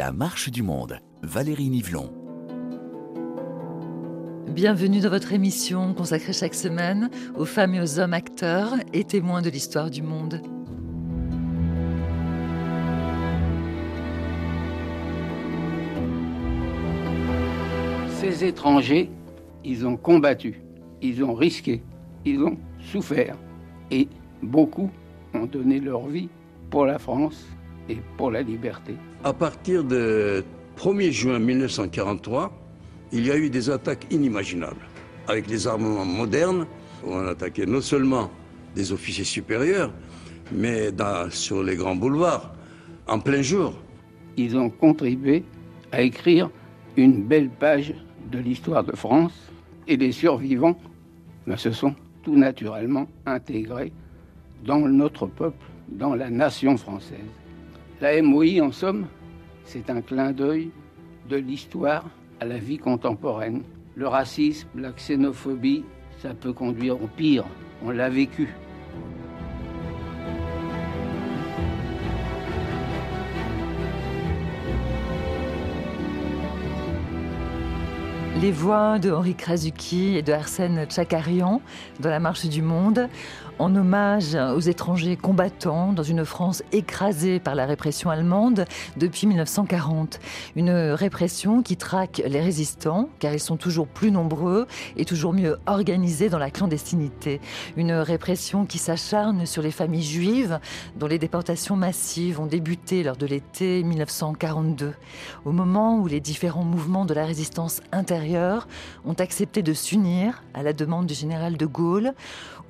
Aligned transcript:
La 0.00 0.12
marche 0.12 0.48
du 0.48 0.62
monde, 0.62 0.98
Valérie 1.20 1.68
Nivelon. 1.68 2.10
Bienvenue 4.48 5.00
dans 5.00 5.10
votre 5.10 5.34
émission 5.34 5.92
consacrée 5.92 6.32
chaque 6.32 6.54
semaine 6.54 7.10
aux 7.36 7.44
femmes 7.44 7.74
et 7.74 7.82
aux 7.82 7.98
hommes 7.98 8.14
acteurs 8.14 8.72
et 8.94 9.04
témoins 9.04 9.42
de 9.42 9.50
l'histoire 9.50 9.90
du 9.90 10.00
monde. 10.00 10.40
Ces 18.22 18.44
étrangers, 18.44 19.10
ils 19.66 19.86
ont 19.86 19.98
combattu, 19.98 20.62
ils 21.02 21.22
ont 21.22 21.34
risqué, 21.34 21.82
ils 22.24 22.40
ont 22.42 22.56
souffert 22.78 23.36
et 23.90 24.08
beaucoup 24.42 24.90
ont 25.34 25.44
donné 25.44 25.78
leur 25.78 26.06
vie 26.06 26.30
pour 26.70 26.86
la 26.86 26.98
France 26.98 27.44
et 27.90 27.98
pour 28.16 28.30
la 28.30 28.42
liberté. 28.42 28.94
À 29.24 29.32
partir 29.32 29.84
du 29.84 29.94
1er 30.76 31.10
juin 31.10 31.38
1943, 31.38 32.52
il 33.12 33.26
y 33.26 33.30
a 33.30 33.36
eu 33.36 33.50
des 33.50 33.70
attaques 33.70 34.06
inimaginables. 34.10 34.86
Avec 35.28 35.48
les 35.48 35.66
armements 35.66 36.04
modernes, 36.04 36.66
on 37.04 37.26
attaquait 37.26 37.66
non 37.66 37.80
seulement 37.80 38.30
des 38.74 38.92
officiers 38.92 39.24
supérieurs, 39.24 39.92
mais 40.52 40.90
sur 41.30 41.62
les 41.62 41.76
grands 41.76 41.96
boulevards, 41.96 42.54
en 43.06 43.18
plein 43.18 43.42
jour. 43.42 43.74
Ils 44.36 44.56
ont 44.56 44.70
contribué 44.70 45.44
à 45.92 46.02
écrire 46.02 46.50
une 46.96 47.22
belle 47.24 47.50
page 47.50 47.94
de 48.30 48.38
l'histoire 48.38 48.84
de 48.84 48.94
France 48.94 49.32
et 49.88 49.96
les 49.96 50.12
survivants 50.12 50.78
ben, 51.46 51.56
se 51.56 51.72
sont 51.72 51.94
tout 52.22 52.36
naturellement 52.36 53.08
intégrés 53.26 53.92
dans 54.64 54.78
notre 54.78 55.26
peuple, 55.26 55.64
dans 55.88 56.14
la 56.14 56.30
nation 56.30 56.76
française. 56.76 57.18
La 58.00 58.22
MOI, 58.22 58.62
en 58.62 58.72
somme, 58.72 59.08
c'est 59.64 59.90
un 59.90 60.00
clin 60.00 60.32
d'œil 60.32 60.70
de 61.28 61.36
l'histoire 61.36 62.06
à 62.40 62.46
la 62.46 62.56
vie 62.56 62.78
contemporaine. 62.78 63.62
Le 63.94 64.08
racisme, 64.08 64.68
la 64.74 64.92
xénophobie, 64.92 65.84
ça 66.16 66.32
peut 66.32 66.54
conduire 66.54 66.94
au 66.94 67.08
pire. 67.08 67.44
On 67.84 67.90
l'a 67.90 68.08
vécu. 68.08 68.48
Les 78.40 78.52
voix 78.52 78.98
de 78.98 79.10
Henri 79.10 79.34
Krasuki 79.34 80.16
et 80.16 80.22
de 80.22 80.32
Arsène 80.32 80.86
Tchakarian 80.86 81.60
dans 82.00 82.08
La 82.08 82.20
Marche 82.20 82.46
du 82.46 82.62
Monde 82.62 83.10
en 83.60 83.76
hommage 83.76 84.34
aux 84.34 84.60
étrangers 84.60 85.16
combattants 85.16 85.92
dans 85.92 86.02
une 86.02 86.24
France 86.24 86.62
écrasée 86.72 87.40
par 87.40 87.54
la 87.54 87.66
répression 87.66 88.08
allemande 88.08 88.64
depuis 88.96 89.26
1940. 89.26 90.18
Une 90.56 90.70
répression 90.70 91.62
qui 91.62 91.76
traque 91.76 92.22
les 92.26 92.40
résistants, 92.40 93.10
car 93.18 93.34
ils 93.34 93.40
sont 93.40 93.58
toujours 93.58 93.86
plus 93.86 94.10
nombreux 94.10 94.66
et 94.96 95.04
toujours 95.04 95.34
mieux 95.34 95.58
organisés 95.66 96.30
dans 96.30 96.38
la 96.38 96.50
clandestinité. 96.50 97.38
Une 97.76 97.92
répression 97.92 98.64
qui 98.64 98.78
s'acharne 98.78 99.44
sur 99.44 99.62
les 99.62 99.70
familles 99.70 100.02
juives, 100.02 100.58
dont 100.96 101.06
les 101.06 101.18
déportations 101.18 101.76
massives 101.76 102.40
ont 102.40 102.46
débuté 102.46 103.02
lors 103.02 103.18
de 103.18 103.26
l'été 103.26 103.82
1942, 103.82 104.94
au 105.44 105.52
moment 105.52 105.98
où 105.98 106.06
les 106.06 106.20
différents 106.20 106.64
mouvements 106.64 107.04
de 107.04 107.12
la 107.12 107.26
résistance 107.26 107.82
intérieure 107.92 108.66
ont 109.04 109.12
accepté 109.12 109.62
de 109.62 109.74
s'unir 109.74 110.42
à 110.54 110.62
la 110.62 110.72
demande 110.72 111.04
du 111.04 111.14
général 111.14 111.58
de 111.58 111.66
Gaulle, 111.66 112.14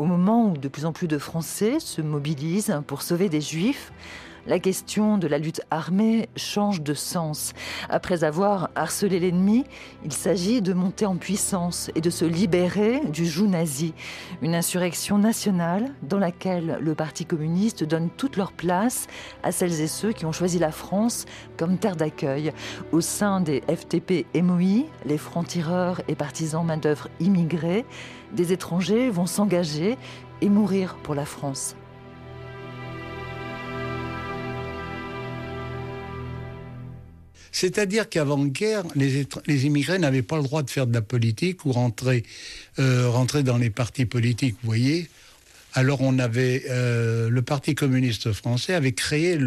au 0.00 0.06
moment 0.06 0.46
où 0.46 0.56
de 0.56 0.68
plus 0.68 0.86
en 0.86 0.92
plus 0.92 1.08
de 1.08 1.18
Français 1.18 1.78
se 1.78 2.00
mobilisent 2.00 2.80
pour 2.86 3.02
sauver 3.02 3.28
des 3.28 3.42
Juifs, 3.42 3.92
la 4.46 4.58
question 4.58 5.18
de 5.18 5.26
la 5.26 5.36
lutte 5.36 5.60
armée 5.70 6.30
change 6.36 6.80
de 6.80 6.94
sens. 6.94 7.52
Après 7.90 8.24
avoir 8.24 8.70
harcelé 8.74 9.20
l'ennemi, 9.20 9.64
il 10.02 10.12
s'agit 10.14 10.62
de 10.62 10.72
monter 10.72 11.04
en 11.04 11.16
puissance 11.16 11.90
et 11.94 12.00
de 12.00 12.08
se 12.08 12.24
libérer 12.24 13.00
du 13.04 13.26
joug 13.26 13.48
nazi. 13.48 13.92
Une 14.40 14.54
insurrection 14.54 15.18
nationale 15.18 15.90
dans 16.02 16.18
laquelle 16.18 16.78
le 16.80 16.94
Parti 16.94 17.26
communiste 17.26 17.84
donne 17.84 18.08
toute 18.08 18.38
leur 18.38 18.52
place 18.52 19.06
à 19.42 19.52
celles 19.52 19.82
et 19.82 19.86
ceux 19.86 20.12
qui 20.12 20.24
ont 20.24 20.32
choisi 20.32 20.58
la 20.58 20.72
France 20.72 21.26
comme 21.58 21.76
terre 21.76 21.96
d'accueil. 21.96 22.52
Au 22.92 23.02
sein 23.02 23.42
des 23.42 23.62
FTP 23.68 24.24
MOI, 24.34 24.86
les 25.04 25.18
francs-tireurs 25.18 26.00
et 26.08 26.14
partisans 26.14 26.64
main-d'œuvre 26.64 27.08
immigrés, 27.20 27.84
des 28.32 28.52
étrangers 28.52 29.10
vont 29.10 29.26
s'engager 29.26 29.96
et 30.40 30.48
mourir 30.48 30.96
pour 31.02 31.14
la 31.14 31.26
France. 31.26 31.76
C'est-à-dire 37.52 38.08
qu'avant-guerre, 38.08 38.84
les, 38.94 39.26
les, 39.46 39.66
immigrés 39.66 39.98
n'avaient 39.98 40.22
pas 40.22 40.36
le 40.36 40.44
droit 40.44 40.62
de 40.62 40.70
faire 40.70 40.86
de 40.86 40.94
la 40.94 41.02
politique 41.02 41.64
ou 41.64 41.72
rentrer, 41.72 42.22
euh, 42.78 43.08
rentrer 43.08 43.42
dans 43.42 43.58
les 43.58 43.70
partis 43.70 44.06
politiques, 44.06 44.54
vous 44.62 44.66
voyez. 44.68 45.08
Alors 45.74 46.00
on 46.00 46.18
avait 46.18 46.64
euh, 46.68 47.28
le 47.28 47.42
Parti 47.42 47.74
communiste 47.74 48.32
français 48.32 48.74
avait 48.74 48.92
créé 48.92 49.38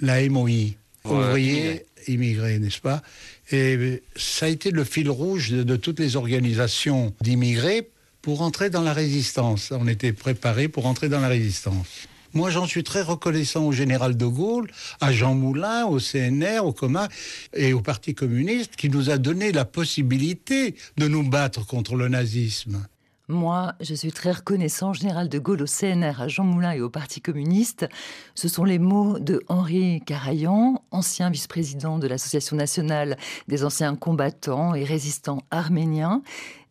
la 0.00 0.26
MOI, 0.28 0.76
ouvriers 1.04 1.84
immigrés, 2.06 2.58
n'est-ce 2.58 2.80
pas? 2.80 3.02
Et 3.50 4.02
ça 4.16 4.46
a 4.46 4.48
été 4.48 4.70
le 4.70 4.84
fil 4.84 5.10
rouge 5.10 5.50
de, 5.50 5.62
de 5.62 5.76
toutes 5.76 6.00
les 6.00 6.16
organisations 6.16 7.14
d'immigrés 7.20 7.88
pour 8.28 8.42
entrer 8.42 8.68
dans 8.68 8.82
la 8.82 8.92
résistance. 8.92 9.72
On 9.72 9.88
était 9.88 10.12
préparés 10.12 10.68
pour 10.68 10.84
entrer 10.84 11.08
dans 11.08 11.20
la 11.20 11.28
résistance. 11.28 12.06
Moi, 12.34 12.50
j'en 12.50 12.66
suis 12.66 12.84
très 12.84 13.00
reconnaissant 13.00 13.64
au 13.64 13.72
général 13.72 14.18
de 14.18 14.26
Gaulle, 14.26 14.70
à 15.00 15.12
Jean 15.12 15.34
Moulin, 15.34 15.86
au 15.86 15.98
CNR, 15.98 16.58
au 16.62 16.74
COMA 16.74 17.08
et 17.54 17.72
au 17.72 17.80
Parti 17.80 18.14
communiste 18.14 18.76
qui 18.76 18.90
nous 18.90 19.08
a 19.08 19.16
donné 19.16 19.50
la 19.50 19.64
possibilité 19.64 20.74
de 20.98 21.08
nous 21.08 21.22
battre 21.26 21.66
contre 21.66 21.94
le 21.94 22.08
nazisme. 22.08 22.86
Moi, 23.30 23.74
je 23.82 23.94
suis 23.94 24.10
très 24.10 24.32
reconnaissant, 24.32 24.94
général 24.94 25.28
de 25.28 25.38
Gaulle 25.38 25.60
au 25.60 25.66
CNR, 25.66 26.22
à 26.22 26.28
Jean 26.28 26.44
Moulin 26.44 26.72
et 26.72 26.80
au 26.80 26.88
Parti 26.88 27.20
communiste. 27.20 27.86
Ce 28.34 28.48
sont 28.48 28.64
les 28.64 28.78
mots 28.78 29.18
de 29.18 29.42
Henri 29.48 30.00
Carayan, 30.06 30.82
ancien 30.92 31.28
vice-président 31.28 31.98
de 31.98 32.06
l'Association 32.06 32.56
nationale 32.56 33.18
des 33.46 33.66
anciens 33.66 33.96
combattants 33.96 34.74
et 34.74 34.82
résistants 34.82 35.42
arméniens, 35.50 36.22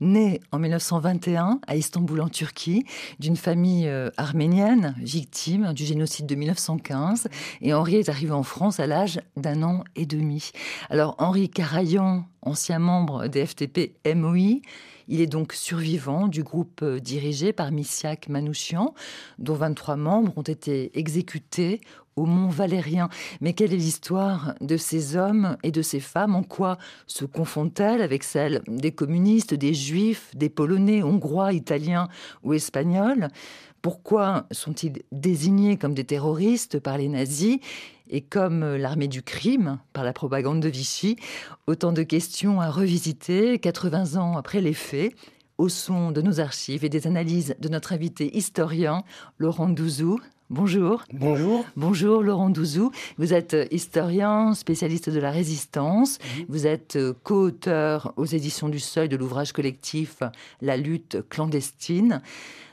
né 0.01 0.39
en 0.51 0.57
1921 0.57 1.59
à 1.67 1.75
Istanbul 1.75 2.21
en 2.21 2.27
Turquie, 2.27 2.85
d'une 3.19 3.37
famille 3.37 3.87
euh, 3.87 4.09
arménienne 4.17 4.95
victime 4.97 5.73
du 5.73 5.85
génocide 5.85 6.25
de 6.25 6.33
1915. 6.33 7.27
Et 7.61 7.75
Henri 7.75 7.97
est 7.97 8.09
arrivé 8.09 8.31
en 8.31 8.41
France 8.41 8.79
à 8.79 8.87
l'âge 8.87 9.21
d'un 9.35 9.61
an 9.61 9.83
et 9.95 10.07
demi. 10.07 10.49
Alors 10.89 11.13
Henri 11.19 11.49
Carayan, 11.51 12.25
ancien 12.41 12.79
membre 12.79 13.27
des 13.27 13.45
FTP 13.45 13.93
MOI, 14.15 14.61
il 15.07 15.21
est 15.21 15.27
donc 15.27 15.53
survivant 15.53 16.27
du 16.27 16.43
groupe 16.43 16.81
euh, 16.83 16.99
dirigé 16.99 17.53
par 17.53 17.71
Missiak 17.71 18.29
Manouchian, 18.29 18.93
dont 19.39 19.55
23 19.55 19.95
membres 19.95 20.33
ont 20.37 20.41
été 20.41 20.97
exécutés 20.97 21.81
au 22.17 22.25
Mont 22.25 22.49
Valérien. 22.49 23.09
Mais 23.39 23.53
quelle 23.53 23.73
est 23.73 23.77
l'histoire 23.77 24.55
de 24.59 24.75
ces 24.75 25.15
hommes 25.15 25.55
et 25.63 25.71
de 25.71 25.81
ces 25.81 25.99
femmes? 25.99 26.35
En 26.35 26.43
quoi 26.43 26.77
se 27.05 27.25
confondent-elles 27.25 28.01
avec 28.01 28.23
celle 28.23 28.61
des 28.67 28.91
communistes, 28.91 29.53
des 29.53 29.73
juifs, 29.73 30.35
des 30.35 30.49
polonais, 30.49 31.03
hongrois, 31.03 31.53
italiens 31.53 32.09
ou 32.43 32.53
espagnols? 32.53 33.29
Pourquoi 33.87 34.47
sont-ils 34.51 35.01
désignés 35.13 35.77
comme 35.77 35.93
des 35.93 36.03
terroristes 36.03 36.77
par 36.77 36.97
les 36.97 37.07
nazis 37.07 37.59
et 38.09 38.19
comme 38.19 38.75
l'armée 38.75 39.07
du 39.07 39.23
crime 39.23 39.79
par 39.93 40.03
la 40.03 40.11
propagande 40.11 40.59
de 40.59 40.67
Vichy, 40.67 41.15
autant 41.67 41.93
de 41.93 42.03
questions 42.03 42.59
à 42.59 42.69
revisiter 42.69 43.59
80 43.59 44.17
ans 44.17 44.35
après 44.35 44.59
les 44.59 44.73
faits, 44.73 45.15
au 45.57 45.69
son 45.69 46.11
de 46.11 46.21
nos 46.21 46.41
archives 46.41 46.83
et 46.83 46.89
des 46.89 47.07
analyses 47.07 47.55
de 47.61 47.69
notre 47.69 47.93
invité 47.93 48.35
historien, 48.35 49.05
Laurent 49.37 49.69
Douzou. 49.69 50.19
Bonjour. 50.49 51.03
Bonjour. 51.11 51.65
Bonjour 51.75 52.23
Laurent 52.23 52.49
Douzou. 52.49 52.91
Vous 53.17 53.33
êtes 53.33 53.57
historien, 53.69 54.53
spécialiste 54.53 55.09
de 55.09 55.19
la 55.19 55.29
résistance. 55.29 56.19
Vous 56.47 56.65
êtes 56.65 56.95
euh, 56.95 57.13
co-auteur 57.23 58.13
aux 58.15 58.23
éditions 58.23 58.69
du 58.69 58.79
Seuil 58.79 59.09
de 59.09 59.17
l'ouvrage 59.17 59.51
collectif 59.51 60.23
La 60.61 60.77
lutte 60.77 61.17
clandestine 61.27 62.21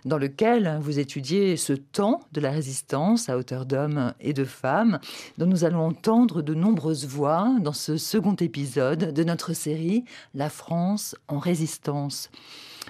dans 0.04 0.18
lequel 0.18 0.78
vous 0.80 1.00
étudiez 1.00 1.56
ce 1.56 1.72
temps 1.72 2.20
de 2.30 2.40
la 2.40 2.52
résistance 2.52 3.28
à 3.28 3.36
hauteur 3.36 3.66
d'hommes 3.66 4.14
et 4.20 4.34
de 4.34 4.44
femmes, 4.44 5.00
dont 5.38 5.46
nous 5.46 5.64
allons 5.64 5.84
entendre 5.84 6.42
de 6.42 6.54
nombreuses 6.54 7.06
voix 7.06 7.56
dans 7.60 7.72
ce 7.72 7.96
second 7.96 8.36
épisode 8.36 9.12
de 9.12 9.24
notre 9.24 9.52
série 9.52 10.04
La 10.32 10.48
France 10.48 11.16
en 11.26 11.40
résistance. 11.40 12.30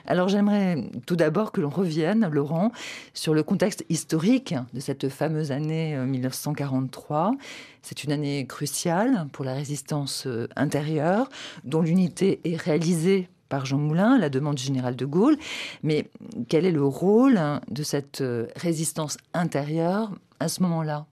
Alors 0.06 0.28
j'aimerais 0.28 0.90
tout 1.06 1.16
d'abord 1.16 1.50
que 1.50 1.62
l'on 1.62 1.70
revienne, 1.70 2.28
Laurent, 2.30 2.72
sur 3.14 3.32
le 3.32 3.42
contexte 3.42 3.86
historique 3.88 4.54
de 4.74 4.80
cette 4.80 5.08
fameuse 5.08 5.50
année 5.50 5.96
1943. 5.96 7.30
Euh, 7.32 7.36
C'est 7.80 8.04
une 8.04 8.12
année 8.12 8.46
cruciale 8.46 9.26
pour 9.32 9.46
la 9.46 9.54
résistance 9.54 10.26
euh, 10.26 10.46
intérieure, 10.56 11.30
dont 11.64 11.80
l'unité 11.80 12.40
est 12.44 12.56
réalisée 12.56 13.28
par 13.48 13.64
Jean 13.64 13.78
Moulin, 13.78 14.18
la 14.18 14.28
demande 14.28 14.58
générale 14.58 14.96
de 14.96 15.06
Gaulle. 15.06 15.38
Mais 15.82 16.10
quel 16.48 16.66
est 16.66 16.72
le 16.72 16.84
rôle 16.84 17.38
hein, 17.38 17.62
de 17.70 17.82
cette 17.82 18.20
euh, 18.20 18.46
résistance 18.56 19.16
intérieure 19.32 20.10
à 20.38 20.48
ce 20.48 20.62
moment-là? 20.64 21.06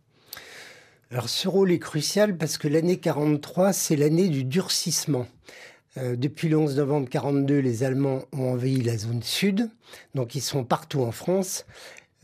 Alors 1.10 1.28
ce 1.28 1.48
rôle 1.48 1.72
est 1.72 1.78
crucial 1.78 2.36
parce 2.36 2.58
que 2.58 2.68
l'année 2.68 2.98
43, 2.98 3.72
c'est 3.72 3.96
l'année 3.96 4.28
du 4.28 4.44
durcissement. 4.44 5.26
Euh, 5.98 6.16
depuis 6.16 6.48
le 6.48 6.56
11 6.56 6.76
novembre 6.76 7.08
42, 7.08 7.58
les 7.58 7.84
Allemands 7.84 8.22
ont 8.32 8.52
envahi 8.52 8.80
la 8.80 8.96
zone 8.96 9.22
sud, 9.22 9.68
donc 10.14 10.34
ils 10.34 10.40
sont 10.40 10.64
partout 10.64 11.02
en 11.02 11.12
France. 11.12 11.66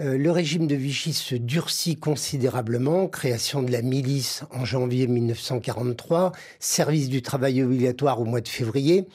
Euh, 0.00 0.16
le 0.16 0.30
régime 0.30 0.68
de 0.68 0.76
Vichy 0.76 1.12
se 1.12 1.34
durcit 1.34 1.96
considérablement, 1.96 3.08
création 3.08 3.62
de 3.62 3.72
la 3.72 3.82
milice 3.82 4.44
en 4.52 4.64
janvier 4.64 5.06
1943, 5.08 6.32
service 6.60 7.08
du 7.08 7.20
travail 7.20 7.62
obligatoire 7.62 8.20
au 8.20 8.24
mois 8.24 8.40
de 8.40 8.48
février. 8.48 9.06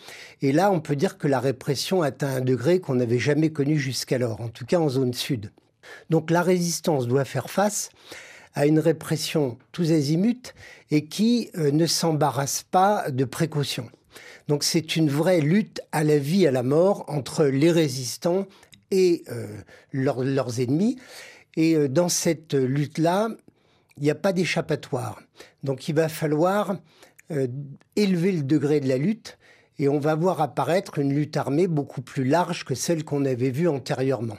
Et 0.42 0.52
là, 0.52 0.72
on 0.72 0.82
peut 0.82 0.98
dire 0.98 1.18
que 1.18 1.28
la 1.28 1.40
répression 1.40 2.02
atteint 2.02 2.36
un 2.36 2.42
degré 2.42 2.80
qu'on 2.80 2.96
n'avait 2.96 3.18
jamais 3.18 3.50
connu 3.50 3.80
jusqu'alors, 3.80 4.42
en 4.42 4.50
tout 4.50 4.66
cas 4.66 4.80
en 4.80 4.90
zone 4.90 5.14
sud. 5.14 5.52
Donc 6.10 6.30
la 6.30 6.42
résistance 6.42 7.08
doit 7.08 7.26
faire 7.26 7.50
face 7.50 7.90
à 8.54 8.66
une 8.66 8.80
répression 8.80 9.58
tous 9.72 9.92
azimuts 9.92 10.54
et 10.92 11.06
qui 11.06 11.50
euh, 11.58 11.72
ne 11.72 11.88
s'embarrasse 11.88 12.66
pas 12.70 13.10
de 13.10 13.26
précautions. 13.26 13.90
Donc 14.48 14.64
c'est 14.64 14.96
une 14.96 15.10
vraie 15.10 15.42
lutte 15.42 15.82
à 15.92 16.04
la 16.04 16.18
vie, 16.18 16.48
à 16.48 16.52
la 16.52 16.64
mort 16.64 17.06
entre 17.08 17.46
les 17.46 17.72
résistants 17.72 18.48
et 18.92 19.24
euh, 19.30 19.48
leurs 19.92 20.60
ennemis. 20.60 20.98
Et 21.56 21.76
euh, 21.76 21.88
dans 21.88 22.10
cette 22.10 22.54
lutte-là, 22.54 23.30
il 23.98 24.04
n'y 24.04 24.12
a 24.12 24.16
pas 24.16 24.34
d'échappatoire. 24.34 25.22
Donc 25.64 25.88
il 25.88 25.96
va 25.96 26.10
falloir 26.10 26.78
élever 27.96 28.32
le 28.32 28.44
degré 28.44 28.80
de 28.80 28.88
la 28.88 28.98
lutte 28.98 29.38
et 29.80 29.90
on 29.90 30.00
va 30.00 30.16
voir 30.16 30.42
apparaître 30.42 31.00
une 31.00 31.14
lutte 31.14 31.38
armée 31.38 31.68
beaucoup 31.68 32.02
plus 32.02 32.26
large 32.26 32.64
que 32.64 32.76
celle 32.76 33.04
qu'on 33.04 33.26
avait 33.26 33.50
vue 33.50 33.68
antérieurement. 33.68 34.38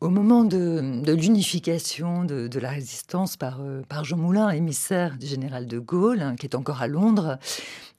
Au 0.00 0.10
moment 0.10 0.44
de, 0.44 1.02
l'unification 1.10 2.24
de, 2.24 2.58
la 2.58 2.68
résistance 2.68 3.38
par, 3.38 3.60
euh, 3.62 3.82
par 3.88 4.04
Jean 4.04 4.18
Moulin, 4.18 4.50
émissaire 4.50 5.16
du 5.16 5.26
général 5.26 5.66
de 5.66 5.78
Gaulle, 5.78 6.20
hein, 6.20 6.36
qui 6.36 6.46
est 6.46 6.54
encore 6.54 6.82
à 6.82 6.86
Londres, 6.86 7.38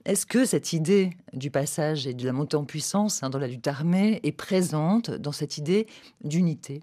est-ce 0.07 0.25
que 0.25 0.45
cette 0.45 0.71
idée 0.71 1.09
du 1.33 1.51
passage 1.51 2.07
et 2.07 2.13
de 2.13 2.25
la 2.25 2.31
montée 2.31 2.55
en 2.55 2.63
puissance 2.63 3.23
hein, 3.23 3.29
dans 3.29 3.39
la 3.39 3.47
lutte 3.47 3.67
armée 3.67 4.21
est 4.23 4.31
présente 4.31 5.11
dans 5.11 5.33
cette 5.33 5.57
idée 5.57 5.85
d'unité? 6.23 6.81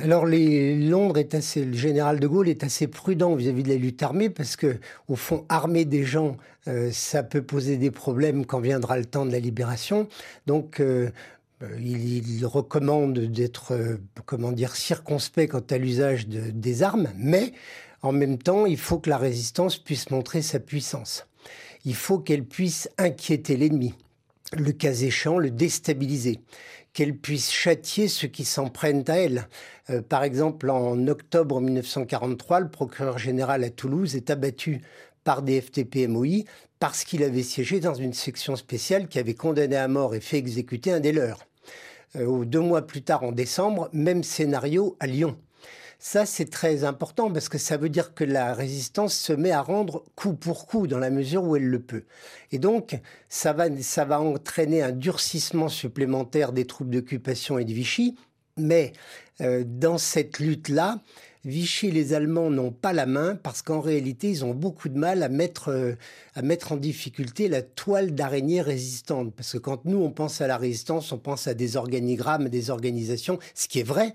Alors, 0.00 0.24
Londres 0.26 1.18
est 1.18 1.34
assez, 1.34 1.64
le 1.64 1.74
général 1.74 2.20
de 2.20 2.26
Gaulle 2.26 2.48
est 2.48 2.64
assez 2.64 2.86
prudent 2.88 3.34
vis-à-vis 3.34 3.62
de 3.64 3.68
la 3.68 3.74
lutte 3.74 4.02
armée 4.02 4.30
parce 4.30 4.56
que, 4.56 4.78
au 5.08 5.16
fond, 5.16 5.44
armer 5.50 5.84
des 5.84 6.04
gens, 6.04 6.38
euh, 6.68 6.90
ça 6.90 7.22
peut 7.22 7.42
poser 7.42 7.76
des 7.76 7.90
problèmes 7.90 8.46
quand 8.46 8.60
viendra 8.60 8.98
le 8.98 9.04
temps 9.04 9.26
de 9.26 9.32
la 9.32 9.38
libération. 9.38 10.08
Donc, 10.46 10.80
euh, 10.80 11.10
euh, 11.62 11.78
il, 11.80 12.46
recommande 12.46 13.18
d'être, 13.18 13.78
comment 14.24 14.52
dire, 14.52 14.74
circonspect 14.74 15.52
quant 15.52 15.64
à 15.70 15.76
l'usage 15.76 16.28
des 16.28 16.82
armes, 16.82 17.08
mais 17.16 17.52
en 18.00 18.12
même 18.12 18.38
temps, 18.38 18.64
il 18.64 18.78
faut 18.78 18.98
que 18.98 19.10
la 19.10 19.18
résistance 19.18 19.76
puisse 19.76 20.10
montrer 20.10 20.40
sa 20.40 20.60
puissance. 20.60 21.26
Il 21.84 21.94
faut 21.94 22.18
qu'elle 22.18 22.44
puisse 22.44 22.88
inquiéter 22.98 23.56
l'ennemi, 23.56 23.94
le 24.56 24.72
cas 24.72 24.92
échéant, 24.92 25.38
le 25.38 25.50
déstabiliser, 25.50 26.40
qu'elle 26.92 27.16
puisse 27.16 27.50
châtier 27.50 28.08
ceux 28.08 28.28
qui 28.28 28.44
s'en 28.44 28.68
prennent 28.68 29.04
à 29.08 29.16
elle. 29.16 29.48
Euh, 29.90 30.02
par 30.02 30.24
exemple, 30.24 30.70
en 30.70 31.06
octobre 31.06 31.60
1943, 31.60 32.60
le 32.60 32.70
procureur 32.70 33.18
général 33.18 33.64
à 33.64 33.70
Toulouse 33.70 34.16
est 34.16 34.30
abattu 34.30 34.82
par 35.24 35.42
des 35.42 35.60
FTP-MOI 35.60 36.44
parce 36.78 37.04
qu'il 37.04 37.22
avait 37.22 37.42
siégé 37.42 37.80
dans 37.80 37.94
une 37.94 38.14
section 38.14 38.56
spéciale 38.56 39.08
qui 39.08 39.18
avait 39.18 39.34
condamné 39.34 39.76
à 39.76 39.88
mort 39.88 40.14
et 40.14 40.20
fait 40.20 40.38
exécuter 40.38 40.92
un 40.92 41.00
des 41.00 41.12
leurs. 41.12 41.46
Euh, 42.16 42.44
deux 42.44 42.60
mois 42.60 42.82
plus 42.82 43.02
tard, 43.02 43.22
en 43.22 43.32
décembre, 43.32 43.88
même 43.92 44.22
scénario 44.22 44.96
à 45.00 45.06
Lyon. 45.06 45.36
Ça, 46.00 46.26
c'est 46.26 46.48
très 46.48 46.84
important 46.84 47.30
parce 47.32 47.48
que 47.48 47.58
ça 47.58 47.76
veut 47.76 47.88
dire 47.88 48.14
que 48.14 48.22
la 48.22 48.54
résistance 48.54 49.14
se 49.14 49.32
met 49.32 49.50
à 49.50 49.62
rendre 49.62 50.04
coup 50.14 50.34
pour 50.34 50.66
coup 50.66 50.86
dans 50.86 50.98
la 50.98 51.10
mesure 51.10 51.42
où 51.42 51.56
elle 51.56 51.66
le 51.66 51.80
peut. 51.80 52.04
Et 52.52 52.60
donc, 52.60 53.00
ça 53.28 53.52
va, 53.52 53.64
ça 53.82 54.04
va 54.04 54.20
entraîner 54.20 54.80
un 54.80 54.92
durcissement 54.92 55.68
supplémentaire 55.68 56.52
des 56.52 56.66
troupes 56.66 56.90
d'occupation 56.90 57.58
et 57.58 57.64
de 57.64 57.72
Vichy. 57.72 58.16
Mais 58.56 58.92
euh, 59.40 59.64
dans 59.66 59.98
cette 59.98 60.38
lutte-là, 60.38 61.00
Vichy 61.48 61.86
et 61.86 61.90
les 61.90 62.12
Allemands 62.12 62.50
n'ont 62.50 62.72
pas 62.72 62.92
la 62.92 63.06
main 63.06 63.34
parce 63.34 63.62
qu'en 63.62 63.80
réalité, 63.80 64.28
ils 64.28 64.44
ont 64.44 64.52
beaucoup 64.52 64.90
de 64.90 64.98
mal 64.98 65.22
à 65.22 65.30
mettre, 65.30 65.70
euh, 65.70 65.94
à 66.34 66.42
mettre 66.42 66.72
en 66.72 66.76
difficulté 66.76 67.48
la 67.48 67.62
toile 67.62 68.14
d'araignée 68.14 68.60
résistante. 68.60 69.34
Parce 69.34 69.54
que 69.54 69.58
quand 69.58 69.86
nous, 69.86 69.96
on 69.96 70.10
pense 70.10 70.42
à 70.42 70.46
la 70.46 70.58
résistance, 70.58 71.10
on 71.10 71.18
pense 71.18 71.46
à 71.46 71.54
des 71.54 71.78
organigrammes, 71.78 72.50
des 72.50 72.68
organisations, 72.68 73.38
ce 73.54 73.66
qui 73.66 73.80
est 73.80 73.82
vrai. 73.82 74.12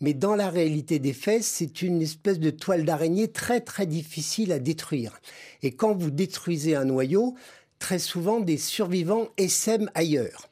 Mais 0.00 0.12
dans 0.12 0.34
la 0.34 0.50
réalité 0.50 0.98
des 0.98 1.12
faits, 1.12 1.44
c'est 1.44 1.82
une 1.82 2.02
espèce 2.02 2.40
de 2.40 2.50
toile 2.50 2.84
d'araignée 2.84 3.28
très, 3.28 3.60
très 3.60 3.86
difficile 3.86 4.50
à 4.50 4.58
détruire. 4.58 5.20
Et 5.62 5.70
quand 5.70 5.94
vous 5.94 6.10
détruisez 6.10 6.74
un 6.74 6.84
noyau, 6.84 7.36
très 7.78 8.00
souvent, 8.00 8.40
des 8.40 8.58
survivants 8.58 9.28
essaiment 9.38 9.90
ailleurs. 9.94 10.48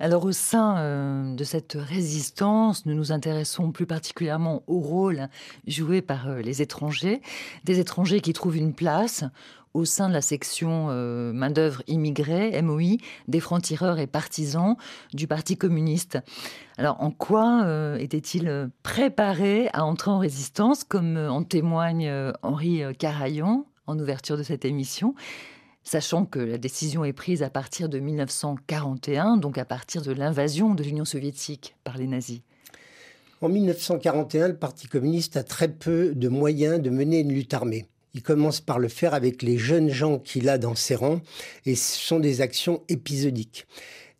Alors 0.00 0.24
au 0.24 0.32
sein 0.32 0.76
euh, 0.78 1.34
de 1.34 1.44
cette 1.44 1.76
résistance, 1.78 2.84
nous 2.86 2.94
nous 2.94 3.12
intéressons 3.12 3.70
plus 3.70 3.86
particulièrement 3.86 4.62
au 4.66 4.80
rôle 4.80 5.28
joué 5.66 6.02
par 6.02 6.28
euh, 6.28 6.40
les 6.40 6.62
étrangers, 6.62 7.20
des 7.64 7.78
étrangers 7.78 8.20
qui 8.20 8.32
trouvent 8.32 8.56
une 8.56 8.74
place 8.74 9.24
au 9.72 9.84
sein 9.84 10.08
de 10.08 10.12
la 10.12 10.20
section 10.20 10.88
euh, 10.90 11.32
main-d'œuvre 11.32 11.82
immigrée, 11.86 12.60
MOI, 12.62 12.98
des 13.28 13.40
francs-tireurs 13.40 13.98
et 13.98 14.06
partisans 14.06 14.76
du 15.12 15.26
Parti 15.26 15.56
communiste. 15.56 16.18
Alors, 16.76 17.00
en 17.00 17.10
quoi 17.10 17.66
était-il 17.98 18.70
préparé 18.82 19.68
à 19.72 19.84
entrer 19.84 20.10
en 20.10 20.18
résistance, 20.18 20.84
comme 20.84 21.16
en 21.16 21.42
témoigne 21.42 22.12
Henri 22.42 22.82
Carayon 22.98 23.64
en 23.86 23.98
ouverture 23.98 24.36
de 24.36 24.42
cette 24.42 24.64
émission? 24.64 25.14
Sachant 25.84 26.24
que 26.24 26.38
la 26.38 26.58
décision 26.58 27.04
est 27.04 27.12
prise 27.12 27.42
à 27.42 27.50
partir 27.50 27.88
de 27.88 27.98
1941, 27.98 29.36
donc 29.36 29.58
à 29.58 29.64
partir 29.64 30.02
de 30.02 30.12
l'invasion 30.12 30.74
de 30.74 30.82
l'Union 30.82 31.04
soviétique 31.04 31.76
par 31.84 31.98
les 31.98 32.06
nazis. 32.06 32.40
En 33.40 33.48
1941, 33.48 34.48
le 34.48 34.56
Parti 34.56 34.88
communiste 34.88 35.36
a 35.36 35.42
très 35.42 35.68
peu 35.68 36.14
de 36.14 36.28
moyens 36.28 36.80
de 36.80 36.90
mener 36.90 37.20
une 37.20 37.32
lutte 37.32 37.52
armée. 37.52 37.86
Il 38.14 38.22
commence 38.22 38.60
par 38.60 38.78
le 38.78 38.88
faire 38.88 39.12
avec 39.12 39.42
les 39.42 39.58
jeunes 39.58 39.90
gens 39.90 40.18
qu'il 40.18 40.48
a 40.48 40.56
dans 40.56 40.74
ses 40.74 40.94
rangs, 40.94 41.20
et 41.66 41.74
ce 41.74 41.98
sont 41.98 42.20
des 42.20 42.40
actions 42.40 42.82
épisodiques. 42.88 43.66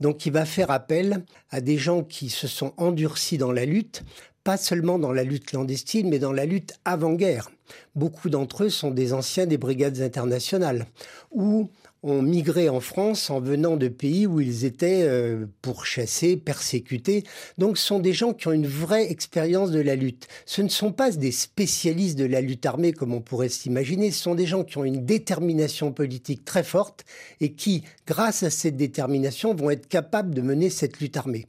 Donc 0.00 0.26
il 0.26 0.32
va 0.32 0.44
faire 0.44 0.70
appel 0.70 1.24
à 1.50 1.60
des 1.60 1.78
gens 1.78 2.02
qui 2.02 2.28
se 2.28 2.48
sont 2.48 2.74
endurcis 2.76 3.38
dans 3.38 3.52
la 3.52 3.64
lutte, 3.64 4.02
pas 4.44 4.58
seulement 4.58 4.98
dans 4.98 5.12
la 5.12 5.24
lutte 5.24 5.46
clandestine, 5.46 6.08
mais 6.08 6.18
dans 6.18 6.32
la 6.32 6.44
lutte 6.44 6.74
avant-guerre. 6.84 7.50
Beaucoup 7.96 8.28
d'entre 8.28 8.64
eux 8.64 8.70
sont 8.70 8.90
des 8.90 9.14
anciens 9.14 9.46
des 9.46 9.56
brigades 9.56 10.00
internationales, 10.00 10.86
ou 11.32 11.70
ont 12.04 12.20
migré 12.20 12.68
en 12.68 12.80
France 12.80 13.30
en 13.30 13.40
venant 13.40 13.76
de 13.76 13.88
pays 13.88 14.26
où 14.26 14.40
ils 14.40 14.66
étaient 14.66 15.02
euh, 15.04 15.46
pourchassés, 15.62 16.36
persécutés. 16.36 17.24
Donc 17.56 17.78
ce 17.78 17.86
sont 17.86 17.98
des 17.98 18.12
gens 18.12 18.34
qui 18.34 18.46
ont 18.46 18.52
une 18.52 18.66
vraie 18.66 19.10
expérience 19.10 19.70
de 19.70 19.80
la 19.80 19.96
lutte. 19.96 20.28
Ce 20.44 20.60
ne 20.60 20.68
sont 20.68 20.92
pas 20.92 21.10
des 21.10 21.32
spécialistes 21.32 22.18
de 22.18 22.26
la 22.26 22.42
lutte 22.42 22.66
armée 22.66 22.92
comme 22.92 23.14
on 23.14 23.22
pourrait 23.22 23.48
s'imaginer, 23.48 24.10
ce 24.10 24.22
sont 24.22 24.34
des 24.34 24.46
gens 24.46 24.64
qui 24.64 24.76
ont 24.76 24.84
une 24.84 25.04
détermination 25.04 25.92
politique 25.92 26.44
très 26.44 26.62
forte 26.62 27.04
et 27.40 27.52
qui, 27.52 27.84
grâce 28.06 28.42
à 28.42 28.50
cette 28.50 28.76
détermination, 28.76 29.54
vont 29.54 29.70
être 29.70 29.88
capables 29.88 30.34
de 30.34 30.42
mener 30.42 30.68
cette 30.68 31.00
lutte 31.00 31.16
armée. 31.16 31.46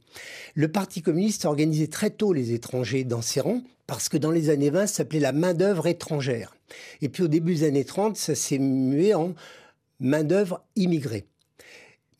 Le 0.54 0.68
Parti 0.68 1.02
communiste 1.02 1.44
a 1.44 1.48
organisé 1.48 1.88
très 1.88 2.10
tôt 2.10 2.32
les 2.32 2.52
étrangers 2.52 3.04
dans 3.04 3.22
ses 3.22 3.40
rangs, 3.40 3.62
parce 3.86 4.08
que 4.08 4.16
dans 4.16 4.30
les 4.30 4.48
années 4.48 4.70
20, 4.70 4.86
ça 4.86 4.94
s'appelait 4.94 5.20
la 5.20 5.32
main-d'œuvre 5.32 5.86
étrangère. 5.86 6.56
Et 7.02 7.08
puis 7.08 7.22
au 7.22 7.28
début 7.28 7.54
des 7.54 7.64
années 7.64 7.84
30, 7.84 8.16
ça 8.16 8.34
s'est 8.34 8.58
mué 8.58 9.14
en 9.14 9.34
main-d'œuvre 10.00 10.64
immigrée. 10.76 11.26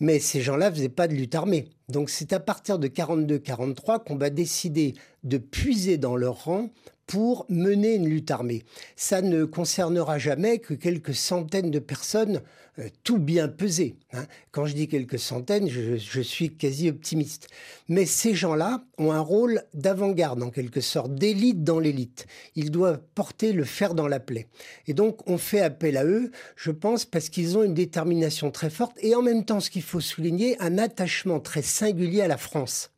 Mais 0.01 0.19
ces 0.19 0.41
gens-là 0.41 0.71
faisaient 0.71 0.89
pas 0.89 1.09
de 1.09 1.15
lutte 1.15 1.35
armée. 1.35 1.71
Donc 1.89 2.11
c'est 2.11 2.33
à 2.33 2.41
partir 2.41 2.79
de 2.79 2.89
42-43 2.89 4.05
qu'on 4.05 4.17
va 4.17 4.31
décider 4.31 4.95
de 5.25 5.39
puiser 5.39 5.97
dans 5.97 6.17
leur 6.17 6.45
rang 6.45 6.71
pour 7.07 7.47
mener 7.49 7.95
une 7.95 8.09
lutte 8.09 8.31
armée. 8.31 8.65
Ça 8.97 9.23
ne 9.23 9.45
concernera 9.45 10.19
jamais 10.19 10.59
que 10.59 10.75
quelques 10.75 11.15
centaines 11.15 11.71
de 11.71 11.79
personnes 11.79 12.43
euh, 12.79 12.89
tout 13.05 13.19
bien 13.19 13.49
pesées. 13.49 13.97
Hein. 14.13 14.27
Quand 14.51 14.67
je 14.67 14.75
dis 14.75 14.89
quelques 14.89 15.19
centaines, 15.19 15.69
je, 15.69 16.21
suis 16.21 16.55
quasi 16.55 16.91
optimiste. 16.91 17.49
Mais 17.89 18.05
ces 18.05 18.35
gens-là 18.35 18.85
ont 18.99 19.13
un 19.13 19.21
rôle 19.21 19.63
d'avant-garde, 19.73 20.43
en 20.43 20.51
quelque 20.51 20.81
sorte, 20.81 21.15
d'élite 21.15 21.65
dans 21.65 21.79
l'élite. 21.79 22.27
Ils 22.55 22.71
doivent 22.71 23.01
porter 23.15 23.53
le 23.53 23.65
fer 23.65 23.95
dans 23.95 24.09
la 24.09 24.21
plaie. 24.21 24.49
Et 24.87 24.95
donc, 24.95 25.27
on 25.29 25.39
fait 25.39 25.61
appel 25.61 25.97
à 25.97 26.05
eux, 26.05 26.31
je 26.57 26.71
pense, 26.71 27.05
parce 27.05 27.31
qu'ils 27.31 27.57
ont 27.57 27.63
une 27.63 27.75
détermination 27.75 28.51
très 28.51 28.71
forte 28.71 28.99
et 29.01 29.15
en 29.15 29.23
même 29.23 29.45
temps, 29.45 29.61
ce 29.61 29.71
qu'il 29.71 29.83
faut 29.83 30.01
souligner, 30.01 30.61
un 30.61 30.77
attachement 30.77 31.41
très 31.41 31.63
singulier 31.63 32.23
à 32.23 32.29
la 32.29 32.37
France. 32.37 32.91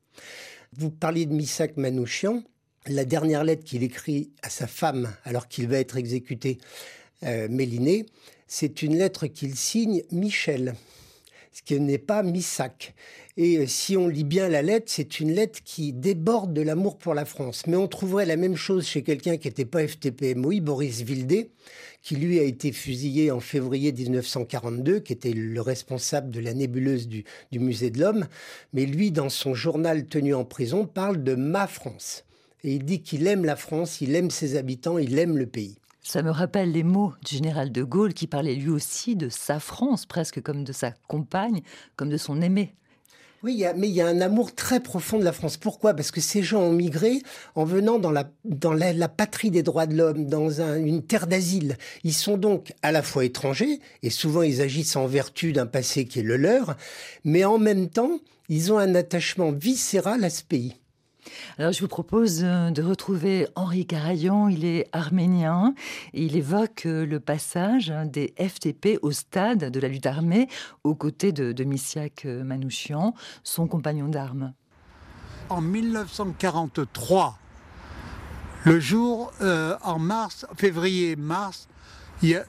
Vous 0.77 0.91
parliez 0.91 1.27
de 1.27 1.35
Missak 1.35 1.77
Manouchian 1.77 2.43
la 2.89 3.05
dernière 3.05 3.45
lettre 3.45 3.65
qu'il 3.65 3.83
écrit 3.83 4.31
à 4.43 4.51
sa 4.51 4.67
femme 4.67 5.13
alors 5.25 5.49
qu'il 5.49 5.69
va 5.69 5.79
être 5.79 5.97
exécuté, 5.97 6.59
euh, 7.25 7.49
Méliné, 7.51 8.07
c'est 8.47 8.83
une 8.83 8.97
lettre 8.97 9.27
qu'il 9.27 9.57
signe 9.57 10.03
Michel. 10.11 10.75
ce 11.53 11.63
qui 11.63 11.79
n'est 11.81 11.99
pas 11.99 12.23
Missac. 12.23 12.95
Et 13.37 13.59
euh, 13.59 13.67
si 13.67 13.97
on 13.97 14.09
lit 14.09 14.25
bien 14.25 14.49
la 14.49 14.63
lettre, 14.63 14.87
c'est 14.89 15.21
une 15.21 15.33
lettre 15.33 15.61
qui 15.65 15.93
déborde 15.93 16.53
de 16.53 16.63
l'amour 16.63 16.99
pour 16.99 17.15
la 17.15 17.25
France. 17.25 17.67
Mais 17.67 17.77
on 17.77 17.89
trouverait 17.89 18.27
la 18.27 18.37
même 18.37 18.57
chose 18.57 18.87
chez 18.87 19.03
quelqu'un 19.03 19.37
qui 19.37 19.49
n'était 19.49 19.65
pas 19.65 19.85
FTP-MOI, 19.85 20.61
Boris 20.61 21.03
Vildé, 21.03 21.51
qui 22.03 22.17
lui 22.17 22.39
a 22.39 22.43
été 22.43 22.73
fusillé 22.73 23.31
en 23.31 23.41
février 23.41 23.93
1942, 23.93 25.01
qui 25.01 25.13
était 25.13 25.33
le 25.33 25.61
responsable 25.61 26.31
de 26.31 26.41
la 26.41 26.55
nébuleuse 26.55 27.07
du, 27.07 27.25
du 27.53 27.59
musée 27.59 27.91
de 27.91 28.01
l'homme. 28.01 28.27
Mais 28.73 28.87
lui, 28.87 29.11
dans 29.11 29.29
son 29.29 29.55
journal 29.55 30.07
tenu 30.07 30.35
en 30.35 30.45
prison, 30.45 30.87
parle 30.87 31.23
de 31.23 31.35
ma 31.35 31.67
France. 31.67 32.25
Et 32.65 32.75
il 32.75 32.85
dit 32.85 33.03
qu'il 33.03 33.27
aime 33.27 33.45
la 33.45 33.57
France, 33.57 34.01
il 34.01 34.15
aime 34.15 34.31
ses 34.31 34.57
habitants, 34.57 34.99
il 34.99 35.19
aime 35.19 35.39
le 35.39 35.47
pays. 35.47 35.77
Ça 36.03 36.23
me 36.23 36.31
rappelle 36.31 36.73
les 36.73 36.85
mots 36.85 37.13
du 37.25 37.35
général 37.37 37.71
de 37.71 37.83
Gaulle 37.83 38.15
qui 38.15 38.27
parlait 38.27 38.55
lui 38.55 38.71
aussi 38.71 39.15
de 39.15 39.29
sa 39.29 39.61
France, 39.61 40.07
presque 40.07 40.41
comme 40.41 40.65
de 40.65 40.73
sa 40.73 40.93
compagne, 41.07 41.61
comme 41.97 42.09
de 42.09 42.17
son 42.17 42.41
aimé. 42.41 42.75
Oui, 43.45 43.63
mais 43.77 43.89
il 43.89 43.95
y 43.95 44.01
a 44.01 44.09
un 44.09 44.21
amour 44.21 44.53
très 44.53 44.81
profond 44.81 45.19
de 45.19 45.25
la 45.25 45.33
France. 45.33 45.57
Pourquoi? 45.57 45.95
Parce 45.95 46.11
que 46.11 46.21
ces 46.21 46.43
gens 46.43 46.61
ont 46.61 46.73
migré 46.73 47.23
en 47.55 47.65
venant 47.65 48.01
dans 48.01 48.11
la, 48.11 48.29
dans 48.45 48.73
la, 48.73 49.09
patrie 49.09 49.53
des 49.53 49.63
droits 49.63 49.87
de 49.87 49.97
l'homme, 49.97 50.27
dans 50.27 50.61
une 50.61 51.05
terre 51.05 51.29
d'asile. 51.29 51.77
Ils 52.03 52.15
sont 52.15 52.37
donc 52.37 52.73
à 52.83 52.91
la 52.91 53.03
fois 53.03 53.25
étrangers, 53.25 53.79
et 54.03 54.11
souvent 54.11 54.43
ils 54.43 54.61
agissent 54.61 54.97
en 54.97 55.07
vertu 55.07 55.53
d'un 55.53 55.67
passé 55.67 56.05
qui 56.07 56.19
est 56.19 56.25
le 56.25 56.37
leur, 56.37 56.77
mais 57.25 57.45
en 57.45 57.59
même 57.59 57.89
temps, 57.89 58.19
ils 58.49 58.73
ont 58.73 58.79
un 58.79 58.97
attachement 58.97 59.53
viscéral 59.53 60.25
à 60.25 60.31
ce 60.31 60.43
pays. 60.43 60.75
Alors 61.59 61.73
je 61.73 61.81
vous 61.81 61.89
propose 61.89 62.43
euh, 62.45 62.71
de 62.71 62.83
retrouver 62.83 63.49
Henri 63.55 63.87
Carayon, 63.87 64.49
il 64.49 64.65
est 64.65 64.89
arménien, 64.93 65.75
il 66.13 66.37
évoque 66.37 66.87
euh, 66.87 67.05
le 67.07 67.21
passage 67.21 67.93
des 68.07 68.35
FTP 68.39 68.99
au 69.03 69.11
stade 69.11 69.71
de 69.71 69.81
la 69.81 69.89
lutte 69.89 70.07
armée 70.07 70.49
aux 70.85 70.95
côtés 70.95 71.33
de, 71.33 71.53
de 71.53 71.65
Missiak 71.65 72.25
euh, 72.25 72.45
Manouchian, 72.45 73.15
son 73.43 73.67
compagnon 73.67 74.09
d'armes. 74.09 74.53
En 75.49 75.61
1943, 75.61 77.39
le 78.65 78.81
jour 78.81 79.33
en 79.41 79.99
mars, 79.99 80.45
février-mars, 80.57 81.69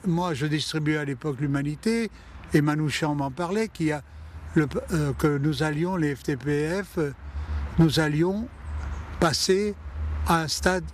moi 0.06 0.34
je 0.34 0.44
distribuais 0.44 0.98
à 0.98 1.04
l'époque 1.06 1.40
l'Humanité, 1.40 2.10
et 2.52 2.60
Manouchian 2.60 3.14
m'en 3.14 3.30
parlait, 3.30 3.70
a 3.90 4.02
que 4.54 5.38
nous 5.38 5.62
allions, 5.62 5.96
les 5.96 6.14
FTPF, 6.14 6.98
nous 7.78 8.00
allions 8.00 8.48
passer 9.20 9.74
à 10.26 10.40
un 10.40 10.48
stade 10.48 10.84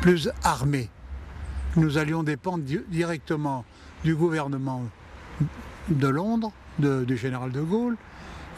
plus 0.00 0.30
armé. 0.42 0.90
Nous 1.76 1.98
allions 1.98 2.22
dépendre 2.22 2.64
directement 2.88 3.64
du 4.02 4.14
gouvernement 4.14 4.82
de 5.88 6.08
Londres, 6.08 6.52
du 6.78 7.16
général 7.16 7.52
de 7.52 7.60
Gaulle, 7.60 7.96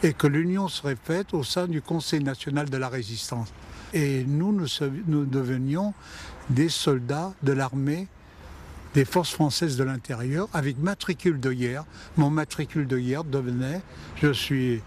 et 0.03 0.13
que 0.13 0.27
l'union 0.27 0.67
serait 0.67 0.97
faite 1.01 1.33
au 1.33 1.43
sein 1.43 1.67
du 1.67 1.81
Conseil 1.81 2.23
national 2.23 2.69
de 2.69 2.77
la 2.77 2.87
résistance. 2.87 3.51
Et 3.93 4.23
nous, 4.25 4.51
nous, 4.51 4.67
nous 5.07 5.25
devenions 5.25 5.93
des 6.49 6.69
soldats 6.69 7.33
de 7.43 7.51
l'armée 7.51 8.07
des 8.93 9.05
forces 9.05 9.31
françaises 9.31 9.77
de 9.77 9.83
l'intérieur 9.83 10.47
avec 10.53 10.77
matricule 10.79 11.39
de 11.39 11.51
guerre. 11.51 11.85
Mon 12.15 12.29
matricule 12.29 12.87
de 12.87 12.97
guerre 12.97 13.23
devenait, 13.23 13.81
je 14.15 14.31
suis 14.31 14.81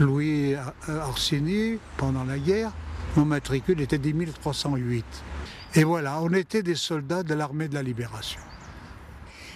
Louis 0.00 0.54
Orsini 0.88 1.78
pendant 1.96 2.24
la 2.24 2.38
guerre, 2.38 2.72
mon 3.16 3.24
matricule 3.24 3.80
était 3.80 3.98
10 3.98 4.32
308. 4.40 5.04
Et 5.74 5.84
voilà, 5.84 6.20
on 6.22 6.32
était 6.32 6.62
des 6.62 6.74
soldats 6.74 7.22
de 7.22 7.34
l'armée 7.34 7.68
de 7.68 7.74
la 7.74 7.82
libération. 7.82 8.40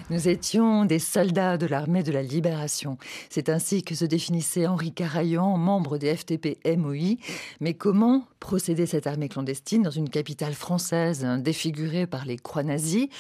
Nous 0.09 0.29
étions 0.29 0.85
des 0.85 1.01
soldats 1.01 1.59
de 1.59 1.67
l'armée 1.67 2.05
de 2.05 2.13
la 2.13 2.23
libération. 2.23 2.97
C'est 3.29 3.49
ainsi 3.49 3.83
que 3.83 3.97
se 3.97 4.05
définissait 4.05 4.67
Henri 4.67 4.93
Carayan, 4.93 5.57
membre 5.57 5.99
des 5.99 6.15
FTP 6.15 6.59
MOI. 6.77 7.17
Mais 7.61 7.75
comment 7.75 8.29
procéder 8.39 8.87
cette 8.87 9.09
armée 9.09 9.29
clandestine 9.29 9.83
dans 9.83 9.91
une 9.91 10.09
capitale 10.09 10.55
française 10.55 11.27
défigurée 11.41 12.07
par 12.07 12.25
les 12.25 12.37
croix 12.37 12.63
nazies? 12.63 13.11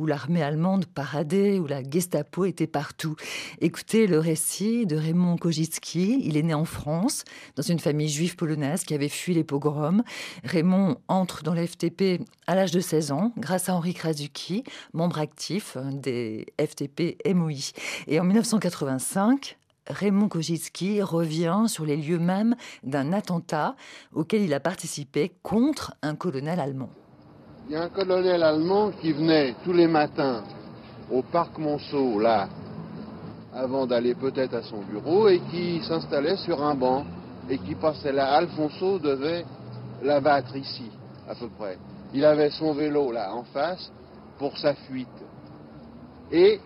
Où 0.00 0.06
l'armée 0.06 0.42
allemande 0.42 0.86
paradait, 0.86 1.58
où 1.58 1.66
la 1.66 1.82
Gestapo 1.82 2.46
était 2.46 2.66
partout. 2.66 3.16
Écoutez 3.60 4.06
le 4.06 4.18
récit 4.18 4.86
de 4.86 4.96
Raymond 4.96 5.36
Kojicki. 5.36 6.22
Il 6.24 6.38
est 6.38 6.42
né 6.42 6.54
en 6.54 6.64
France, 6.64 7.24
dans 7.54 7.62
une 7.62 7.78
famille 7.78 8.08
juive 8.08 8.34
polonaise 8.34 8.84
qui 8.84 8.94
avait 8.94 9.10
fui 9.10 9.34
les 9.34 9.44
pogroms. 9.44 10.02
Raymond 10.42 10.96
entre 11.08 11.42
dans 11.42 11.52
l'FTP 11.52 12.22
à 12.46 12.54
l'âge 12.54 12.70
de 12.70 12.80
16 12.80 13.12
ans, 13.12 13.32
grâce 13.36 13.68
à 13.68 13.74
Henri 13.74 13.92
Krasuki, 13.92 14.64
membre 14.94 15.18
actif 15.18 15.76
des 15.92 16.46
FTP 16.58 17.18
MOI. 17.34 17.72
Et 18.06 18.18
en 18.18 18.24
1985, 18.24 19.58
Raymond 19.86 20.28
Kojicki 20.28 21.02
revient 21.02 21.64
sur 21.66 21.84
les 21.84 21.98
lieux 21.98 22.18
mêmes 22.18 22.56
d'un 22.84 23.12
attentat 23.12 23.76
auquel 24.14 24.40
il 24.40 24.54
a 24.54 24.60
participé 24.60 25.32
contre 25.42 25.94
un 26.00 26.14
colonel 26.14 26.58
allemand. 26.58 26.90
Il 27.70 27.74
y 27.74 27.76
a 27.76 27.84
un 27.84 27.88
colonel 27.88 28.42
allemand 28.42 28.90
qui 29.00 29.12
venait 29.12 29.54
tous 29.62 29.72
les 29.72 29.86
matins 29.86 30.42
au 31.08 31.22
parc 31.22 31.56
Monceau, 31.56 32.18
là, 32.18 32.48
avant 33.54 33.86
d'aller 33.86 34.16
peut-être 34.16 34.54
à 34.54 34.62
son 34.64 34.80
bureau, 34.80 35.28
et 35.28 35.38
qui 35.52 35.80
s'installait 35.84 36.36
sur 36.38 36.60
un 36.64 36.74
banc 36.74 37.04
et 37.48 37.58
qui 37.58 37.76
passait 37.76 38.10
là. 38.10 38.32
Alfonso 38.32 38.98
devait 38.98 39.44
l'abattre 40.02 40.56
ici, 40.56 40.90
à 41.28 41.36
peu 41.36 41.48
près. 41.48 41.78
Il 42.12 42.24
avait 42.24 42.50
son 42.50 42.72
vélo 42.72 43.12
là 43.12 43.32
en 43.32 43.44
face 43.44 43.92
pour 44.36 44.58
sa 44.58 44.74
fuite. 44.74 45.06
Et 46.32 46.58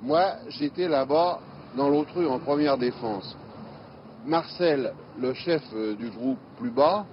moi, 0.00 0.34
j'étais 0.50 0.86
là-bas 0.86 1.40
dans 1.76 1.88
l'autre 1.88 2.14
rue 2.14 2.28
en 2.28 2.38
première 2.38 2.78
défense. 2.78 3.36
Marcel, 4.24 4.92
le 5.18 5.34
chef 5.34 5.62
euh, 5.74 5.96
du 5.96 6.08
groupe 6.08 6.38
plus 6.56 6.70
bas, 6.70 7.04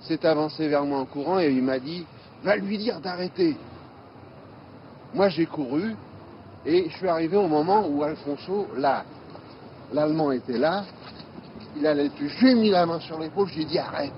s'est 0.00 0.24
avancé 0.24 0.68
vers 0.68 0.86
moi 0.86 1.00
en 1.00 1.04
courant 1.04 1.38
et 1.38 1.50
il 1.50 1.62
m'a 1.62 1.80
dit 1.80 2.06
va 2.42 2.56
lui 2.56 2.78
dire 2.78 3.00
d'arrêter. 3.00 3.56
Moi, 5.14 5.28
j'ai 5.28 5.46
couru 5.46 5.94
et 6.66 6.88
je 6.88 6.96
suis 6.96 7.08
arrivé 7.08 7.36
au 7.36 7.48
moment 7.48 7.86
où 7.88 8.02
Alfonso, 8.02 8.68
là, 8.76 9.04
l'Allemand 9.92 10.32
était 10.32 10.58
là, 10.58 10.84
il 11.76 11.86
allait 11.86 12.10
tuer. 12.10 12.28
J'ai 12.40 12.54
mis 12.54 12.70
la 12.70 12.86
main 12.86 13.00
sur 13.00 13.18
l'épaule, 13.18 13.48
j'ai 13.48 13.64
dit 13.64 13.78
arrête. 13.78 14.12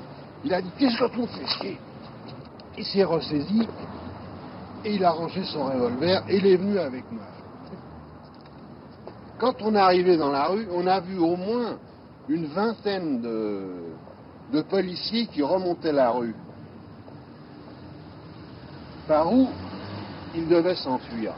Il 0.44 0.52
a 0.52 0.60
dit 0.60 0.70
qu'est-ce 0.78 0.98
que 0.98 1.12
tu 1.12 1.20
me 1.20 1.26
fais 1.26 1.46
chier 1.46 1.78
Il 2.76 2.84
s'est 2.84 3.04
ressaisi 3.04 3.68
et 4.84 4.94
il 4.94 5.04
a 5.04 5.10
rangé 5.10 5.44
son 5.44 5.64
revolver 5.64 6.22
et 6.28 6.38
il 6.38 6.46
est 6.46 6.56
venu 6.56 6.78
avec 6.78 7.10
moi. 7.12 7.22
Quand 9.38 9.62
on 9.62 9.74
est 9.74 9.78
arrivé 9.78 10.16
dans 10.16 10.30
la 10.30 10.46
rue, 10.46 10.66
on 10.72 10.86
a 10.86 11.00
vu 11.00 11.18
au 11.18 11.36
moins 11.36 11.78
une 12.28 12.46
vingtaine 12.46 13.20
de 13.22 14.62
policiers 14.62 15.26
qui 15.26 15.42
remontaient 15.42 15.92
la 15.92 16.10
rue 16.10 16.34
par 19.10 19.32
où 19.32 19.48
il 20.36 20.46
devait 20.46 20.76
s'enfuir. 20.76 21.32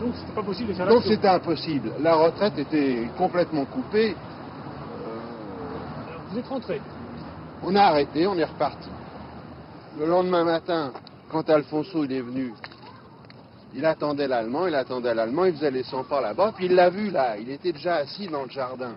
Donc 0.00 0.14
c'était 0.16 0.32
pas 0.32 0.42
possible 0.42 0.70
de 0.70 0.74
faire 0.74 0.88
Donc 0.88 1.04
c'était 1.04 1.28
impossible. 1.28 1.92
La 2.00 2.16
retraite 2.16 2.58
était 2.58 3.08
complètement 3.16 3.64
coupée. 3.66 4.16
vous 6.28 6.38
êtes 6.38 6.48
rentré 6.48 6.80
On 7.62 7.76
a 7.76 7.82
arrêté, 7.82 8.26
on 8.26 8.36
est 8.36 8.44
reparti. 8.44 8.88
Le 9.96 10.06
lendemain 10.06 10.42
matin, 10.42 10.92
quand 11.30 11.48
Alfonso 11.48 12.02
il 12.02 12.12
est 12.12 12.20
venu, 12.20 12.52
il 13.72 13.86
attendait 13.86 14.26
l'Allemand, 14.26 14.66
il 14.66 14.74
attendait 14.74 15.14
l'Allemand, 15.14 15.44
il 15.44 15.54
faisait 15.54 15.70
les 15.70 15.84
100 15.84 16.02
pas 16.04 16.20
là-bas, 16.20 16.52
puis 16.56 16.66
il 16.66 16.74
l'a 16.74 16.90
vu 16.90 17.10
là, 17.10 17.36
il 17.36 17.48
était 17.48 17.72
déjà 17.72 17.96
assis 17.98 18.26
dans 18.26 18.42
le 18.42 18.50
jardin. 18.50 18.94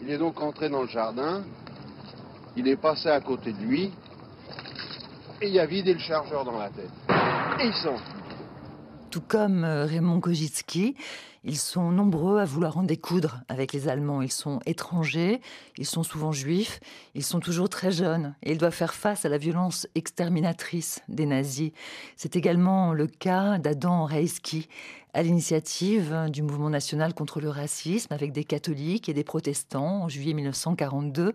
Il 0.00 0.08
est 0.12 0.18
donc 0.18 0.40
entré 0.40 0.68
dans 0.68 0.82
le 0.82 0.88
jardin, 0.88 1.42
il 2.56 2.68
est 2.68 2.76
passé 2.76 3.08
à 3.08 3.20
côté 3.20 3.52
de 3.52 3.58
lui, 3.58 3.90
et 5.40 5.48
il 5.48 5.58
a 5.58 5.66
vidé 5.66 5.94
le 5.94 6.00
chargeur 6.00 6.44
dans 6.44 6.58
la 6.58 6.70
tête. 6.70 6.90
Et 7.60 7.66
ils 7.66 7.82
sont. 7.82 7.96
Tout 9.10 9.20
comme 9.20 9.64
euh, 9.64 9.84
Raymond 9.84 10.20
Kojicki, 10.20 10.96
ils 11.44 11.58
sont 11.58 11.90
nombreux 11.90 12.40
à 12.40 12.44
vouloir 12.44 12.78
en 12.78 12.82
découdre 12.82 13.42
avec 13.48 13.72
les 13.72 13.86
Allemands. 13.88 14.22
Ils 14.22 14.32
sont 14.32 14.60
étrangers, 14.64 15.40
ils 15.76 15.86
sont 15.86 16.02
souvent 16.02 16.32
juifs, 16.32 16.80
ils 17.14 17.22
sont 17.22 17.38
toujours 17.38 17.68
très 17.68 17.92
jeunes 17.92 18.34
et 18.42 18.52
ils 18.52 18.58
doivent 18.58 18.72
faire 18.72 18.94
face 18.94 19.24
à 19.26 19.28
la 19.28 19.36
violence 19.36 19.86
exterminatrice 19.94 21.00
des 21.08 21.26
nazis. 21.26 21.72
C'est 22.16 22.34
également 22.34 22.94
le 22.94 23.06
cas 23.06 23.58
d'Adam 23.58 24.04
Reisky, 24.06 24.68
à 25.12 25.22
l'initiative 25.22 26.26
du 26.28 26.42
mouvement 26.42 26.70
national 26.70 27.14
contre 27.14 27.40
le 27.40 27.50
racisme 27.50 28.12
avec 28.12 28.32
des 28.32 28.44
catholiques 28.44 29.08
et 29.08 29.14
des 29.14 29.22
protestants 29.22 30.02
en 30.02 30.08
juillet 30.08 30.32
1942. 30.32 31.34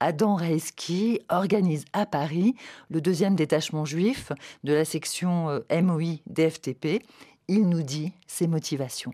Adam 0.00 0.34
Reisky 0.34 1.20
organise 1.28 1.84
à 1.92 2.06
Paris 2.06 2.54
le 2.88 3.02
deuxième 3.02 3.36
détachement 3.36 3.84
juif 3.84 4.32
de 4.64 4.72
la 4.72 4.86
section 4.86 5.50
euh, 5.50 5.82
MOI 5.82 6.20
DFTP. 6.26 7.02
Il 7.48 7.68
nous 7.68 7.82
dit 7.82 8.12
ses 8.26 8.46
motivations. 8.46 9.12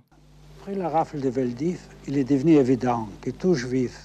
Après 0.60 0.76
la 0.76 0.88
rafle 0.88 1.20
de 1.20 1.28
Veldiv, 1.28 1.80
il 2.06 2.16
est 2.16 2.24
devenu 2.24 2.54
évident 2.54 3.08
que 3.20 3.30
tout 3.30 3.54
juif, 3.54 3.98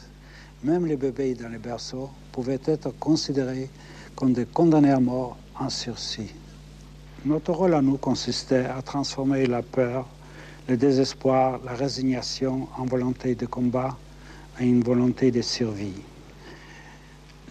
même 0.63 0.87
les 0.87 0.97
bébés 0.97 1.35
dans 1.35 1.49
les 1.49 1.59
berceaux, 1.59 2.09
pouvaient 2.31 2.61
être 2.65 2.89
considérés 2.97 3.69
comme 4.15 4.33
des 4.33 4.45
condamnés 4.45 4.91
à 4.91 4.99
mort 4.99 5.37
en 5.59 5.69
sursis. 5.69 6.33
Notre 7.25 7.53
rôle 7.53 7.75
à 7.75 7.81
nous 7.83 7.97
consistait 7.97 8.65
à 8.65 8.81
transformer 8.81 9.45
la 9.45 9.61
peur 9.61 10.07
le 10.67 10.77
désespoir, 10.77 11.59
la 11.63 11.73
résignation 11.73 12.67
en 12.77 12.85
volonté 12.85 13.35
de 13.35 13.45
combat 13.45 13.97
à 14.57 14.63
une 14.63 14.83
volonté 14.83 15.31
de 15.31 15.41
survie. 15.41 16.01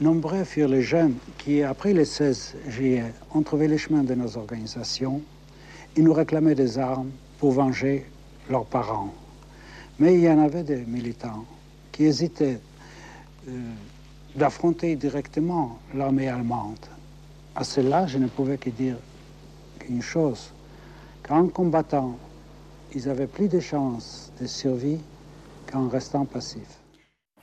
Nombreux 0.00 0.45
furent 0.45 0.69
les 0.69 0.80
jeunes 0.80 1.16
qui, 1.37 1.62
après 1.62 1.92
le 1.92 2.07
16 2.07 2.54
juillet, 2.69 3.12
ont 3.35 3.42
trouvé 3.42 3.69
les 3.69 3.76
chemins 3.76 4.02
de 4.02 4.14
nos 4.14 4.38
organisations 4.38 5.21
et 5.95 6.00
nous 6.00 6.14
réclamaient 6.14 6.54
des 6.54 6.78
armes 6.78 7.11
pour 7.38 7.52
venger 7.52 8.07
leurs 8.49 8.64
parents. 8.64 9.12
Mais 9.99 10.14
il 10.14 10.21
y 10.21 10.30
en 10.30 10.38
avait 10.38 10.62
des 10.62 10.87
militants 10.87 11.45
qui 11.92 12.04
hésitaient 12.04 12.61
euh, 13.47 13.52
d'affronter 14.35 14.97
directement 14.97 15.78
l'armée 15.95 16.28
allemande. 16.28 16.87
À 17.54 17.62
cela, 17.62 18.07
je 18.07 18.16
ne 18.16 18.28
pouvais 18.28 18.57
que 18.57 18.71
dire 18.71 18.97
qu'une 19.80 20.00
chose, 20.00 20.52
qu'en 21.23 21.47
combattant, 21.49 22.16
ils 22.95 23.07
avaient 23.11 23.26
plus 23.26 23.49
de 23.49 23.61
chances 23.61 24.33
de 24.40 24.47
survie 24.47 25.00
qu'en 25.71 25.88
restant 25.88 26.25
passifs. 26.25 26.79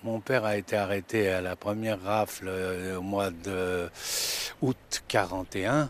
Mon 0.04 0.20
père 0.20 0.46
a 0.46 0.56
été 0.56 0.77
arrêté 0.77 1.27
à 1.30 1.42
la 1.42 1.56
première 1.56 2.00
rafle 2.00 2.46
euh, 2.48 3.00
au 3.00 3.01
mois 3.01 3.32
de 3.32 3.89
août 4.62 5.04
41. 5.08 5.89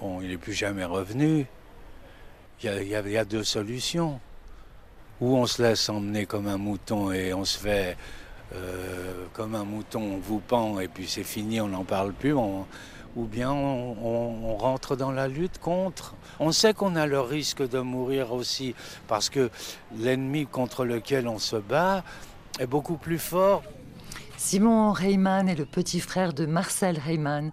Bon, 0.00 0.20
il 0.20 0.28
n'est 0.28 0.36
plus 0.36 0.52
jamais 0.52 0.84
revenu. 0.84 1.46
Il 2.62 2.86
y, 2.86 2.94
a, 2.94 3.24
deux 3.24 3.42
solutions. 3.42 4.20
Ou 5.22 5.34
on 5.34 5.46
se 5.46 5.62
laisse 5.62 5.88
emmener 5.88 6.26
comme 6.26 6.46
un 6.46 6.58
mouton 6.58 7.10
et 7.10 7.32
on 7.32 7.46
se 7.46 7.58
fait 7.58 7.96
euh, 8.54 9.24
comme 9.32 9.54
un 9.54 9.64
mouton, 9.64 10.02
on 10.02 10.18
vous 10.18 10.40
pend 10.40 10.78
et 10.78 10.88
puis 10.88 11.08
c'est 11.08 11.24
fini, 11.24 11.62
on 11.62 11.68
n'en 11.68 11.84
parle 11.84 12.12
plus. 12.12 12.34
Ou 12.34 12.66
bien 13.16 13.50
on, 13.50 14.56
rentre 14.56 14.94
dans 14.94 15.10
la 15.10 15.26
lutte 15.26 15.58
contre. 15.58 16.14
On 16.38 16.52
sait 16.52 16.74
qu'on 16.74 16.96
a 16.96 17.06
le 17.06 17.20
risque 17.20 17.66
de 17.66 17.78
mourir 17.78 18.32
aussi 18.32 18.74
parce 19.08 19.30
que 19.30 19.50
l'ennemi 19.96 20.46
contre 20.46 20.84
lequel 20.84 21.28
on 21.28 21.38
se 21.38 21.56
bat, 21.56 22.04
est 22.58 22.66
beaucoup 22.66 22.96
plus 22.96 23.18
fort. 23.18 23.62
Simon 24.36 24.92
Reimann 24.92 25.48
est 25.48 25.54
le 25.54 25.64
petit 25.64 26.00
frère 26.00 26.32
de 26.32 26.46
Marcel 26.46 26.98
Reimann, 26.98 27.52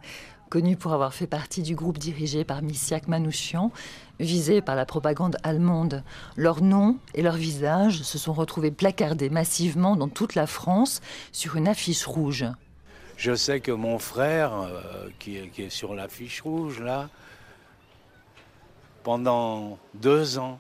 connu 0.50 0.76
pour 0.76 0.94
avoir 0.94 1.14
fait 1.14 1.28
partie 1.28 1.62
du 1.62 1.76
groupe 1.76 1.98
dirigé 1.98 2.44
par 2.44 2.62
Missiak 2.62 3.08
Manouchian, 3.08 3.72
visé 4.20 4.62
par 4.62 4.76
la 4.76 4.86
propagande 4.86 5.38
allemande. 5.44 6.04
Leurs 6.36 6.62
noms 6.62 6.98
et 7.14 7.22
leurs 7.22 7.38
visages 7.38 8.02
se 8.04 8.18
sont 8.18 8.34
retrouvés 8.34 8.72
placardés 8.72 9.30
massivement 9.30 9.96
dans 9.96 10.10
toute 10.10 10.36
la 10.36 10.48
France 10.48 11.02
sur 11.32 11.56
une 11.56 11.68
affiche 11.68 12.06
rouge. 12.06 12.46
Je 13.18 13.36
sais 13.36 13.60
que 13.60 13.72
mon 13.72 14.00
frère, 14.00 14.54
euh, 14.54 15.08
qui, 15.20 15.38
est, 15.38 15.48
qui 15.50 15.64
est 15.64 15.70
sur 15.70 15.96
l'affiche 15.96 16.42
rouge 16.42 16.82
là, 16.82 17.10
pendant 19.04 19.78
deux 19.94 20.38
ans, 20.38 20.60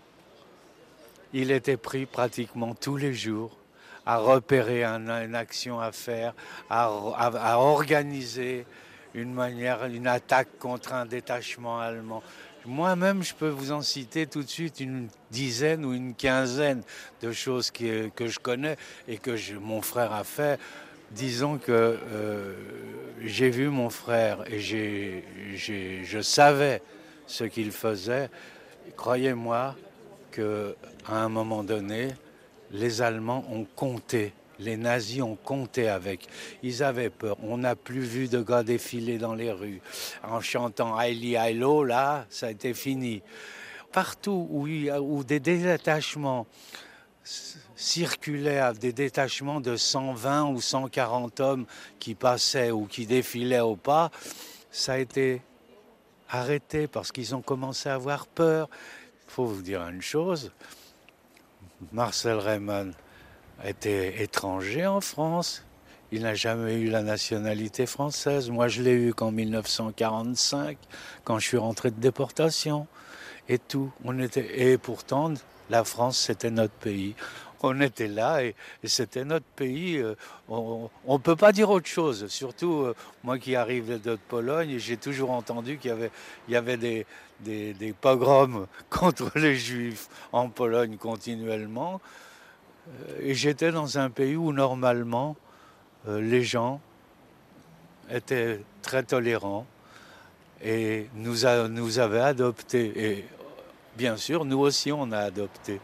il 1.33 1.51
était 1.51 1.77
pris 1.77 2.05
pratiquement 2.05 2.75
tous 2.75 2.98
les 2.98 3.13
jours 3.13 3.60
à 4.05 4.17
repérer 4.17 4.84
un, 4.84 5.08
une 5.24 5.36
action 5.36 5.79
à 5.79 5.91
faire, 5.91 6.34
à, 6.70 7.60
organiser 7.60 8.65
une 9.13 9.34
manière, 9.34 9.86
une 9.86 10.08
attaque 10.08 10.58
contre 10.60 10.93
un 10.93 11.05
détachement 11.05 11.79
allemand. 11.79 12.24
Moi-même, 12.65 13.24
je 13.24 13.34
peux 13.34 13.50
vous 13.50 13.72
en 13.72 13.81
citer 13.81 14.27
tout 14.27 14.43
de 14.43 14.48
suite 14.50 14.79
une 14.79 15.08
dizaine 15.31 15.84
ou 15.84 15.93
une 15.93 16.13
quinzaine 16.13 16.84
de 17.22 17.31
choses 17.31 17.72
qui, 17.72 17.89
que 18.15 18.27
je 18.27 18.39
connais 18.39 18.77
et 19.08 19.17
que 19.17 19.31
mon 19.58 19.81
frère 19.81 20.13
a 20.13 20.24
fait. 20.24 20.60
Disons 21.10 21.58
que 21.58 21.72
euh, 21.72 22.53
j'ai 23.22 23.50
vu 23.50 23.67
mon 23.70 23.89
frère 23.89 24.43
et 24.50 24.60
je 24.60 26.22
savais 26.22 26.81
ce 27.27 27.43
qu'il 27.43 27.72
faisait. 27.72 28.29
Croyez-moi 28.96 29.75
qu'à 30.31 30.43
un 31.10 31.29
moment 31.29 31.63
donné, 31.63 32.10
les 32.71 33.01
Allemands 33.01 33.45
ont 33.49 33.65
compté. 33.75 34.33
Les 34.59 34.77
nazis 34.77 35.21
ont 35.21 35.35
compté 35.35 35.89
avec. 35.89 36.27
Ils 36.61 36.83
avaient 36.83 37.09
peur. 37.09 37.37
On 37.43 37.57
n'a 37.57 37.75
plus 37.75 38.01
vu 38.01 38.27
de 38.27 38.41
gars 38.41 38.63
défiler 38.63 39.17
dans 39.17 39.33
les 39.33 39.51
rues 39.51 39.81
en 40.24 40.39
chantant 40.39 40.96
Haili 40.98 41.35
Hailo. 41.35 41.83
Là, 41.83 42.25
ça 42.29 42.48
a 42.48 42.51
été 42.51 42.74
fini. 42.74 43.24
Partout 43.91 44.48
où 44.51 45.24
des 45.24 45.39
détachements 45.39 46.46
circulaient, 47.75 48.61
des 48.79 48.93
détachements 48.93 49.61
de 49.61 49.75
120 49.75 50.46
ou 50.50 50.61
140 50.61 51.39
hommes 51.39 51.65
qui 52.00 52.13
passaient 52.13 52.72
ou 52.72 52.85
qui 52.85 53.07
défilaient 53.07 53.59
au 53.59 53.75
pas, 53.75 54.11
ça 54.69 54.93
a 54.93 54.98
été 55.00 55.41
arrêté 56.29 56.87
parce 56.87 57.11
qu'ils 57.11 57.33
ont 57.33 57.41
commencé 57.41 57.89
à 57.89 57.96
avoir 57.96 58.27
peur. 58.27 58.69
Il 59.27 59.31
faut 59.31 59.46
vous 59.46 59.61
dire 59.61 59.81
une 59.87 60.01
chose. 60.01 60.51
Marcel 61.91 62.37
Reimann 62.37 62.94
était 63.65 64.22
étranger 64.22 64.85
en 64.85 65.01
France. 65.01 65.63
Il 66.11 66.24
n'a 66.24 66.35
jamais 66.35 66.75
eu 66.75 66.89
la 66.89 67.03
nationalité 67.03 67.85
française. 67.85 68.50
Moi, 68.50 68.67
je 68.67 68.81
l'ai 68.81 68.91
eu 68.91 69.13
qu'en 69.13 69.31
1945, 69.31 70.77
quand 71.24 71.39
je 71.39 71.48
suis 71.48 71.57
rentré 71.57 71.91
de 71.91 72.00
déportation. 72.00 72.87
Et 73.50 73.57
tout. 73.57 73.91
On 74.03 74.20
était... 74.20 74.72
Et 74.72 74.77
pourtant, 74.77 75.33
la 75.70 75.83
France, 75.83 76.17
c'était 76.17 76.51
notre 76.51 76.74
pays. 76.74 77.15
On 77.63 77.79
était 77.79 78.07
là 78.07 78.44
et, 78.44 78.55
et 78.83 78.87
c'était 78.87 79.24
notre 79.24 79.46
pays. 79.46 79.98
Euh, 79.98 80.15
on 80.50 80.89
ne 81.07 81.17
peut 81.17 81.35
pas 81.35 81.51
dire 81.51 81.70
autre 81.70 81.87
chose. 81.87 82.27
Surtout, 82.27 82.81
euh, 82.81 82.96
moi 83.24 83.37
qui 83.37 83.55
arrive 83.55 84.01
de 84.01 84.15
Pologne, 84.15 84.77
j'ai 84.79 84.98
toujours 84.98 85.31
entendu 85.31 85.77
qu'il 85.77 85.89
y 85.89 85.94
avait, 85.94 86.11
il 86.48 86.53
y 86.53 86.57
avait 86.57 86.77
des, 86.77 87.05
des, 87.43 87.93
pogroms 87.99 88.67
contre 88.89 89.31
les 89.35 89.55
juifs 89.55 90.07
en 90.31 90.49
Pologne 90.49 90.97
continuellement. 90.97 92.01
Euh, 92.87 93.19
et 93.21 93.33
j'étais 93.33 93.71
dans 93.71 93.97
un 93.97 94.09
pays 94.09 94.35
où 94.35 94.53
normalement 94.53 95.35
euh, 96.07 96.21
les 96.21 96.43
gens 96.43 96.81
étaient 98.09 98.59
très 98.81 99.03
tolérants 99.03 99.65
et 100.63 101.07
nous, 101.15 101.35
nous 101.69 101.99
avaient 101.99 102.19
adoptés. 102.19 102.91
Et 102.95 103.25
bien 103.97 104.17
sûr, 104.17 104.45
nous 104.45 104.59
aussi, 104.59 104.91
on 104.91 105.11
a 105.11 105.19
adopté. 105.19 105.79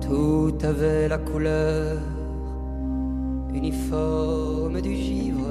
Tout 0.00 0.58
avait 0.62 1.08
la 1.08 1.18
couleur 1.18 1.98
uniforme 3.54 4.80
du 4.80 4.94
givre 4.94 5.48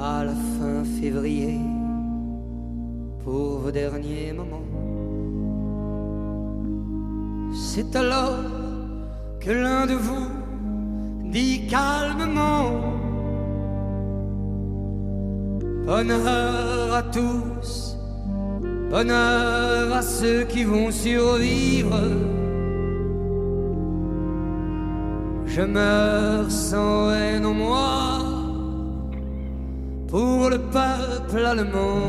à 0.00 0.24
la 0.24 0.34
fin 0.34 0.84
février 1.00 1.60
pour 3.22 3.58
vos 3.58 3.70
derniers 3.70 4.32
moments. 4.32 4.62
C'est 7.54 7.94
alors 7.94 8.38
que 9.40 9.50
l'un 9.50 9.86
de 9.86 9.94
vous 9.94 10.28
dit 11.30 11.66
calmement 11.66 12.92
Bonheur 15.86 16.94
à 16.94 17.02
tous, 17.02 17.96
bonheur 18.88 19.92
à 19.92 20.00
ceux 20.00 20.44
qui 20.44 20.62
vont 20.62 20.92
survivre. 20.92 21.98
Je 25.54 25.60
meurs 25.60 26.50
sans 26.50 27.10
haine 27.10 27.44
en 27.44 27.52
moi. 27.52 28.20
Pour 30.08 30.48
le 30.48 30.58
peuple 30.58 31.44
allemand. 31.44 32.06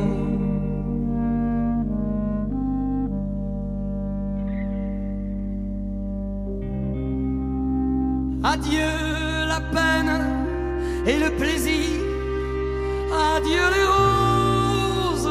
Adieu 8.46 8.94
la 9.54 9.62
peine 9.76 10.16
et 11.06 11.18
le 11.18 11.30
plaisir, 11.42 12.00
adieu 13.36 13.66
les 13.76 13.88
roses, 13.98 15.30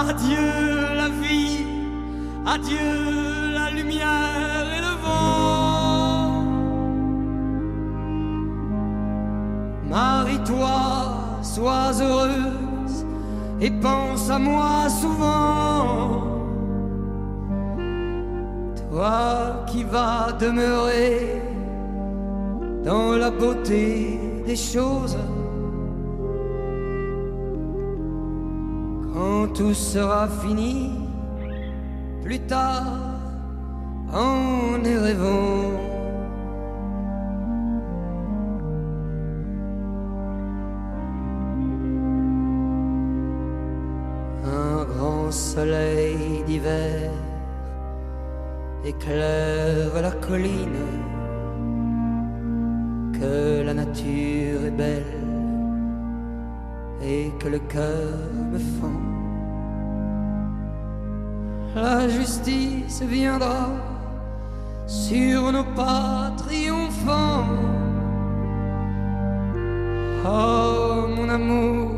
adieu 0.00 0.48
la 1.00 1.08
vie, 1.22 1.66
adieu 2.46 3.29
sois 11.60 11.92
heureuse 12.00 13.04
et 13.60 13.70
pense 13.70 14.30
à 14.30 14.38
moi 14.38 14.88
souvent. 14.88 16.22
Toi 18.90 19.66
qui 19.66 19.84
vas 19.84 20.32
demeurer 20.40 21.42
dans 22.82 23.12
la 23.12 23.30
beauté 23.30 24.18
des 24.46 24.56
choses. 24.56 25.18
Quand 29.12 29.48
tout 29.52 29.74
sera 29.74 30.28
fini, 30.42 30.92
plus 32.22 32.40
tard, 32.40 32.86
en 34.14 34.82
y 34.82 34.96
rêvant. 34.96 35.89
Éclaire 48.90 49.94
la 50.02 50.10
colline, 50.26 50.86
que 53.18 53.62
la 53.66 53.74
nature 53.82 54.60
est 54.68 54.76
belle 54.84 55.16
et 57.12 57.30
que 57.40 57.48
le 57.54 57.60
cœur 57.74 58.18
me 58.52 58.58
fend. 58.76 59.02
La 61.76 62.08
justice 62.08 63.02
viendra 63.02 63.62
sur 64.86 65.52
nos 65.52 65.68
pas 65.80 66.32
triomphants. 66.44 67.46
Oh 70.26 71.06
mon 71.16 71.28
amour, 71.38 71.90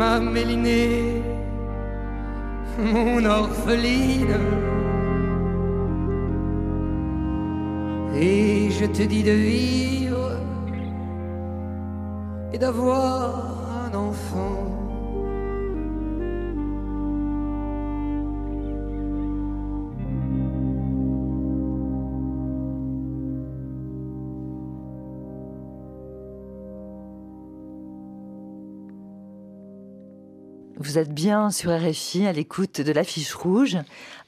ma 0.00 0.18
mélinée, 0.18 1.22
mon 2.92 3.24
orpheline. 3.24 4.36
Et 8.18 8.70
je 8.70 8.86
te 8.86 9.02
dis 9.02 9.22
de 9.22 9.32
vivre 9.32 10.40
et 12.52 12.58
d'avoir 12.58 13.55
Vous 30.96 31.02
êtes 31.02 31.12
bien 31.12 31.50
sur 31.50 31.78
RFI 31.78 32.26
à 32.26 32.32
l'écoute 32.32 32.80
de 32.80 32.90
l'affiche 32.90 33.34
rouge, 33.34 33.76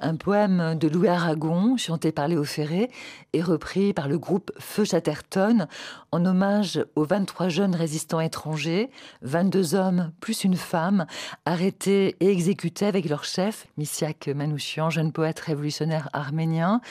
un 0.00 0.16
poème 0.16 0.74
de 0.78 0.87
Louis 0.87 1.09
Aragon 1.09 1.78
chanté 1.78 2.12
par 2.12 2.28
Léo 2.28 2.44
Ferré 2.44 2.90
et 3.33 3.40
repris 3.40 3.94
par 3.94 4.07
le 4.07 4.18
groupe 4.18 4.52
Feu 4.59 4.85
Chatterton 4.85 5.66
en 6.12 6.26
hommage 6.26 6.85
aux 6.94 7.07
23 7.07 7.48
jeunes 7.48 7.74
résistants 7.74 8.20
étrangers, 8.20 8.90
22 9.22 9.76
hommes 9.76 10.12
plus 10.20 10.44
une 10.44 10.57
femme, 10.57 11.07
arrêtés 11.46 12.16
et 12.20 12.31
exécutés 12.31 12.85
avec 12.85 13.09
leur 13.09 13.24
chef, 13.24 13.66
Missiak 13.78 14.28
Manouchian, 14.28 14.90
jeune 14.90 15.11
poète 15.11 15.40
révolutionnaire 15.40 16.11
arménien. 16.12 16.83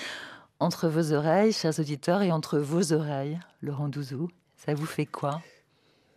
Entre 0.59 0.87
vos 0.87 1.13
oreilles, 1.13 1.53
chers 1.53 1.79
auditeurs, 1.79 2.23
et 2.23 2.31
entre 2.31 2.57
vos 2.57 2.93
oreilles, 2.93 3.39
Laurent 3.61 3.89
Douzou, 3.89 4.27
ça 4.55 4.73
vous 4.73 4.87
fait 4.87 5.05
quoi? 5.05 5.39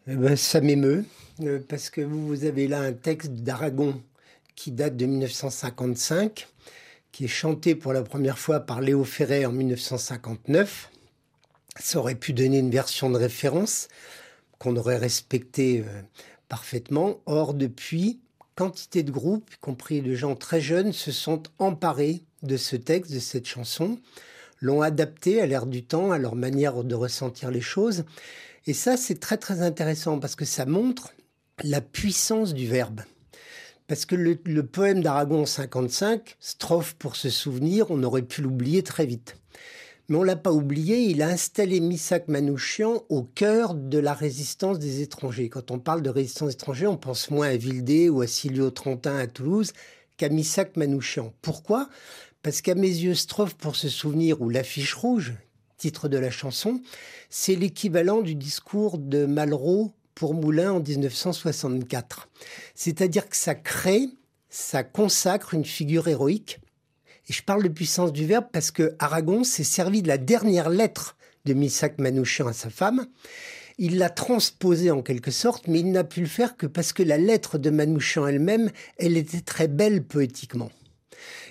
Eh 0.07 0.17
ben, 0.17 0.37
ça 0.37 0.61
m'émeut, 0.61 1.05
euh, 1.43 1.61
parce 1.69 1.91
que 1.91 2.01
vous 2.01 2.45
avez 2.45 2.69
là 2.69 2.81
un 2.81 2.93
texte 2.93 3.33
d'Aragon 3.33 4.01
qui 4.57 4.73
date 4.73 4.97
de 4.97 5.07
1955, 5.07 6.49
qui 7.13 7.25
est 7.25 7.29
chanté 7.29 7.75
pour 7.75 7.93
la 7.93 8.03
première 8.03 8.39
fois 8.39 8.61
par 8.61 8.81
Léo 8.81 9.05
Ferré 9.05 9.45
en 9.45 9.53
1959. 9.53 10.91
Ça 11.79 11.99
aurait 11.99 12.15
pu 12.15 12.33
donner 12.33 12.59
une 12.59 12.71
version 12.71 13.11
de 13.11 13.19
référence 13.19 13.89
qu'on 14.59 14.77
aurait 14.77 14.97
respectée 14.97 15.85
euh, 15.87 16.03
parfaitement. 16.49 17.21
Or, 17.27 17.55
depuis, 17.55 18.21
quantité 18.57 19.03
de 19.03 19.11
groupes, 19.11 19.51
y 19.55 19.59
compris 19.59 20.03
de 20.03 20.15
gens 20.15 20.35
très 20.35 20.61
jeunes, 20.61 20.93
se 20.93 21.13
sont 21.13 21.43
emparés 21.59 22.23
de 22.43 22.57
ce 22.57 22.77
texte, 22.77 23.13
de 23.13 23.19
cette 23.19 23.47
chanson, 23.47 23.99
l'ont 24.61 24.83
adapté 24.83 25.41
à 25.41 25.47
l'air 25.47 25.67
du 25.67 25.85
temps, 25.85 26.11
à 26.11 26.19
leur 26.19 26.37
manière 26.37 26.85
de 26.85 26.95
ressentir 26.95 27.51
les 27.51 27.61
choses. 27.61 28.05
Et 28.67 28.75
ça, 28.75 28.97
c'est 28.97 29.19
très 29.19 29.37
très 29.37 29.63
intéressant 29.63 30.19
parce 30.19 30.37
que 30.37 30.45
ça 30.45 30.67
montre 30.67 31.13
la 31.63 31.81
puissance 31.81 32.55
du 32.55 32.67
verbe. 32.67 33.01
Parce 33.87 34.07
que 34.07 34.15
le, 34.15 34.67
poème 34.67 35.03
d'Aragon 35.03 35.47
55, 35.47 36.37
strophe 36.39 36.95
pour 36.95 37.17
se 37.17 37.29
souvenir, 37.29 37.91
on 37.91 38.03
aurait 38.05 38.23
pu 38.23 38.41
l'oublier 38.41 38.83
très 38.83 39.05
vite. 39.05 39.37
Mais 40.09 40.17
on 40.17 40.23
l'a 40.23 40.37
pas 40.37 40.53
oublié, 40.53 41.01
il 41.01 41.23
a 41.23 41.29
installé 41.29 41.81
Missak 41.81 42.29
Manouchian 42.29 43.03
au 43.09 43.23
cœur 43.23 43.75
de 43.75 43.99
la 43.99 44.15
résistance 44.15 44.79
des 44.79 45.03
étrangers. 45.03 45.49
Quand 45.49 45.71
on 45.71 45.79
parle 45.79 46.03
de 46.03 46.11
résistance 46.11 46.53
étrangère, 46.53 46.93
on 46.93 46.97
pense 46.97 47.31
moins 47.31 47.49
à 47.49 47.57
Vildé 47.57 48.09
ou 48.09 48.21
à 48.21 48.27
Silvio 48.27 48.71
Trentin 48.71 49.17
à 49.17 49.27
Toulouse 49.27 49.73
qu'à 50.17 50.29
Missak 50.29 50.77
Manouchian. 50.77 51.33
Pourquoi? 51.43 51.89
Parce 52.43 52.61
qu'à 52.61 52.75
mes 52.75 52.89
yeux, 52.89 53.15
strophe 53.15 53.55
pour 53.55 53.77
se 53.77 53.89
souvenir 53.89 54.41
ou 54.41 54.51
l'affiche 54.51 54.95
rouge, 54.95 55.35
titre 55.81 56.09
de 56.09 56.19
la 56.19 56.31
chanson, 56.31 56.81
c'est 57.31 57.57
l'équivalent 57.57 58.21
du 58.21 58.35
discours 58.35 58.99
de 58.99 59.25
Malraux 59.25 59.93
pour 60.15 60.35
Moulin 60.35 60.73
en 60.73 60.81
1964. 60.81 62.29
C'est-à-dire 62.75 63.29
que 63.29 63.37
ça 63.37 63.55
crée, 63.55 64.11
ça 64.51 64.85
consacre 64.85 65.55
une 65.55 65.65
figure 65.65 66.07
héroïque. 66.09 66.61
Et 67.29 67.33
je 67.33 67.43
parle 67.43 67.63
de 67.63 67.69
puissance 67.69 68.13
du 68.13 68.27
verbe 68.27 68.45
parce 68.53 68.71
que 68.71 68.95
Aragon 68.99 69.43
s'est 69.43 69.65
servi 69.65 70.03
de 70.03 70.09
la 70.09 70.19
dernière 70.19 70.69
lettre 70.69 71.17
de 71.47 71.55
Missak 71.55 71.99
Manouchian 71.99 72.49
à 72.49 72.53
sa 72.53 72.69
femme. 72.69 73.07
Il 73.79 73.97
l'a 73.97 74.11
transposée 74.11 74.91
en 74.91 75.01
quelque 75.01 75.31
sorte, 75.31 75.67
mais 75.67 75.81
il 75.81 75.91
n'a 75.93 76.05
pu 76.05 76.21
le 76.21 76.27
faire 76.27 76.59
que 76.59 76.67
parce 76.67 76.93
que 76.93 77.03
la 77.03 77.17
lettre 77.17 77.57
de 77.57 77.71
Manouchian 77.71 78.27
elle-même, 78.27 78.71
elle 78.99 79.17
était 79.17 79.41
très 79.41 79.69
belle 79.69 80.05
poétiquement. 80.05 80.71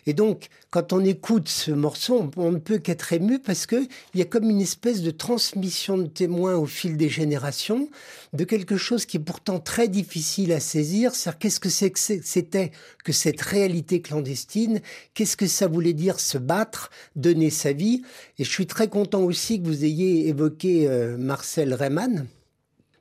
Et 0.05 0.13
donc, 0.13 0.47
quand 0.69 0.93
on 0.93 1.03
écoute 1.03 1.49
ce 1.49 1.71
morceau, 1.71 2.29
on, 2.37 2.51
ne 2.51 2.57
peut 2.57 2.77
qu'être 2.77 3.13
ému 3.13 3.39
parce 3.39 3.65
qu'il 3.65 3.87
y 4.15 4.21
a 4.21 4.25
comme 4.25 4.49
une 4.49 4.61
espèce 4.61 5.01
de 5.01 5.11
transmission 5.11 5.97
de 5.97 6.07
témoins 6.07 6.55
au 6.55 6.65
fil 6.65 6.97
des 6.97 7.09
générations 7.09 7.89
de 8.33 8.43
quelque 8.43 8.77
chose 8.77 9.05
qui 9.05 9.17
est 9.17 9.21
pourtant 9.21 9.59
très 9.59 9.87
difficile 9.87 10.51
à 10.51 10.59
saisir. 10.59 11.15
C'est 11.15 11.37
qu'est-ce 11.37 11.59
que 11.59 11.69
c'était 11.69 12.71
que 13.03 13.11
cette 13.11 13.41
réalité 13.41 14.01
clandestine? 14.01 14.81
Qu'est-ce 15.13 15.37
que 15.37 15.47
ça 15.47 15.67
voulait 15.67 15.93
dire 15.93 16.19
se 16.19 16.37
battre, 16.37 16.91
donner 17.15 17.49
sa 17.49 17.73
vie? 17.73 18.03
Et 18.37 18.43
je 18.43 18.49
suis 18.49 18.67
très 18.67 18.87
content 18.87 19.21
aussi 19.21 19.61
que 19.61 19.67
vous 19.67 19.85
ayez 19.85 20.27
évoqué 20.27 20.87
euh, 20.87 21.17
Marcel 21.17 21.73
Reymann. 21.73 22.27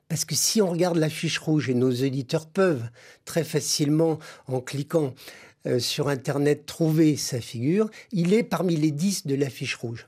Parce 0.09 0.25
que 0.25 0.33
si 0.33 0.59
on 0.59 0.71
regarde 0.71 0.97
la 0.97 1.09
fiche 1.09 1.37
rouge, 1.37 1.69
et 1.69 1.75
nos 1.75 1.91
éditeurs 1.91 2.47
peuvent 2.47 2.89
très 3.25 3.43
facilement, 3.43 4.17
en 4.47 4.59
cliquant 4.59 5.13
euh, 5.65 5.79
sur 5.79 6.07
Internet 6.07 6.65
trouver 6.65 7.15
sa 7.17 7.41
figure, 7.41 7.89
il 8.11 8.33
est 8.33 8.43
parmi 8.43 8.75
les 8.75 8.91
dix 8.91 9.25
de 9.25 9.35
l'affiche 9.35 9.75
rouge. 9.75 10.07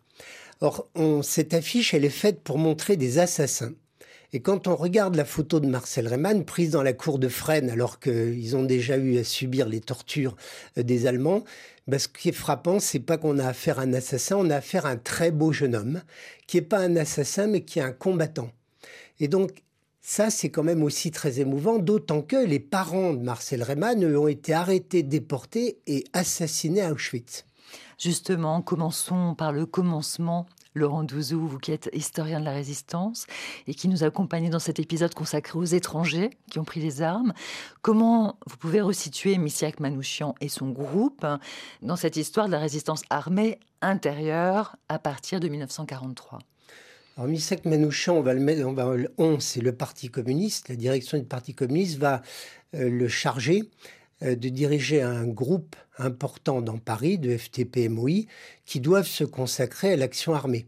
Or, 0.62 0.88
cette 1.24 1.56
affiche, 1.56 1.94
elle 1.96 2.06
est 2.06 2.10
faite 2.10 2.42
pour 2.42 2.60
montrer 2.60 2.96
des 2.96 3.18
assassins. 3.18 3.74
Et 4.34 4.42
quand 4.42 4.68
on 4.68 4.76
regarde 4.76 5.16
la 5.16 5.26
photo 5.26 5.60
de 5.60 5.68
Marcel 5.68 6.08
Reymann, 6.08 6.46
prise 6.46 6.72
dans 6.72 6.84
la 6.84 6.94
cour 6.94 7.20
de 7.20 7.28
Fresnes, 7.28 7.70
alors 7.70 8.00
qu'ils 8.00 8.56
ont 8.56 8.64
déjà 8.64 8.96
eu 8.96 9.18
à 9.18 9.24
subir 9.24 9.68
les 9.68 9.82
tortures 9.82 10.36
euh, 10.78 10.84
des 10.84 11.08
Allemands, 11.08 11.44
ben, 11.88 12.00
ce 12.00 12.08
qui 12.08 12.30
est 12.30 12.34
frappant, 12.34 12.80
c'est 12.80 13.00
pas 13.00 13.18
qu'on 13.18 13.40
a 13.40 13.48
affaire 13.48 13.80
à 13.80 13.84
un 13.84 13.94
assassin, 13.94 14.38
on 14.38 14.50
a 14.50 14.58
affaire 14.58 14.86
à 14.86 14.92
un 14.92 14.98
très 14.98 15.32
beau 15.32 15.52
jeune 15.52 15.76
homme, 15.76 16.02
qui 16.48 16.58
n'est 16.58 16.64
pas 16.64 16.80
un 16.80 16.96
assassin, 16.96 17.48
mais 17.48 17.66
qui 17.66 17.80
est 17.80 17.84
un 17.84 17.92
combattant. 17.92 18.52
Et 19.20 19.28
donc, 19.28 19.64
ça, 20.02 20.32
c'est 20.32 20.50
quand 20.50 20.64
même 20.64 20.82
aussi 20.82 21.12
très 21.12 21.40
émouvant, 21.40 21.78
d'autant 21.78 22.24
que 22.24 22.36
les 22.36 22.60
parents 22.60 23.14
de 23.14 23.22
Marcel 23.22 23.62
Reymann 23.62 24.04
ont 24.16 24.28
été 24.28 24.52
arrêtés, 24.52 25.04
déportés 25.04 25.80
et 25.86 26.04
assassinés 26.12 26.82
à 26.82 26.92
Auschwitz. 26.92 27.46
Justement, 28.00 28.64
commençons 28.64 29.36
par 29.36 29.52
le 29.52 29.68
commencement. 29.68 30.48
Laurent 30.74 31.04
Douzou, 31.04 31.46
vous 31.46 31.60
qui 31.60 31.74
êtes 31.74 31.90
historien 31.94 32.40
de 32.40 32.46
la 32.46 32.54
résistance 32.54 33.28
et 33.68 33.74
qui 33.74 33.90
nous 33.90 34.06
accompagnez 34.06 34.50
dans 34.50 34.58
cet 34.58 34.80
épisode 34.80 35.14
consacré 35.14 35.60
aux 35.60 35.66
étrangers 35.66 36.30
qui 36.50 36.60
ont 36.60 36.64
pris 36.64 36.80
les 36.80 37.02
armes, 37.02 37.34
comment 37.82 38.40
vous 38.48 38.56
pouvez 38.56 38.80
resituer 38.80 39.38
Missiak 39.38 39.82
Manouchian 39.82 40.34
et 40.40 40.48
son 40.48 40.70
groupe 40.70 41.28
dans 41.82 41.96
cette 41.98 42.16
histoire 42.16 42.48
de 42.48 42.54
la 42.54 42.60
résistance 42.60 43.02
armée 43.10 43.60
intérieure 43.82 44.78
à 44.88 44.98
partir 44.98 45.42
de 45.42 45.50
1943 45.50 46.40
alors 47.22 47.30
Misek 47.30 47.66
Manouchian, 47.66 48.16
on 48.16 48.24
va 48.24 48.34
le 48.34 48.40
mettre, 48.40 48.66
on 48.66 48.74
va, 48.74 48.96
on, 49.20 49.40
c'est 49.40 49.62
le 49.62 49.74
Parti 49.74 50.10
communiste, 50.10 50.70
la 50.70 50.76
direction 50.76 51.20
du 51.20 51.24
Parti 51.24 51.54
communiste 51.54 52.00
va 52.00 52.24
euh, 52.74 52.90
le 52.90 53.08
charger 53.08 53.70
euh, 54.24 54.36
de 54.36 54.50
diriger 54.50 55.04
un 55.04 55.28
groupe 55.28 55.76
important 56.00 56.64
dans 56.64 56.80
Paris 56.80 57.20
de 57.20 57.38
FTP-MOI 57.38 58.26
qui 58.66 58.80
doivent 58.80 59.06
se 59.06 59.24
consacrer 59.24 59.94
à 59.94 59.98
l'action 59.98 60.34
armée. 60.34 60.66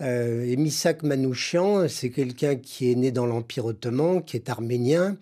Euh, 0.00 0.44
et 0.44 0.54
Misak 0.54 1.02
Manouchian, 1.02 1.88
c'est 1.88 2.10
quelqu'un 2.10 2.54
qui 2.54 2.92
est 2.92 2.94
né 2.94 3.10
dans 3.10 3.26
l'Empire 3.26 3.64
ottoman, 3.64 4.22
qui 4.22 4.36
est 4.36 4.50
arménien, 4.50 5.16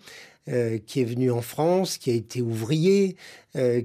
qui 0.87 1.01
est 1.01 1.05
venu 1.05 1.29
en 1.29 1.41
France, 1.41 1.99
qui 1.99 2.09
a 2.09 2.13
été 2.15 2.41
ouvrier, 2.41 3.17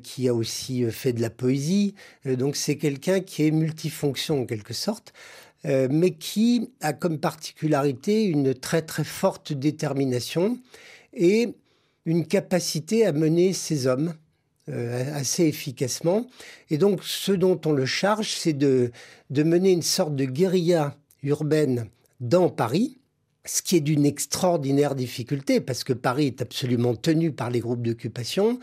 qui 0.02 0.28
a 0.28 0.34
aussi 0.34 0.90
fait 0.90 1.12
de 1.12 1.20
la 1.20 1.28
poésie. 1.28 1.94
donc 2.24 2.56
c'est 2.56 2.78
quelqu'un 2.78 3.20
qui 3.20 3.46
est 3.46 3.50
multifonction 3.50 4.40
en 4.40 4.46
quelque 4.46 4.72
sorte. 4.72 5.12
Euh, 5.66 5.88
mais 5.90 6.10
qui 6.10 6.68
a 6.82 6.92
comme 6.92 7.18
particularité 7.18 8.24
une 8.24 8.54
très 8.54 8.82
très 8.82 9.04
forte 9.04 9.54
détermination 9.54 10.58
et 11.14 11.54
une 12.04 12.26
capacité 12.26 13.06
à 13.06 13.12
mener 13.12 13.54
ses 13.54 13.86
hommes 13.86 14.12
euh, 14.68 15.14
assez 15.14 15.44
efficacement. 15.44 16.26
Et 16.68 16.76
donc 16.76 17.02
ce 17.02 17.32
dont 17.32 17.58
on 17.64 17.72
le 17.72 17.86
charge, 17.86 18.30
c'est 18.30 18.52
de, 18.52 18.90
de 19.30 19.42
mener 19.42 19.72
une 19.72 19.82
sorte 19.82 20.14
de 20.14 20.26
guérilla 20.26 20.96
urbaine 21.22 21.88
dans 22.20 22.50
Paris, 22.50 22.98
ce 23.46 23.62
qui 23.62 23.76
est 23.76 23.80
d'une 23.80 24.04
extraordinaire 24.04 24.94
difficulté, 24.94 25.60
parce 25.60 25.82
que 25.82 25.92
Paris 25.94 26.26
est 26.26 26.42
absolument 26.42 26.94
tenu 26.94 27.32
par 27.32 27.50
les 27.50 27.60
groupes 27.60 27.82
d'occupation, 27.82 28.58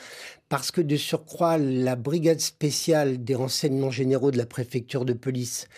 parce 0.52 0.70
que 0.70 0.82
de 0.82 0.98
surcroît, 0.98 1.58
la 1.58 1.96
brigade 1.96 2.42
spéciale 2.42 3.24
des 3.24 3.36
renseignements 3.36 3.90
généraux 3.90 4.32
de 4.32 4.38
la 4.38 4.46
préfecture 4.46 5.06
de 5.06 5.14
police 5.14 5.70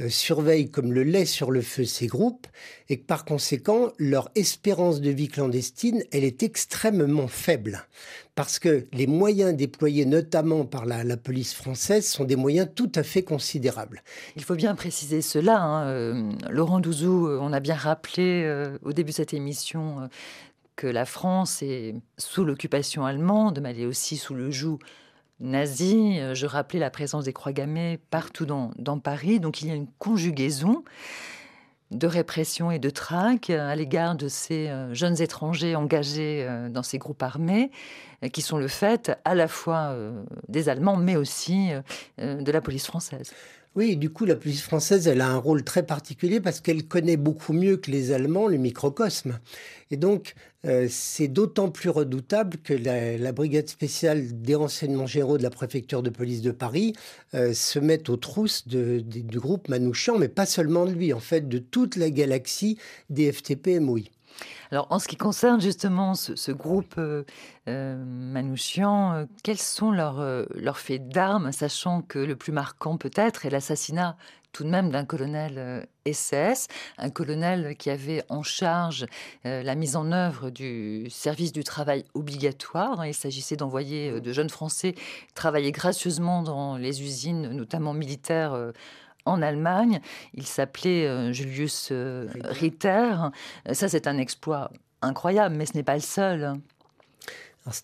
euh, 0.00 0.10
surveille 0.10 0.70
comme 0.70 0.92
le 0.92 1.02
lait 1.02 1.24
sur 1.24 1.50
le 1.50 1.62
feu 1.62 1.86
ces 1.86 2.08
groupes 2.08 2.46
et 2.90 2.98
que 2.98 3.06
par 3.06 3.24
conséquent, 3.24 3.90
leur 3.96 4.28
espérance 4.34 5.00
de 5.00 5.08
vie 5.08 5.28
clandestine, 5.28 6.04
elle 6.12 6.24
est 6.24 6.42
extrêmement 6.42 7.26
faible. 7.26 7.86
Parce 8.34 8.58
que 8.58 8.86
les 8.92 9.06
moyens 9.06 9.56
déployés 9.56 10.04
notamment 10.04 10.66
par 10.66 10.84
la, 10.84 11.16
police 11.16 11.54
française 11.54 12.06
sont 12.06 12.24
des 12.24 12.36
moyens 12.36 12.68
tout 12.74 12.92
à 12.96 13.02
fait 13.02 13.22
considérables. 13.22 14.02
Il 14.36 14.44
faut 14.44 14.56
bien 14.56 14.74
préciser 14.74 15.22
cela. 15.22 15.58
Hein. 15.58 15.86
Euh, 15.86 16.32
Laurent 16.50 16.80
Douzou, 16.80 17.28
euh, 17.28 17.38
on 17.40 17.54
a 17.54 17.60
bien 17.60 17.76
rappelé 17.76 18.68
au 18.82 18.92
début 18.92 19.12
de 19.12 19.16
cette 19.16 19.32
émission 19.32 20.08
que 20.78 20.86
la 20.86 21.04
France 21.04 21.60
est 21.60 21.96
sous 22.18 22.44
l'occupation 22.44 23.04
allemande, 23.04 23.58
mais 23.60 23.72
elle 23.72 23.80
est 23.80 23.86
aussi 23.86 24.16
sous 24.16 24.34
le 24.34 24.52
joug 24.52 24.78
nazis. 25.40 26.18
Euh, 26.20 26.34
je 26.34 26.46
rappelais 26.46 26.78
la 26.78 26.88
présence 26.88 27.24
des 27.24 27.32
croix 27.32 27.52
gammées 27.52 27.98
partout 28.10 28.46
dans, 28.46 28.98
Paris. 29.00 29.40
Donc 29.40 29.60
il 29.60 29.68
y 29.68 29.70
a 29.72 29.74
une 29.74 29.88
conjugaison 29.98 30.84
de 31.90 32.06
répression 32.06 32.70
et 32.70 32.78
de 32.78 32.90
traque 32.90 33.50
à 33.50 33.74
l'égard 33.74 34.14
de 34.14 34.28
ces 34.28 34.68
euh, 34.68 34.94
jeunes 34.94 35.20
étrangers 35.20 35.74
engagés 35.74 36.46
euh, 36.48 36.68
dans 36.68 36.84
ces 36.84 36.98
groupes 36.98 37.24
armés, 37.24 37.72
qui 38.32 38.40
sont 38.40 38.58
le 38.58 38.68
fait 38.68 39.10
à 39.24 39.34
la 39.34 39.48
fois 39.48 39.96
des 40.48 40.68
Allemands, 40.68 40.96
mais 40.96 41.14
aussi 41.14 41.70
de 42.18 42.50
la 42.50 42.60
police 42.60 42.84
française. 42.84 43.32
Oui, 43.74 43.96
du 43.96 44.10
coup, 44.10 44.24
la 44.24 44.34
police 44.34 44.62
française, 44.62 45.06
elle 45.06 45.20
a 45.20 45.28
un 45.28 45.36
rôle 45.36 45.62
très 45.62 45.84
particulier 45.84 46.40
parce 46.40 46.60
qu'elle 46.60 46.88
connaît 46.88 47.16
beaucoup 47.16 47.52
mieux 47.52 47.76
que 47.76 47.90
les 47.90 48.12
Allemands 48.12 48.48
le 48.48 48.56
microcosme. 48.56 49.38
Et 49.90 49.96
donc, 49.96 50.34
euh, 50.66 50.88
c'est 50.90 51.28
d'autant 51.28 51.70
plus 51.70 51.90
redoutable 51.90 52.56
que 52.58 52.74
la, 52.74 53.32
brigade 53.32 53.68
spéciale 53.68 54.40
des 54.40 54.54
renseignements 54.54 55.06
généraux 55.06 55.38
de 55.38 55.42
la 55.44 55.50
préfecture 55.50 56.02
de 56.02 56.10
police 56.10 56.42
de 56.42 56.50
Paris 56.50 56.94
euh, 57.34 57.52
se 57.52 57.78
met 57.78 58.10
aux 58.10 58.16
trousses 58.16 58.66
du 58.66 59.38
groupe 59.38 59.68
Manouchian, 59.68 60.18
mais 60.18 60.28
pas 60.28 60.46
seulement 60.46 60.84
de 60.84 60.92
lui, 60.92 61.12
en 61.12 61.20
fait, 61.20 61.48
de 61.48 61.58
toute 61.58 61.96
la 61.96 62.10
galaxie 62.10 62.78
des 63.10 63.30
FTP-MOI. 63.30 64.17
Alors, 64.70 64.86
en 64.90 64.98
ce 64.98 65.08
qui 65.08 65.16
concerne 65.16 65.60
justement 65.60 66.14
ce, 66.14 66.52
groupe 66.52 66.94
euh, 66.98 67.24
euh, 67.68 67.96
Manouchian, 68.04 69.14
euh, 69.14 69.24
quels 69.42 69.58
sont 69.58 69.90
leurs, 69.90 70.22
leurs 70.54 70.78
faits 70.78 71.08
d'armes, 71.08 71.52
sachant 71.52 72.02
que 72.02 72.18
le 72.18 72.36
plus 72.36 72.52
marquant 72.52 72.96
peut-être 72.96 73.46
est 73.46 73.50
l'assassinat 73.50 74.16
tout 74.52 74.64
de 74.64 74.70
même 74.70 74.90
d'un 74.90 75.04
colonel 75.04 75.86
SS, 76.10 76.68
un 76.96 77.10
colonel 77.10 77.76
qui 77.76 77.90
avait 77.90 78.24
en 78.30 78.42
charge 78.42 79.04
la 79.44 79.74
mise 79.74 79.94
en 79.94 80.10
œuvre 80.10 80.48
du 80.48 81.06
service 81.10 81.52
du 81.52 81.62
travail 81.62 82.06
obligatoire. 82.14 83.04
Il 83.04 83.12
s'agissait 83.12 83.56
d'envoyer 83.56 84.22
de 84.22 84.32
jeunes 84.32 84.48
Français 84.48 84.94
travailler 85.34 85.70
gracieusement 85.70 86.42
dans 86.42 86.78
les 86.78 87.02
usines, 87.02 87.50
notamment 87.50 87.92
militaires 87.92 88.72
en 89.28 89.42
Allemagne. 89.42 90.00
Il 90.34 90.46
s'appelait 90.46 91.06
euh, 91.06 91.32
Julius 91.32 91.88
euh, 91.92 92.28
Ritter. 92.44 93.14
Ça, 93.72 93.88
c'est 93.88 94.06
un 94.06 94.18
exploit 94.18 94.70
incroyable, 95.02 95.54
mais 95.56 95.66
ce 95.66 95.74
n'est 95.74 95.82
pas 95.82 95.94
le 95.94 96.00
seul. 96.00 96.44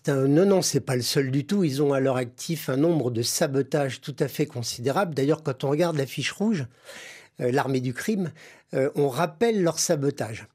Un... 0.07 0.27
Non, 0.27 0.45
non, 0.45 0.61
c'est 0.61 0.79
pas 0.79 0.95
le 0.95 1.01
seul 1.03 1.31
du 1.31 1.45
tout. 1.45 1.63
Ils 1.63 1.83
ont 1.83 1.93
à 1.93 1.99
leur 1.99 2.17
actif 2.17 2.69
un 2.69 2.77
nombre 2.77 3.11
de 3.11 3.21
sabotages 3.21 4.01
tout 4.01 4.15
à 4.19 4.27
fait 4.27 4.47
considérable. 4.47 5.13
D'ailleurs, 5.13 5.43
quand 5.43 5.63
on 5.63 5.69
regarde 5.69 5.95
la 5.95 6.07
fiche 6.07 6.31
rouge, 6.31 6.65
euh, 7.39 7.51
l'armée 7.51 7.81
du 7.81 7.93
crime, 7.93 8.31
on 8.95 9.07
rappelle 9.07 9.63
leur 9.63 9.79
sabotage. 9.79 10.47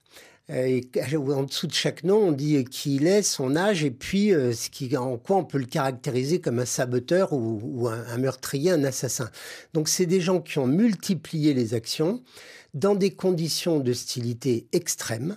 Euh, 0.51 0.67
et 0.67 1.17
en 1.17 1.45
dessous 1.45 1.67
de 1.67 1.73
chaque 1.73 2.03
nom, 2.05 2.29
on 2.29 2.33
dit 2.33 2.65
qui 2.65 2.97
il 2.97 3.07
est, 3.07 3.23
son 3.23 3.57
âge, 3.57 3.85
et 3.85 3.91
puis 3.91 4.33
euh, 4.33 4.53
en 4.99 5.17
quoi 5.17 5.37
on 5.37 5.45
peut 5.45 5.59
le 5.59 5.67
caractériser 5.67 6.41
comme 6.41 6.59
un 6.59 6.65
saboteur 6.65 7.33
ou, 7.33 7.89
un, 7.89 8.05
un, 8.07 8.19
meurtrier, 8.19 8.73
un 8.73 8.85
assassin. 8.85 9.31
Donc 9.75 9.89
c'est 9.89 10.07
des 10.07 10.21
gens 10.21 10.41
qui 10.41 10.59
ont 10.59 10.67
multiplié 10.67 11.55
les 11.55 11.75
actions 11.75 12.23
dans 12.75 12.95
des 12.95 13.11
conditions 13.11 13.81
d'hostilité 13.81 14.67
extrêmes. 14.73 15.37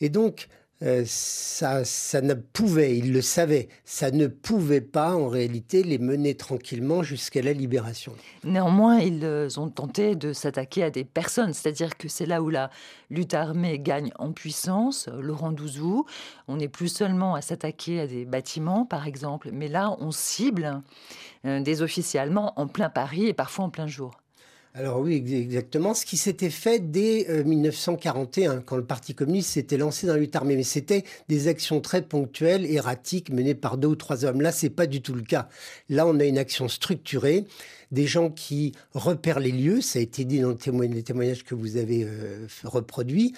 Et 0.00 0.08
donc, 0.08 0.48
euh, 0.82 1.02
ça, 1.06 1.84
ça 1.84 2.20
ne 2.20 2.34
pouvait, 2.34 2.96
il 2.96 3.12
le 3.12 3.20
savait, 3.20 3.68
ça 3.84 4.12
ne 4.12 4.28
pouvait 4.28 4.80
pas 4.80 5.16
en 5.16 5.28
réalité 5.28 5.82
les 5.82 5.98
mener 5.98 6.36
tranquillement 6.36 7.02
jusqu'à 7.02 7.42
la 7.42 7.52
libération. 7.52 8.12
Néanmoins, 8.44 9.00
ils 9.00 9.24
euh, 9.24 9.48
ont 9.56 9.70
tenté 9.70 10.14
de 10.14 10.32
s'attaquer 10.32 10.84
à 10.84 10.90
des 10.90 11.04
personnes, 11.04 11.52
c'est-à-dire 11.52 11.96
que 11.96 12.06
c'est 12.06 12.26
là 12.26 12.42
où 12.42 12.48
la 12.48 12.70
lutte 13.10 13.34
armée 13.34 13.80
gagne 13.80 14.12
en 14.20 14.32
puissance. 14.32 15.08
Laurent 15.08 15.50
Douzou, 15.50 16.04
on 16.46 16.56
n'est 16.56 16.68
plus 16.68 16.88
seulement 16.88 17.34
à 17.34 17.40
s'attaquer 17.40 18.00
à 18.00 18.06
des 18.06 18.24
bâtiments, 18.24 18.84
par 18.84 19.08
exemple, 19.08 19.50
mais 19.52 19.66
là, 19.66 19.96
on 19.98 20.12
cible 20.12 20.82
euh, 21.44 21.60
des 21.60 21.82
officiers 21.82 22.20
allemands 22.20 22.52
en 22.54 22.68
plein 22.68 22.88
Paris 22.88 23.26
et 23.26 23.34
parfois 23.34 23.64
en 23.64 23.70
plein 23.70 23.88
jour. 23.88 24.12
Alors 24.74 25.00
oui, 25.00 25.14
exactement. 25.14 25.94
Ce 25.94 26.04
qui 26.04 26.16
s'était 26.16 26.50
fait 26.50 26.90
dès 26.90 27.42
1941, 27.44 28.50
euh, 28.50 28.60
quand 28.60 28.76
le 28.76 28.84
Parti 28.84 29.14
communiste 29.14 29.50
s'était 29.50 29.76
lancé 29.76 30.06
dans 30.06 30.14
la 30.14 30.20
lutte 30.20 30.36
armée. 30.36 30.56
Mais 30.56 30.62
c'était 30.62 31.04
des 31.28 31.48
actions 31.48 31.80
très 31.80 32.02
ponctuelles, 32.02 32.66
erratiques, 32.66 33.30
menées 33.30 33.54
par 33.54 33.78
deux 33.78 33.88
ou 33.88 33.96
trois 33.96 34.24
hommes. 34.24 34.40
Là, 34.40 34.52
c'est 34.52 34.70
pas 34.70 34.86
du 34.86 35.00
tout 35.00 35.14
le 35.14 35.22
cas. 35.22 35.48
Là, 35.88 36.06
on 36.06 36.20
a 36.20 36.24
une 36.24 36.38
action 36.38 36.68
structurée, 36.68 37.44
des 37.92 38.06
gens 38.06 38.30
qui 38.30 38.72
repèrent 38.92 39.40
les 39.40 39.52
lieux, 39.52 39.80
ça 39.80 39.98
a 39.98 40.02
été 40.02 40.24
dit 40.24 40.40
dans 40.40 40.50
les 40.50 41.02
témoignages 41.02 41.44
que 41.44 41.54
vous 41.54 41.76
avez 41.76 42.04
euh, 42.04 42.46
reproduits, 42.64 43.34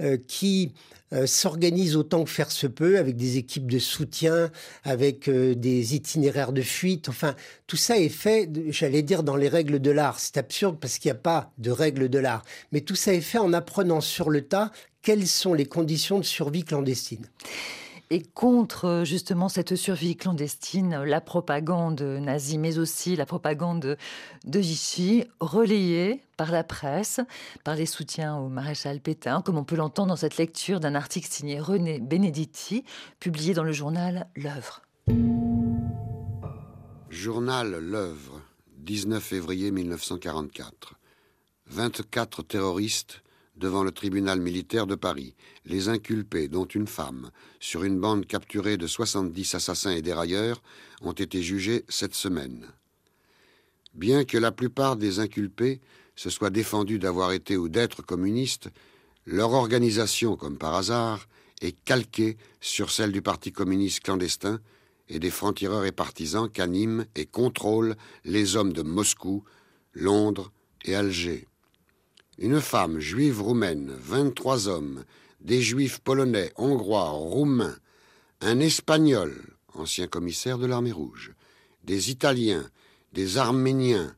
euh, 0.00 0.16
qui 0.26 0.72
euh, 1.12 1.26
s'organisent 1.26 1.96
autant 1.96 2.24
que 2.24 2.30
faire 2.30 2.50
se 2.50 2.66
peut 2.66 2.98
avec 2.98 3.16
des 3.16 3.36
équipes 3.38 3.70
de 3.70 3.78
soutien, 3.78 4.50
avec 4.84 5.28
des 5.30 5.94
itinéraires 5.94 6.52
de 6.52 6.62
fuite. 6.62 7.08
Enfin, 7.08 7.34
tout 7.66 7.76
ça 7.76 7.98
est 7.98 8.08
fait, 8.08 8.50
j'allais 8.68 9.02
dire, 9.02 9.22
dans 9.22 9.36
les 9.36 9.48
règles 9.48 9.80
de 9.80 9.90
l'art. 9.90 10.20
C'est 10.20 10.36
absurde 10.36 10.78
parce 10.80 10.98
qu'il 10.98 11.08
n'y 11.10 11.18
a 11.18 11.20
pas 11.20 11.52
de 11.58 11.70
règles 11.70 12.08
de 12.08 12.18
l'art. 12.18 12.42
Mais 12.72 12.80
tout 12.80 12.94
ça 12.94 13.12
est 13.12 13.20
fait 13.20 13.38
en 13.38 13.52
apprenant 13.52 14.00
sur 14.00 14.30
le 14.30 14.42
tas 14.42 14.70
quelles 15.02 15.26
sont 15.26 15.54
les 15.54 15.66
conditions 15.66 16.18
de 16.18 16.24
survie 16.24 16.64
clandestine 16.64 17.26
et 18.10 18.22
contre 18.22 18.86
euh, 18.86 19.04
justement 19.04 19.48
cette 19.48 19.76
survie 19.76 20.16
clandestine, 20.16 21.02
la 21.04 21.20
propagande 21.20 22.02
nazie, 22.02 22.58
mais 22.58 22.78
aussi 22.78 23.14
la 23.16 23.24
propagande 23.24 23.96
de 24.44 24.58
Vichy, 24.58 25.24
relayée 25.38 26.22
par 26.36 26.50
la 26.50 26.64
presse, 26.64 27.20
par 27.64 27.76
les 27.76 27.86
soutiens 27.86 28.36
au 28.36 28.48
maréchal 28.48 29.00
Pétain, 29.00 29.42
comme 29.42 29.58
on 29.58 29.64
peut 29.64 29.76
l'entendre 29.76 30.08
dans 30.08 30.16
cette 30.16 30.36
lecture 30.36 30.80
d'un 30.80 30.96
article 30.96 31.28
signé 31.30 31.60
René 31.60 32.00
Benedetti, 32.00 32.84
publié 33.20 33.54
dans 33.54 33.64
le 33.64 33.72
journal 33.72 34.26
L'œuvre. 34.34 34.82
Journal 37.10 37.76
L'œuvre, 37.78 38.40
19 38.78 39.22
février 39.22 39.70
1944. 39.70 40.94
24 41.66 42.42
terroristes 42.42 43.22
devant 43.60 43.84
le 43.84 43.92
tribunal 43.92 44.40
militaire 44.40 44.86
de 44.86 44.96
Paris. 44.96 45.36
Les 45.66 45.88
inculpés, 45.88 46.48
dont 46.48 46.64
une 46.64 46.88
femme, 46.88 47.30
sur 47.60 47.84
une 47.84 48.00
bande 48.00 48.26
capturée 48.26 48.78
de 48.78 48.86
70 48.86 49.54
assassins 49.54 49.92
et 49.92 50.02
dérailleurs, 50.02 50.62
ont 51.02 51.12
été 51.12 51.42
jugés 51.42 51.84
cette 51.88 52.14
semaine. 52.14 52.66
Bien 53.94 54.24
que 54.24 54.38
la 54.38 54.50
plupart 54.50 54.96
des 54.96 55.20
inculpés 55.20 55.80
se 56.16 56.30
soient 56.30 56.50
défendus 56.50 56.98
d'avoir 56.98 57.32
été 57.32 57.56
ou 57.56 57.68
d'être 57.68 58.02
communistes, 58.02 58.70
leur 59.26 59.52
organisation, 59.52 60.36
comme 60.36 60.58
par 60.58 60.74
hasard, 60.74 61.28
est 61.60 61.76
calquée 61.84 62.38
sur 62.60 62.90
celle 62.90 63.12
du 63.12 63.20
Parti 63.20 63.52
communiste 63.52 64.00
clandestin 64.00 64.60
et 65.08 65.18
des 65.18 65.30
francs-tireurs 65.30 65.84
et 65.84 65.92
partisans 65.92 66.48
qu'animent 66.48 67.04
et 67.14 67.26
contrôlent 67.26 67.96
les 68.24 68.56
hommes 68.56 68.72
de 68.72 68.82
Moscou, 68.82 69.44
Londres 69.92 70.50
et 70.84 70.94
Alger 70.94 71.49
une 72.40 72.62
femme 72.62 73.00
juive 73.00 73.42
roumaine, 73.42 73.94
23 74.00 74.68
hommes, 74.68 75.04
des 75.42 75.60
juifs 75.60 75.98
polonais, 75.98 76.50
hongrois, 76.56 77.10
roumains, 77.10 77.76
un 78.40 78.60
espagnol, 78.60 79.58
ancien 79.74 80.06
commissaire 80.06 80.56
de 80.56 80.64
l'armée 80.64 80.90
rouge, 80.90 81.34
des 81.84 82.10
Italiens, 82.10 82.66
des 83.12 83.36
Arméniens, 83.36 84.16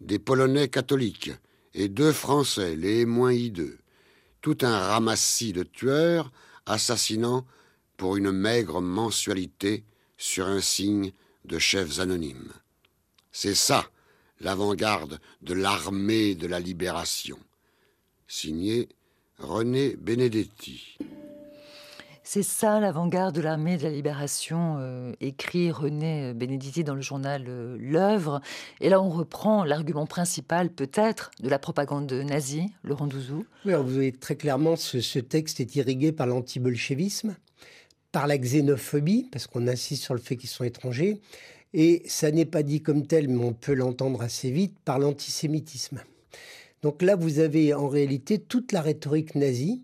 des 0.00 0.18
Polonais 0.18 0.68
catholiques 0.68 1.32
et 1.74 1.88
deux 1.88 2.12
Français, 2.12 2.76
les 2.76 3.04
moins 3.04 3.34
hideux. 3.34 3.78
Tout 4.40 4.56
un 4.62 4.78
ramassis 4.78 5.52
de 5.52 5.62
tueurs 5.62 6.32
assassinant 6.64 7.46
pour 7.98 8.16
une 8.16 8.32
maigre 8.32 8.80
mensualité 8.80 9.84
sur 10.16 10.46
un 10.46 10.62
signe 10.62 11.12
de 11.44 11.58
chefs 11.58 12.00
anonymes. 12.00 12.54
C'est 13.32 13.54
ça 13.54 13.90
l'avant-garde 14.40 15.20
de 15.42 15.52
l'armée 15.52 16.34
de 16.34 16.46
la 16.46 16.58
libération 16.58 17.38
signé 18.30 18.88
René 19.38 19.96
Benedetti. 19.96 20.98
C'est 22.22 22.44
ça 22.44 22.78
l'avant-garde 22.78 23.34
de 23.34 23.40
l'armée 23.40 23.76
de 23.76 23.82
la 23.82 23.90
libération, 23.90 24.76
euh, 24.78 25.12
écrit 25.20 25.72
René 25.72 26.32
Benedetti 26.32 26.84
dans 26.84 26.94
le 26.94 27.00
journal 27.00 27.46
euh, 27.48 27.76
L'œuvre. 27.80 28.40
Et 28.80 28.88
là, 28.88 29.02
on 29.02 29.08
reprend 29.08 29.64
l'argument 29.64 30.06
principal, 30.06 30.70
peut-être, 30.70 31.32
de 31.40 31.48
la 31.48 31.58
propagande 31.58 32.12
nazie, 32.12 32.70
Laurent 32.84 33.08
Douzou. 33.08 33.46
Oui, 33.64 33.72
vous 33.74 33.88
voyez 33.88 34.12
très 34.12 34.36
clairement, 34.36 34.76
ce, 34.76 35.00
ce 35.00 35.18
texte 35.18 35.58
est 35.58 35.74
irrigué 35.74 36.12
par 36.12 36.28
l'anti-bolchevisme, 36.28 37.34
par 38.12 38.28
la 38.28 38.38
xénophobie, 38.38 39.26
parce 39.32 39.48
qu'on 39.48 39.66
insiste 39.66 40.04
sur 40.04 40.14
le 40.14 40.20
fait 40.20 40.36
qu'ils 40.36 40.50
sont 40.50 40.62
étrangers, 40.64 41.20
et 41.74 42.02
ça 42.06 42.30
n'est 42.30 42.46
pas 42.46 42.62
dit 42.62 42.80
comme 42.80 43.08
tel, 43.08 43.28
mais 43.28 43.44
on 43.44 43.54
peut 43.54 43.74
l'entendre 43.74 44.22
assez 44.22 44.52
vite, 44.52 44.78
par 44.84 45.00
l'antisémitisme. 45.00 46.00
Donc 46.82 47.02
là, 47.02 47.16
vous 47.16 47.38
avez 47.40 47.74
en 47.74 47.88
réalité 47.88 48.38
toute 48.38 48.72
la 48.72 48.80
rhétorique 48.80 49.34
nazie, 49.34 49.82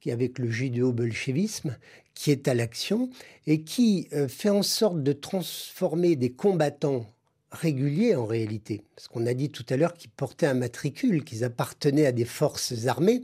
qui 0.00 0.10
avec 0.10 0.38
le 0.38 0.50
judéo-bolchevisme, 0.50 1.76
qui 2.14 2.30
est 2.30 2.48
à 2.48 2.54
l'action 2.54 3.10
et 3.46 3.62
qui 3.62 4.08
euh, 4.12 4.28
fait 4.28 4.50
en 4.50 4.62
sorte 4.62 5.02
de 5.02 5.12
transformer 5.12 6.16
des 6.16 6.32
combattants 6.32 7.06
réguliers 7.52 8.16
en 8.16 8.26
réalité, 8.26 8.82
parce 8.96 9.08
qu'on 9.08 9.26
a 9.26 9.34
dit 9.34 9.50
tout 9.50 9.64
à 9.68 9.76
l'heure 9.76 9.94
qu'ils 9.94 10.10
portaient 10.10 10.46
un 10.46 10.54
matricule, 10.54 11.22
qu'ils 11.22 11.44
appartenaient 11.44 12.06
à 12.06 12.12
des 12.12 12.24
forces 12.24 12.86
armées, 12.86 13.22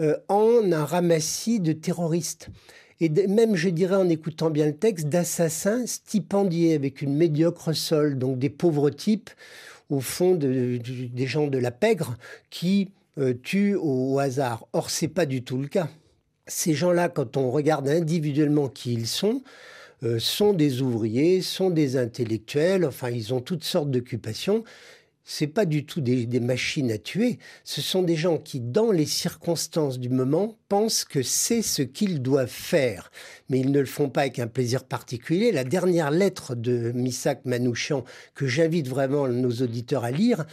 euh, 0.00 0.16
en 0.28 0.72
un 0.72 0.84
ramassis 0.84 1.60
de 1.60 1.72
terroristes. 1.72 2.48
Et 3.00 3.08
même, 3.28 3.56
je 3.56 3.68
dirais, 3.68 3.96
en 3.96 4.08
écoutant 4.08 4.50
bien 4.50 4.66
le 4.66 4.76
texte, 4.76 5.08
d'assassins 5.08 5.86
stipendiés 5.86 6.74
avec 6.74 7.00
une 7.00 7.14
médiocre 7.14 7.72
solde, 7.74 8.18
donc 8.18 8.38
des 8.38 8.50
pauvres 8.50 8.90
types 8.90 9.30
au 9.90 10.00
fond 10.00 10.34
des 10.34 11.26
gens 11.26 11.48
de 11.48 11.58
la 11.58 11.70
pègre 11.70 12.16
qui 12.48 12.90
euh, 13.18 13.34
tuent 13.34 13.76
au, 13.76 14.18
hasard. 14.18 14.66
Or, 14.72 14.88
c'est 14.88 15.08
pas 15.08 15.26
du 15.26 15.42
tout 15.42 15.58
le 15.58 15.68
cas. 15.68 15.88
Ces 16.46 16.74
gens-là, 16.74 17.08
quand 17.08 17.36
on 17.36 17.50
regarde 17.50 17.88
individuellement 17.88 18.68
qui 18.68 18.94
ils 18.94 19.06
sont, 19.06 19.42
euh, 20.02 20.18
sont 20.18 20.52
des 20.52 20.80
ouvriers, 20.80 21.42
sont 21.42 21.70
des 21.70 21.96
intellectuels, 21.96 22.86
enfin, 22.86 23.10
ils 23.10 23.34
ont 23.34 23.40
toutes 23.40 23.64
sortes 23.64 23.90
d'occupations 23.90 24.64
c'est 25.24 25.46
pas 25.46 25.64
du 25.64 25.84
tout 25.84 26.00
des, 26.00 26.26
machines 26.40 26.90
à 26.90 26.98
tuer. 26.98 27.38
Ce 27.64 27.80
sont 27.80 28.02
des 28.02 28.16
gens 28.16 28.38
qui, 28.38 28.60
dans 28.60 28.90
les 28.90 29.06
circonstances 29.06 29.98
du 29.98 30.08
moment, 30.08 30.58
pensent 30.68 31.04
que 31.04 31.22
c'est 31.22 31.62
ce 31.62 31.82
qu'ils 31.82 32.22
doivent 32.22 32.48
faire. 32.48 33.10
Mais 33.48 33.60
ils 33.60 33.70
ne 33.70 33.80
le 33.80 33.86
font 33.86 34.08
pas 34.08 34.22
avec 34.22 34.38
un 34.38 34.46
plaisir 34.46 34.84
particulier. 34.84 35.52
La 35.52 35.64
dernière 35.64 36.10
lettre 36.10 36.54
de 36.54 36.92
Misak 36.92 37.44
Manouchian, 37.44 38.04
que 38.34 38.46
j'invite 38.46 38.88
vraiment 38.88 39.28
nos 39.28 39.52
auditeurs 39.52 40.04
à 40.04 40.10
lire, 40.10 40.46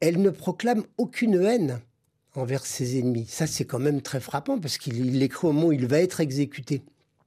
elle 0.00 0.20
ne 0.20 0.30
proclame 0.30 0.84
aucune 0.96 1.42
haine 1.44 1.80
envers 2.34 2.64
ses 2.64 2.98
ennemis. 2.98 3.26
Ça, 3.28 3.46
c'est 3.46 3.64
quand 3.64 3.78
même 3.78 4.02
très 4.02 4.20
frappant 4.20 4.58
parce 4.58 4.78
qu'il 4.78 5.18
l'écrit 5.18 5.48
au 5.48 5.52
moment 5.52 5.68
où 5.68 5.72
il 5.72 5.86
va 5.86 6.00
être 6.00 6.20
exécuté. 6.20 6.82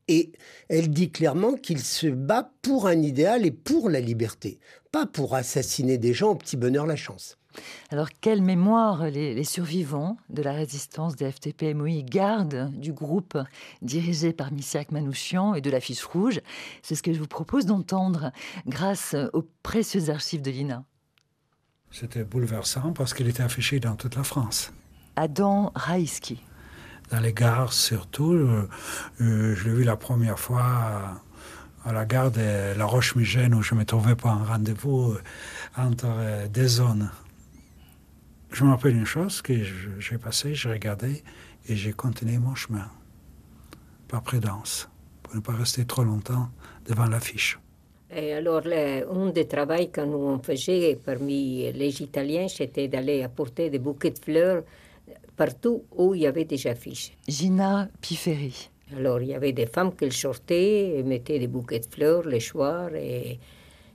Et 0.07 0.31
elle 0.69 0.89
dit 0.89 1.11
clairement 1.11 1.53
qu'il 1.53 1.79
se 1.79 2.07
bat 2.07 2.51
pour 2.61 2.87
un 2.87 3.01
idéal 3.01 3.45
et 3.45 3.51
pour 3.51 3.89
la 3.89 3.99
liberté, 3.99 4.59
pas 4.91 5.05
pour 5.05 5.35
assassiner 5.35 5.97
des 5.97 6.13
gens 6.13 6.31
au 6.31 6.35
petit 6.35 6.57
bonheur 6.57 6.85
la 6.85 6.95
chance. 6.95 7.37
Alors, 7.89 8.09
quelle 8.21 8.41
mémoire 8.41 9.05
les, 9.07 9.43
survivants 9.43 10.17
de 10.29 10.41
la 10.41 10.53
résistance 10.53 11.15
des 11.15 11.31
FTP-MOI 11.31 12.03
gardent 12.03 12.71
du 12.73 12.93
groupe 12.93 13.37
dirigé 13.81 14.33
par 14.33 14.51
Missiak 14.51 14.91
Manouchian 14.91 15.53
et 15.53 15.61
de 15.61 15.69
l'affiche 15.69 16.03
rouge? 16.03 16.41
C'est 16.81 16.95
ce 16.95 17.03
que 17.03 17.13
je 17.13 17.19
vous 17.19 17.27
propose 17.27 17.65
d'entendre 17.65 18.31
grâce 18.65 19.15
aux 19.33 19.47
précieuses 19.61 20.09
archives 20.09 20.41
de 20.41 20.51
l'INA. 20.51 20.83
C'était 21.91 22.23
bouleversant 22.23 22.91
parce 22.93 23.13
qu'il 23.13 23.27
était 23.27 23.43
affiché 23.43 23.79
dans 23.79 23.95
toute 23.95 24.15
la 24.15 24.23
France. 24.23 24.73
Adam 25.15 25.71
Raïski 25.75 26.41
dans 27.11 27.19
les 27.19 27.33
gares 27.33 27.73
surtout. 27.73 28.33
Euh, 28.33 28.69
euh, 29.21 29.55
je 29.55 29.65
l'ai 29.65 29.75
vu 29.75 29.83
la 29.83 29.95
première 29.95 30.39
fois 30.39 31.21
à, 31.85 31.93
la 31.93 32.05
gare 32.05 32.31
de 32.31 32.77
La 32.77 32.85
Roche-Migène 32.85 33.53
où 33.53 33.61
je 33.61 33.75
me 33.75 33.85
trouvais 33.85 34.15
pour 34.15 34.29
un 34.29 34.43
rendez-vous 34.43 35.13
euh, 35.13 35.21
entre 35.77 36.47
des 36.47 36.67
zones. 36.67 37.09
Je 38.51 38.63
me 38.63 38.69
rappelle 38.69 38.95
une 38.95 39.05
chose 39.05 39.41
que 39.41 39.53
j'ai 39.99 40.17
passé, 40.17 40.53
j'ai 40.53 40.69
regardé 40.69 41.23
et 41.67 41.75
j'ai 41.75 41.93
continué 41.93 42.37
mon 42.37 42.55
chemin. 42.55 42.87
Par 44.07 44.21
prudence, 44.21 44.89
pour 45.23 45.35
ne 45.35 45.39
pas 45.41 45.53
rester 45.53 45.85
trop 45.85 46.03
longtemps 46.03 46.49
devant 46.85 47.05
l'affiche. 47.05 47.59
Et 48.15 48.33
alors, 48.33 48.61
un 48.67 49.29
des 49.31 49.47
travaux 49.47 49.87
que 49.91 50.01
nous 50.01 50.17
on 50.17 50.37
faisait 50.37 50.99
parmi 51.03 51.71
les 51.71 52.01
Italiens, 52.03 52.47
c'était 52.47 52.87
d'aller 52.87 53.23
apporter 53.23 53.71
des 53.71 53.79
bouquets 53.79 54.11
de 54.11 54.19
fleurs 54.19 54.63
partout 55.35 55.83
où 55.91 56.15
il 56.15 56.21
y 56.21 56.27
avait 56.27 56.45
des 56.45 56.67
affiches. 56.67 57.11
Gina 57.27 57.89
Pifferi. 58.01 58.69
Alors, 58.95 59.21
il 59.21 59.29
y 59.29 59.33
avait 59.33 59.53
des 59.53 59.65
femmes 59.65 59.95
qui 59.95 60.11
sortaient 60.11 60.99
et 60.99 61.03
mettaient 61.03 61.39
des 61.39 61.47
bouquets 61.47 61.79
de 61.79 61.85
fleurs 61.85 62.27
les 62.27 62.39
soirs. 62.39 62.93
Et, 62.95 63.39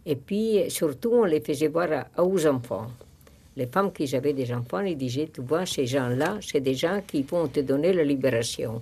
et 0.05 0.17
puis, 0.17 0.65
surtout, 0.69 1.13
on 1.13 1.25
les 1.25 1.41
faisait 1.41 1.69
voir 1.69 2.07
aux 2.17 2.47
enfants. 2.47 2.89
Les 3.57 3.67
femmes 3.67 3.93
qui 3.93 4.15
avaient 4.15 4.33
des 4.33 4.53
enfants, 4.53 4.81
ils 4.81 4.97
disaient, 4.97 5.31
tu 5.33 5.41
vois, 5.43 5.67
ces 5.67 5.87
gens-là, 5.87 6.39
c'est 6.41 6.61
des 6.61 6.75
gens 6.75 7.01
qui 7.07 7.23
vont 7.23 7.49
te 7.49 7.61
donner 7.61 7.93
la 7.93 8.05
libération. 8.05 8.81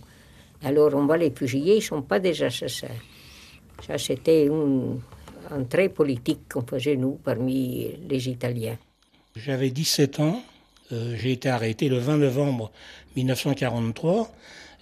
Alors, 0.62 0.94
on 0.94 1.06
va 1.06 1.16
les 1.16 1.30
fusiller, 1.30 1.74
ils 1.74 1.78
ne 1.78 1.82
sont 1.82 2.02
pas 2.02 2.18
des 2.18 2.42
assassins. 2.42 2.88
Ça, 3.86 3.98
c'était 3.98 4.48
un 5.50 5.64
trait 5.64 5.90
politique 5.90 6.48
qu'on 6.50 6.62
faisait, 6.62 6.96
nous, 6.96 7.18
parmi 7.22 7.88
les 8.08 8.28
Italiens. 8.28 8.78
J'avais 9.34 9.70
17 9.70 10.20
ans 10.20 10.42
euh, 10.92 11.16
j'ai 11.16 11.32
été 11.32 11.48
arrêté 11.48 11.88
le 11.88 11.98
20 11.98 12.18
novembre 12.18 12.70
1943. 13.16 14.32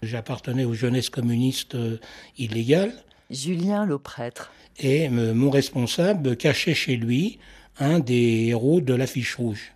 J'appartenais 0.03 0.65
aux 0.65 0.75
jeunesses 0.75 1.11
communistes 1.11 1.75
euh, 1.75 1.99
illégales. 2.39 2.93
Julien 3.31 3.87
Lauprêtre. 3.87 4.53
Et 4.79 5.09
euh, 5.09 5.35
mon 5.35 5.51
responsable 5.51 6.37
cachait 6.37 6.75
chez 6.75 6.97
lui 6.97 7.39
un 7.79 7.99
des 7.99 8.47
héros 8.49 8.81
de 8.81 8.95
l'affiche 8.95 9.35
rouge. 9.37 9.73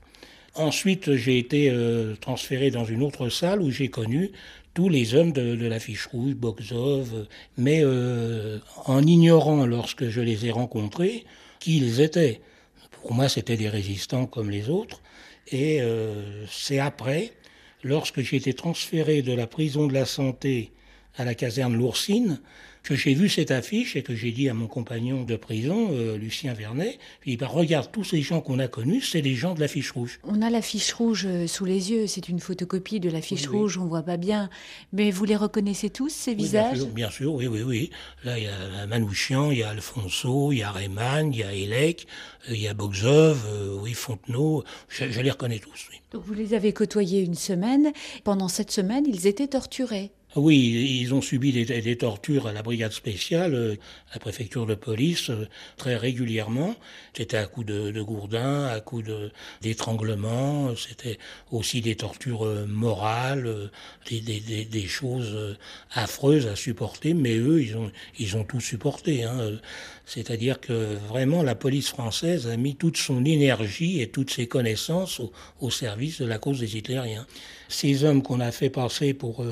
Ensuite, 0.54 1.14
j'ai 1.14 1.38
été 1.38 1.72
transféré 2.20 2.72
dans 2.72 2.84
une 2.84 3.04
autre 3.04 3.28
salle 3.28 3.62
où 3.62 3.70
j'ai 3.70 3.88
connu 3.88 4.32
tous 4.74 4.88
les 4.88 5.14
hommes 5.14 5.32
de, 5.32 5.54
de 5.54 5.66
l'affiche 5.66 6.06
rouge, 6.06 6.34
Boxov, 6.34 7.28
mais 7.56 7.84
en 8.86 9.02
ignorant, 9.02 9.66
lorsque 9.66 10.08
je 10.08 10.20
les 10.20 10.46
ai 10.46 10.50
rencontrés, 10.50 11.24
qui 11.60 11.76
ils 11.78 12.00
étaient. 12.00 12.40
Pour 12.90 13.14
moi, 13.14 13.28
c'était 13.28 13.56
des 13.56 13.68
résistants 13.68 14.26
comme 14.26 14.50
les 14.50 14.68
autres. 14.68 15.00
Et 15.50 15.80
euh, 15.80 16.46
c'est 16.46 16.78
après, 16.78 17.32
lorsque 17.82 18.20
j'ai 18.20 18.37
été 18.37 18.52
transféré 18.52 19.22
de 19.22 19.32
la 19.32 19.46
prison 19.46 19.87
de 19.87 19.94
la 19.94 20.04
santé 20.04 20.72
à 21.16 21.24
la 21.24 21.34
caserne 21.34 21.74
L'Oursine, 21.74 22.40
que 22.88 22.96
j'ai 22.96 23.12
vu 23.12 23.29
cette 23.29 23.51
affiche 23.51 23.96
et 23.96 24.03
que 24.03 24.14
j'ai 24.14 24.33
dit 24.33 24.48
à 24.48 24.55
mon 24.55 24.66
compagnon 24.66 25.24
de 25.24 25.37
prison, 25.37 25.90
euh, 25.92 26.16
Lucien 26.16 26.55
Vernet, 26.55 26.98
il 27.27 27.37
bah, 27.37 27.46
regarde 27.46 27.92
tous 27.92 28.03
ces 28.03 28.22
gens 28.22 28.40
qu'on 28.40 28.59
a 28.59 28.66
connus, 28.66 29.03
c'est 29.03 29.20
les 29.20 29.35
gens 29.35 29.55
de 29.55 29.61
l'affiche 29.61 29.90
rouge. 29.90 30.20
On 30.24 30.40
a 30.40 30.48
l'affiche 30.48 30.94
rouge 30.94 31.27
euh, 31.27 31.46
sous 31.46 31.66
les 31.66 31.90
yeux, 31.90 32.07
c'est 32.07 32.31
une 32.31 32.40
photocopie 32.40 32.98
de 32.98 33.11
l'affiche 33.11 33.46
rouge, 33.46 33.77
on 33.77 33.85
voit 33.85 34.03
pas 34.03 34.16
bien. 34.16 34.48
Mais 34.94 35.11
vous 35.11 35.27
les 35.27 35.37
reconnaissez 35.37 35.90
tous, 35.90 36.09
ces 36.09 36.33
visages 36.33 36.83
bien 36.87 37.11
sûr, 37.11 37.35
oui, 37.35 37.46
oui, 37.46 37.61
oui. 37.61 37.90
Là, 38.24 38.38
il 38.38 38.44
y 38.44 38.48
a 38.48 38.87
Manouchian, 38.87 39.51
il 39.51 39.59
y 39.59 39.62
a 39.62 39.68
Alfonso, 39.68 40.51
il 40.53 40.59
y 40.59 40.62
a 40.62 40.70
Rayman, 40.70 41.31
il 41.31 41.40
y 41.40 41.42
a 41.42 41.53
Elec, 41.53 42.07
euh, 42.48 42.55
il 42.55 42.62
y 42.62 42.68
a 42.68 42.72
Bogzov, 42.72 43.46
oui, 43.83 43.92
Fontenot, 43.92 44.64
je, 44.88 45.11
je, 45.11 45.20
les 45.20 45.31
reconnais 45.31 45.59
tous, 45.59 45.88
oui. 45.90 45.96
Donc 46.11 46.24
vous 46.24 46.33
les 46.33 46.55
avez 46.55 46.72
côtoyés 46.72 47.20
une 47.20 47.35
semaine. 47.35 47.92
Pendant 48.24 48.48
cette 48.48 48.70
semaine, 48.70 49.05
ils 49.07 49.27
étaient 49.27 49.48
torturés. 49.48 50.11
Oui, 50.40 51.01
ils 51.01 51.14
ont 51.14 51.20
subi 51.20 51.51
des, 51.51 51.96
tortures 51.96 52.46
à 52.46 52.53
la 52.53 52.62
brigade 52.62 52.92
spéciale, 52.92 53.55
euh, 53.55 53.72
à 54.11 54.14
la 54.14 54.20
préfecture 54.20 54.66
de 54.66 54.77
police, 54.77 55.31
euh, 55.31 55.48
très 55.77 55.96
régulièrement. 55.96 56.77
C'était 57.12 57.38
à 57.38 57.46
coups 57.46 57.66
de, 57.66 57.90
de 57.90 58.03
gourdin, 58.03 58.66
à 58.66 58.79
coups 58.79 59.11
d'étranglement, 59.62 60.77
c'était 60.77 61.18
aussi 61.51 61.81
des 61.81 61.96
tortures 61.96 62.46
euh, 62.46 62.66
morales, 62.66 63.70
des, 64.09 64.20
des, 64.20 64.87
choses 64.87 65.57
affreuses 65.92 66.46
à 66.46 66.55
supporter, 66.55 67.14
mais 67.14 67.37
eux, 67.37 67.61
ils 67.61 68.37
ont, 68.37 68.44
tout 68.44 68.61
supporté. 68.61 69.24
Hein. 69.24 69.59
C'est-à-dire 70.07 70.61
que 70.61 70.94
vraiment 71.09 71.42
la 71.42 71.57
police 71.57 71.88
française 71.88 72.46
a 72.46 72.57
mis 72.57 72.77
toute 72.77 72.96
son 72.96 73.24
énergie 73.24 74.01
et 74.01 74.09
toutes 74.09 74.31
ses 74.31 74.46
connaissances 74.46 75.18
au, 75.18 75.33
au 75.61 75.70
service 75.70 76.20
de 76.20 76.27
la 76.27 76.38
cause 76.38 76.61
des 76.61 76.76
hitlériens. 76.76 77.26
Ces 77.68 78.05
hommes 78.05 78.22
qu'on 78.22 78.41
a 78.41 78.53
fait 78.53 78.70
passer 78.70 79.14
pour 79.14 79.45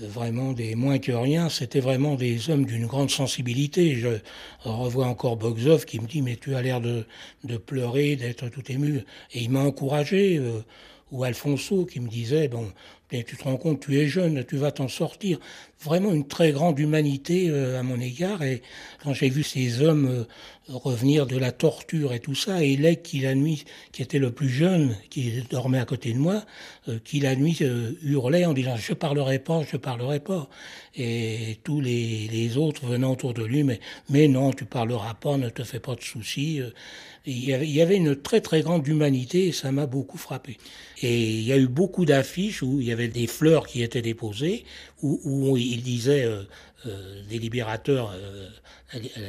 vraiment 0.00 0.52
des 0.52 0.74
moins 0.74 0.98
que 0.98 1.12
rien, 1.12 1.48
c'était 1.48 1.80
vraiment 1.80 2.14
des 2.14 2.50
hommes 2.50 2.64
d'une 2.64 2.86
grande 2.86 3.10
sensibilité. 3.10 3.96
Je 3.96 4.18
revois 4.60 5.06
encore 5.06 5.36
Bogzov 5.36 5.84
qui 5.84 6.00
me 6.00 6.06
dit 6.06 6.22
mais 6.22 6.36
tu 6.36 6.54
as 6.54 6.62
l'air 6.62 6.80
de, 6.80 7.04
de 7.44 7.56
pleurer, 7.56 8.16
d'être 8.16 8.48
tout 8.48 8.70
ému, 8.70 9.04
et 9.32 9.40
il 9.40 9.50
m'a 9.50 9.60
encouragé. 9.60 10.38
Euh, 10.38 10.60
ou 11.10 11.24
Alfonso 11.24 11.86
qui 11.86 12.00
me 12.00 12.08
disait 12.08 12.48
bon 12.48 12.70
tu 13.10 13.36
te 13.36 13.44
rends 13.44 13.56
compte, 13.56 13.80
tu 13.80 13.98
es 13.98 14.06
jeune, 14.06 14.44
tu 14.44 14.56
vas 14.56 14.70
t'en 14.70 14.88
sortir. 14.88 15.38
Vraiment 15.80 16.12
une 16.12 16.26
très 16.26 16.52
grande 16.52 16.78
humanité 16.78 17.48
euh, 17.48 17.78
à 17.78 17.82
mon 17.82 18.00
égard. 18.00 18.42
Et 18.42 18.62
quand 19.02 19.14
j'ai 19.14 19.30
vu 19.30 19.42
ces 19.42 19.80
hommes 19.80 20.06
euh, 20.06 20.24
revenir 20.68 21.26
de 21.26 21.38
la 21.38 21.52
torture 21.52 22.12
et 22.12 22.20
tout 22.20 22.34
ça, 22.34 22.62
et 22.62 22.76
Lec 22.76 23.02
qui 23.02 23.20
la 23.20 23.34
nuit, 23.34 23.64
qui 23.92 24.02
était 24.02 24.18
le 24.18 24.32
plus 24.32 24.50
jeune, 24.50 24.96
qui 25.08 25.42
dormait 25.48 25.78
à 25.78 25.86
côté 25.86 26.12
de 26.12 26.18
moi, 26.18 26.44
euh, 26.88 26.98
qui 27.02 27.20
la 27.20 27.34
nuit 27.34 27.58
hurlait 28.02 28.44
en 28.44 28.52
disant 28.52 28.76
je 28.76 28.92
parlerai 28.92 29.38
pas, 29.38 29.62
je 29.62 29.76
parlerai 29.76 30.20
pas. 30.20 30.48
Et 30.96 31.58
tous 31.64 31.80
les, 31.80 32.28
les, 32.28 32.58
autres 32.58 32.86
venant 32.86 33.12
autour 33.12 33.32
de 33.32 33.44
lui, 33.44 33.62
mais, 33.62 33.78
mais 34.10 34.26
non, 34.26 34.52
tu 34.52 34.64
parleras 34.64 35.14
pas, 35.14 35.38
ne 35.38 35.48
te 35.48 35.62
fais 35.62 35.80
pas 35.80 35.94
de 35.94 36.02
soucis. 36.02 36.60
Il 37.30 37.44
y, 37.44 37.82
avait, 37.82 37.96
une 37.96 38.16
très 38.16 38.40
très 38.40 38.62
grande 38.62 38.88
humanité 38.88 39.48
et 39.48 39.52
ça 39.52 39.70
m'a 39.70 39.84
beaucoup 39.84 40.16
frappé. 40.16 40.56
Et 41.02 41.30
il 41.30 41.42
y 41.42 41.52
a 41.52 41.58
eu 41.58 41.68
beaucoup 41.68 42.06
d'affiches 42.06 42.62
où 42.62 42.80
il 42.80 42.86
y 42.86 42.92
avait 42.92 43.08
des 43.08 43.26
fleurs 43.26 43.66
qui 43.66 43.82
étaient 43.82 44.00
déposées, 44.00 44.64
où, 45.02 45.20
où 45.24 45.56
il 45.58 45.82
disait 45.82 46.24
euh, 46.24 46.44
euh, 46.86 47.22
des 47.28 47.40
libérateurs, 47.40 48.14
euh, 48.14 48.48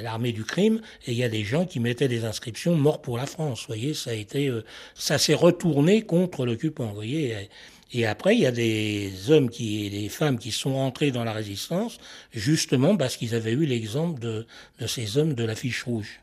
l'armée 0.03 0.31
du 0.31 0.43
crime, 0.43 0.81
et 1.07 1.13
il 1.13 1.17
y 1.17 1.23
a 1.23 1.29
des 1.29 1.43
gens 1.43 1.65
qui 1.65 1.79
mettaient 1.79 2.07
des 2.07 2.23
inscriptions 2.23 2.75
morts 2.75 3.01
pour 3.01 3.17
la 3.17 3.25
France. 3.25 3.61
Vous 3.61 3.67
voyez, 3.67 3.95
ça 3.95 4.11
a 4.11 4.13
été, 4.13 4.49
euh, 4.49 4.63
ça 4.93 5.17
s'est 5.17 5.33
retourné 5.33 6.03
contre 6.03 6.45
l'occupant. 6.45 6.93
Vous. 6.93 7.01
Et 7.01 8.05
après, 8.05 8.35
il 8.35 8.41
y 8.41 8.45
a 8.45 8.51
des 8.51 9.31
hommes 9.31 9.49
qui, 9.49 9.87
et 9.87 9.89
des 9.89 10.09
femmes 10.09 10.37
qui 10.37 10.51
sont 10.51 10.75
entrés 10.75 11.09
dans 11.09 11.23
la 11.23 11.33
résistance, 11.33 11.97
justement 12.31 12.95
parce 12.95 13.17
qu'ils 13.17 13.33
avaient 13.33 13.53
eu 13.53 13.65
l'exemple 13.65 14.19
de, 14.19 14.45
de 14.79 14.85
ces 14.85 15.17
hommes 15.17 15.33
de 15.33 15.43
la 15.43 15.55
fiche 15.55 15.83
rouge. 15.83 16.19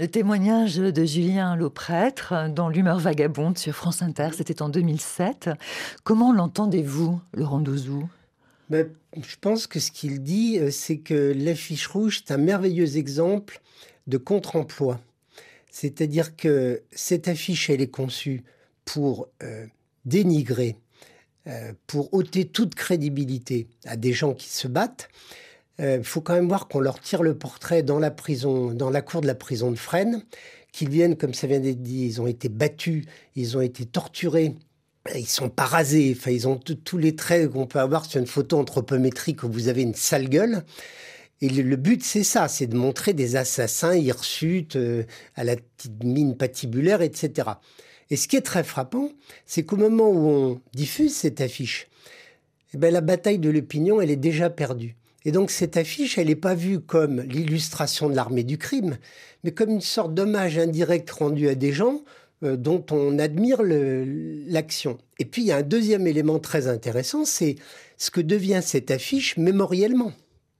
Le 0.00 0.08
témoignage 0.08 0.76
de 0.76 1.04
Julien 1.04 1.56
Lauprêtre 1.56 2.48
dans 2.48 2.70
L'humeur 2.70 2.98
vagabonde 2.98 3.58
sur 3.58 3.74
France 3.74 4.00
Inter, 4.00 4.30
c'était 4.34 4.62
en 4.62 4.70
2007. 4.70 5.50
Comment 6.04 6.32
l'entendez-vous, 6.32 7.20
Laurent 7.34 7.60
Douzou? 7.60 8.08
Ben, 8.70 8.88
Je 9.14 9.36
pense 9.38 9.66
que 9.66 9.78
ce 9.78 9.90
qu'il 9.90 10.22
dit, 10.22 10.58
euh, 10.58 10.70
c'est 10.70 11.00
que 11.00 11.34
l'affiche 11.36 11.86
rouge, 11.86 12.22
c'est 12.24 12.32
un 12.32 12.38
merveilleux 12.38 12.96
exemple 12.96 13.60
de 14.06 14.16
contre-emploi. 14.16 14.98
C'est-à-dire 15.70 16.34
que 16.34 16.80
cette 16.92 17.28
affiche, 17.28 17.68
elle 17.68 17.82
est 17.82 17.90
conçue 17.90 18.42
pour 18.86 19.28
euh, 19.42 19.66
dénigrer, 20.06 20.76
euh, 21.46 21.74
pour 21.86 22.14
ôter 22.14 22.46
toute 22.46 22.74
crédibilité 22.74 23.68
à 23.84 23.98
des 23.98 24.14
gens 24.14 24.32
qui 24.32 24.48
se 24.48 24.66
battent. 24.66 25.10
Il 25.80 25.86
euh, 25.86 26.02
faut 26.02 26.20
quand 26.20 26.34
même 26.34 26.48
voir 26.48 26.68
qu'on 26.68 26.80
leur 26.80 27.00
tire 27.00 27.22
le 27.22 27.34
portrait 27.34 27.82
dans 27.82 27.98
la 27.98 28.10
prison, 28.10 28.74
dans 28.74 28.90
la 28.90 29.00
cour 29.00 29.22
de 29.22 29.26
la 29.26 29.34
prison 29.34 29.70
de 29.70 29.76
Fresnes, 29.76 30.22
qu'ils 30.72 30.90
viennent, 30.90 31.16
comme 31.16 31.32
ça 31.32 31.46
vient 31.46 31.58
d'être 31.58 31.82
dit, 31.82 32.04
ils 32.04 32.20
ont 32.20 32.26
été 32.26 32.50
battus, 32.50 33.06
ils 33.34 33.56
ont 33.56 33.62
été 33.62 33.86
torturés, 33.86 34.56
ils 35.14 35.26
sont 35.26 35.48
pas 35.48 35.64
rasés, 35.64 36.14
enfin, 36.14 36.32
ils 36.32 36.46
ont 36.46 36.56
tous 36.58 36.98
les 36.98 37.16
traits 37.16 37.50
qu'on 37.50 37.66
peut 37.66 37.80
avoir 37.80 38.04
sur 38.04 38.20
une 38.20 38.26
photo 38.26 38.58
anthropométrique 38.58 39.42
où 39.42 39.50
vous 39.50 39.68
avez 39.68 39.80
une 39.80 39.94
sale 39.94 40.28
gueule. 40.28 40.64
Et 41.40 41.48
le, 41.48 41.76
but, 41.76 42.04
c'est 42.04 42.24
ça, 42.24 42.48
c'est 42.48 42.66
de 42.66 42.76
montrer 42.76 43.14
des 43.14 43.36
assassins 43.36 43.94
hirsutes 43.94 44.76
euh, 44.76 45.04
à 45.34 45.44
la 45.44 45.56
petite 45.56 46.04
mine 46.04 46.36
patibulaire, 46.36 47.00
etc. 47.00 47.48
Et 48.10 48.16
ce 48.16 48.28
qui 48.28 48.36
est 48.36 48.42
très 48.42 48.64
frappant, 48.64 49.08
c'est 49.46 49.64
qu'au 49.64 49.76
moment 49.76 50.10
où 50.10 50.28
on 50.28 50.60
diffuse 50.74 51.16
cette 51.16 51.40
affiche, 51.40 51.88
eh 52.74 52.76
ben, 52.76 52.92
la 52.92 53.00
bataille 53.00 53.38
de 53.38 53.48
l'opinion, 53.48 54.02
elle 54.02 54.10
est 54.10 54.16
déjà 54.16 54.50
perdue. 54.50 54.96
Et 55.24 55.32
donc 55.32 55.50
cette 55.50 55.76
affiche, 55.76 56.18
elle 56.18 56.28
n'est 56.28 56.34
pas 56.34 56.54
vue 56.54 56.80
comme 56.80 57.20
l'illustration 57.20 58.08
de 58.08 58.16
l'armée 58.16 58.44
du 58.44 58.58
crime, 58.58 58.98
mais 59.44 59.52
comme 59.52 59.70
une 59.70 59.80
sorte 59.80 60.14
d'hommage 60.14 60.58
indirect 60.58 61.10
rendu 61.10 61.48
à 61.48 61.54
des 61.54 61.72
gens 61.72 62.02
euh, 62.42 62.56
dont 62.56 62.84
on 62.90 63.18
admire 63.18 63.60
l'action. 63.62 64.98
Et 65.18 65.24
puis 65.24 65.42
il 65.42 65.48
y 65.48 65.52
a 65.52 65.58
un 65.58 65.62
deuxième 65.62 66.06
élément 66.06 66.38
très 66.38 66.68
intéressant, 66.68 67.24
c'est 67.24 67.56
ce 67.98 68.10
que 68.10 68.20
devient 68.20 68.60
cette 68.62 68.90
affiche 68.90 69.36
mémoriellement. 69.36 70.12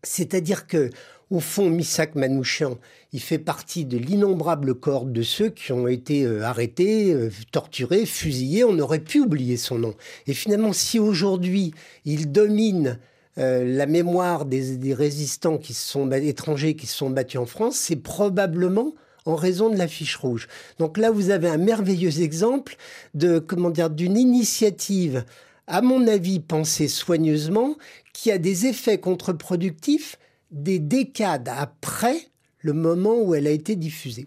C'est-à-dire 0.02 0.66
que 0.66 0.90
au 1.30 1.38
fond, 1.38 1.70
Missak 1.70 2.16
Manouchian, 2.16 2.76
il 3.12 3.20
fait 3.20 3.38
partie 3.38 3.84
de 3.84 3.96
l'innombrable 3.96 4.74
corde 4.74 5.12
de 5.12 5.22
ceux 5.22 5.48
qui 5.48 5.70
ont 5.70 5.86
été 5.86 6.24
euh, 6.24 6.42
arrêtés, 6.42 7.12
euh, 7.12 7.30
torturés, 7.52 8.04
fusillés. 8.04 8.64
On 8.64 8.78
aurait 8.80 8.98
pu 8.98 9.20
oublier 9.20 9.56
son 9.56 9.78
nom. 9.78 9.94
Et 10.26 10.34
finalement, 10.34 10.72
si 10.72 10.98
aujourd'hui 10.98 11.72
il 12.04 12.32
domine 12.32 12.98
euh, 13.40 13.64
la 13.64 13.86
mémoire 13.86 14.44
des, 14.44 14.92
résistants 14.92 15.56
qui 15.56 15.72
sont 15.72 16.10
étrangers 16.10 16.76
qui 16.76 16.86
se 16.86 16.96
sont 16.96 17.10
battus 17.10 17.40
en 17.40 17.46
France, 17.46 17.76
c'est 17.76 17.96
probablement 17.96 18.94
en 19.24 19.34
raison 19.34 19.70
de 19.70 19.76
la 19.76 19.88
fiche 19.88 20.16
rouge. 20.16 20.46
Donc 20.78 20.98
là, 20.98 21.10
vous 21.10 21.30
avez 21.30 21.48
un 21.48 21.56
merveilleux 21.56 22.20
exemple 22.20 22.76
de 23.14 23.38
comment 23.38 23.70
dire 23.70 23.88
d'une 23.88 24.18
initiative, 24.18 25.24
à 25.66 25.80
mon 25.80 26.06
avis, 26.06 26.40
pensée 26.40 26.88
soigneusement, 26.88 27.76
qui 28.12 28.30
a 28.30 28.38
des 28.38 28.66
effets 28.66 28.98
contre-productifs 28.98 30.18
des 30.50 30.78
décades 30.78 31.48
après 31.48 32.16
le 32.58 32.74
moment 32.74 33.22
où 33.22 33.34
elle 33.34 33.46
a 33.46 33.50
été 33.50 33.74
diffusée. 33.74 34.26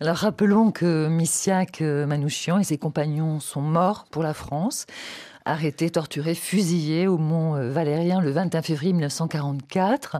Alors 0.00 0.16
rappelons 0.16 0.72
que 0.72 1.08
Missiak 1.08 1.82
Manouchian 1.82 2.58
et 2.58 2.64
ses 2.64 2.78
compagnons 2.78 3.38
sont 3.38 3.60
morts 3.60 4.06
pour 4.10 4.22
la 4.22 4.34
France 4.34 4.86
arrêtés, 5.44 5.90
torturés, 5.90 6.34
fusillés 6.34 7.06
au 7.06 7.18
Mont 7.18 7.56
euh, 7.56 7.70
Valérien 7.70 8.20
le 8.20 8.30
21 8.30 8.62
février 8.62 8.92
1944. 8.92 10.18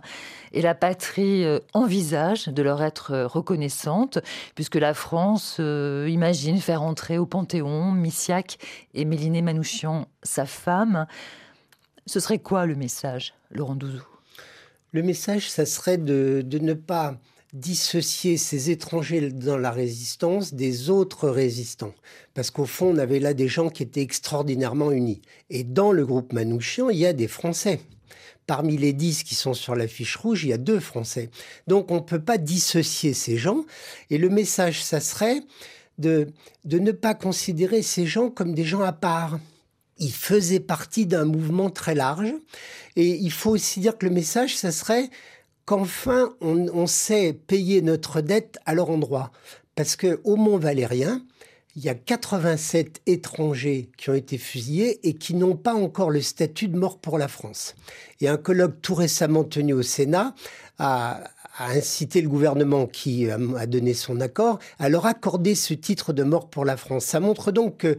Et 0.52 0.62
la 0.62 0.74
patrie 0.74 1.44
euh, 1.44 1.60
envisage 1.74 2.46
de 2.46 2.62
leur 2.62 2.82
être 2.82 3.12
euh, 3.12 3.26
reconnaissante, 3.26 4.18
puisque 4.54 4.76
la 4.76 4.94
France 4.94 5.58
imagine 5.58 6.58
faire 6.58 6.82
entrer 6.82 7.18
au 7.18 7.26
Panthéon 7.26 7.92
Missiak 7.92 8.58
et 8.94 9.04
Méliné 9.04 9.42
Manouchian, 9.42 10.06
sa 10.22 10.46
femme. 10.46 11.06
Ce 12.06 12.20
serait 12.20 12.38
quoi 12.38 12.66
le 12.66 12.74
message, 12.74 13.34
Laurent 13.50 13.74
Douzou? 13.74 14.02
Le 14.92 15.02
message, 15.02 15.50
ça 15.50 15.66
serait 15.66 15.98
de 15.98 16.44
ne 16.60 16.74
pas 16.74 17.16
dissocier 17.52 18.36
ces 18.36 18.70
étrangers 18.70 19.30
dans 19.30 19.58
la 19.58 19.70
résistance 19.70 20.54
des 20.54 20.90
autres 20.90 21.28
résistants. 21.28 21.94
Parce 22.34 22.50
qu'au 22.50 22.66
fond, 22.66 22.94
on 22.94 22.98
avait 22.98 23.18
là 23.18 23.34
des 23.34 23.48
gens 23.48 23.70
qui 23.70 23.82
étaient 23.82 24.02
extraordinairement 24.02 24.92
unis. 24.92 25.20
Et 25.48 25.64
dans 25.64 25.92
le 25.92 26.06
groupe 26.06 26.32
Manouchian, 26.32 26.90
il 26.90 26.98
y 26.98 27.06
a 27.06 27.12
des 27.12 27.28
Français. 27.28 27.80
Parmi 28.46 28.76
les 28.76 28.92
dix 28.92 29.22
qui 29.22 29.34
sont 29.34 29.54
sur 29.54 29.74
la 29.74 29.88
fiche 29.88 30.16
rouge, 30.16 30.44
il 30.44 30.50
y 30.50 30.52
a 30.52 30.58
deux 30.58 30.80
Français. 30.80 31.30
Donc 31.66 31.90
on 31.90 31.96
ne 31.96 32.00
peut 32.00 32.22
pas 32.22 32.38
dissocier 32.38 33.14
ces 33.14 33.36
gens. 33.36 33.64
Et 34.10 34.18
le 34.18 34.28
message, 34.28 34.82
ça 34.82 35.00
serait 35.00 35.40
de, 35.98 36.28
de 36.64 36.78
ne 36.78 36.92
pas 36.92 37.14
considérer 37.14 37.82
ces 37.82 38.06
gens 38.06 38.30
comme 38.30 38.54
des 38.54 38.64
gens 38.64 38.82
à 38.82 38.92
part. 38.92 39.38
Ils 39.98 40.12
faisaient 40.12 40.60
partie 40.60 41.06
d'un 41.06 41.26
mouvement 41.26 41.68
très 41.68 41.94
large. 41.94 42.32
Et 42.96 43.10
il 43.10 43.30
faut 43.30 43.50
aussi 43.50 43.80
dire 43.80 43.98
que 43.98 44.06
le 44.06 44.12
message, 44.12 44.56
ça 44.56 44.72
serait 44.72 45.10
qu'enfin 45.70 46.34
on, 46.40 46.88
sait 46.88 47.32
payer 47.32 47.80
notre 47.80 48.22
dette 48.22 48.58
à 48.66 48.74
leur 48.74 48.90
endroit. 48.90 49.30
Parce 49.76 49.94
qu'au 49.94 50.34
Mont 50.34 50.58
Valérien, 50.58 51.22
il 51.76 51.84
y 51.84 51.88
a 51.88 51.94
87 51.94 53.02
étrangers 53.06 53.88
qui 53.96 54.10
ont 54.10 54.14
été 54.14 54.36
fusillés 54.36 54.98
et 55.08 55.14
qui 55.14 55.32
n'ont 55.34 55.54
pas 55.54 55.74
encore 55.74 56.10
le 56.10 56.22
statut 56.22 56.66
de 56.66 56.76
mort 56.76 56.98
pour 56.98 57.18
la 57.18 57.28
France. 57.28 57.76
Et 58.20 58.26
un 58.26 58.36
colloque 58.36 58.82
tout 58.82 58.96
récemment 58.96 59.44
tenu 59.44 59.72
au 59.72 59.82
Sénat 59.82 60.34
a, 60.80 61.20
incité 61.60 62.20
le 62.20 62.28
gouvernement 62.28 62.88
qui 62.88 63.30
a, 63.30 63.66
donné 63.66 63.94
son 63.94 64.20
accord 64.20 64.58
à 64.80 64.88
leur 64.88 65.06
accorder 65.06 65.54
ce 65.54 65.74
titre 65.74 66.12
de 66.12 66.24
mort 66.24 66.50
pour 66.50 66.64
la 66.64 66.76
France. 66.76 67.04
Ça 67.04 67.20
montre 67.20 67.52
donc 67.52 67.76
que 67.76 67.96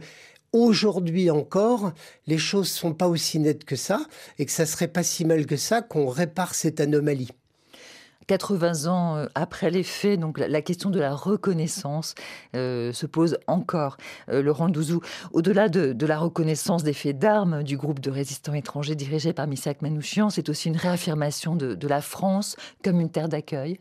aujourd'hui 0.52 1.30
encore, 1.30 1.92
les 2.26 2.36
choses 2.36 2.68
sont 2.68 2.92
pas 2.92 3.08
aussi 3.08 3.38
nettes 3.38 3.64
que 3.64 3.76
ça 3.76 4.04
et 4.38 4.44
que 4.44 4.52
ça 4.52 4.66
serait 4.66 4.88
pas 4.88 5.02
si 5.02 5.24
mal 5.24 5.46
que 5.46 5.56
ça 5.56 5.80
qu'on 5.80 6.08
répare 6.08 6.54
cette 6.54 6.78
anomalie. 6.78 7.30
80 8.32 8.90
ans 8.90 9.16
euh, 9.16 9.26
après 9.34 9.70
les 9.70 9.82
faits, 9.82 10.18
donc 10.18 10.38
la, 10.38 10.62
question 10.62 10.88
de 10.88 10.98
la 10.98 11.14
reconnaissance 11.14 12.14
euh, 12.56 12.90
se 12.90 13.04
pose 13.04 13.36
encore. 13.46 13.98
Euh, 14.30 14.42
Laurent 14.42 14.70
Douzou, 14.70 15.02
au-delà 15.34 15.68
de, 15.68 16.06
la 16.06 16.18
reconnaissance 16.18 16.82
des 16.82 16.94
faits 16.94 17.18
d'armes 17.18 17.62
du 17.62 17.76
groupe 17.76 18.00
de 18.00 18.10
résistants 18.10 18.54
étrangers 18.54 18.94
dirigé 18.94 19.34
par 19.34 19.46
Missak 19.46 19.82
Manouchian, 19.82 20.30
c'est 20.30 20.48
aussi 20.48 20.68
une 20.68 20.78
réaffirmation 20.78 21.56
de 21.56 21.86
la 21.86 22.00
France 22.00 22.56
comme 22.82 23.00
une 23.00 23.10
terre 23.10 23.28
d'accueil 23.28 23.78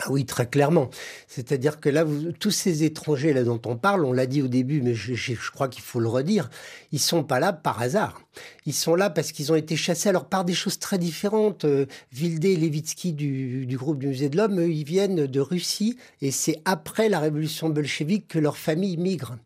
ah 0.00 0.10
oui, 0.10 0.26
très 0.26 0.46
clairement. 0.46 0.90
C'est-à-dire 1.28 1.78
que 1.78 1.88
là, 1.88 2.04
tous 2.40 2.50
ces 2.50 2.82
étrangers 2.82 3.32
là 3.32 3.44
dont 3.44 3.60
on 3.64 3.76
parle, 3.76 4.04
on 4.04 4.12
l'a 4.12 4.26
dit 4.26 4.42
au 4.42 4.48
début, 4.48 4.82
mais 4.82 4.92
je, 4.92 5.34
crois 5.52 5.68
qu'il 5.68 5.82
faut 5.82 6.00
le 6.00 6.08
redire, 6.08 6.50
ils 6.90 6.98
sont 6.98 7.22
pas 7.22 7.38
là 7.38 7.52
par 7.52 7.80
hasard. 7.80 8.20
Ils 8.66 8.74
sont 8.74 8.96
là 8.96 9.08
parce 9.08 9.30
qu'ils 9.30 9.52
ont 9.52 9.54
été 9.54 9.76
chassés 9.76 10.08
alors 10.08 10.24
par 10.24 10.44
des 10.44 10.52
choses 10.52 10.80
très 10.80 10.98
différentes. 10.98 11.64
Euh, 11.64 11.86
Vildé 12.12 12.52
et 12.52 12.56
Levitsky 12.56 13.12
du, 13.12 13.66
du, 13.66 13.76
groupe 13.76 14.00
du 14.00 14.08
Musée 14.08 14.28
de 14.28 14.36
l'Homme, 14.36 14.60
ils 14.68 14.84
viennent 14.84 15.26
de 15.26 15.40
Russie 15.40 15.96
et 16.20 16.32
c'est 16.32 16.60
après 16.64 17.08
la 17.08 17.20
révolution 17.20 17.68
bolchevique 17.68 18.26
que 18.26 18.40
leur 18.40 18.56
famille 18.56 18.96
migre. 18.96 19.36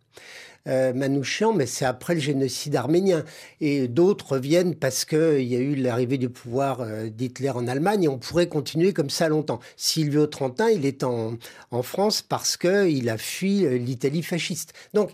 Euh, 0.69 0.93
Manouchian, 0.93 1.53
mais 1.53 1.67
c'est 1.67 1.85
après 1.85 2.15
le 2.15 2.21
génocide 2.21 2.77
arménien. 2.77 3.25
Et 3.61 3.89
d'autres 3.89 4.39
viennent 4.39 4.75
parce 4.75 5.05
qu'il 5.05 5.43
y 5.43 5.57
a 5.57 5.61
eu 5.61 5.75
l'arrivée 5.75 6.19
du 6.19 6.29
pouvoir 6.29 6.81
euh, 6.81 7.09
d'Hitler 7.09 7.51
en 7.51 7.67
Allemagne 7.67 8.05
et 8.05 8.09
on 8.09 8.19
pourrait 8.19 8.49
continuer 8.49 8.93
comme 8.93 9.11
ça 9.11 9.29
longtemps. 9.29 9.61
Silvio 9.77 10.27
Trentin, 10.27 10.71
il 10.71 10.85
est 10.85 11.05
en, 11.05 11.37
en 11.71 11.83
France 11.83 12.23
parce 12.23 12.57
qu'il 12.57 13.09
a 13.09 13.19
fui 13.19 13.65
euh, 13.65 13.79
l'Italie 13.79 14.23
fasciste. 14.23 14.75
Donc, 14.95 15.11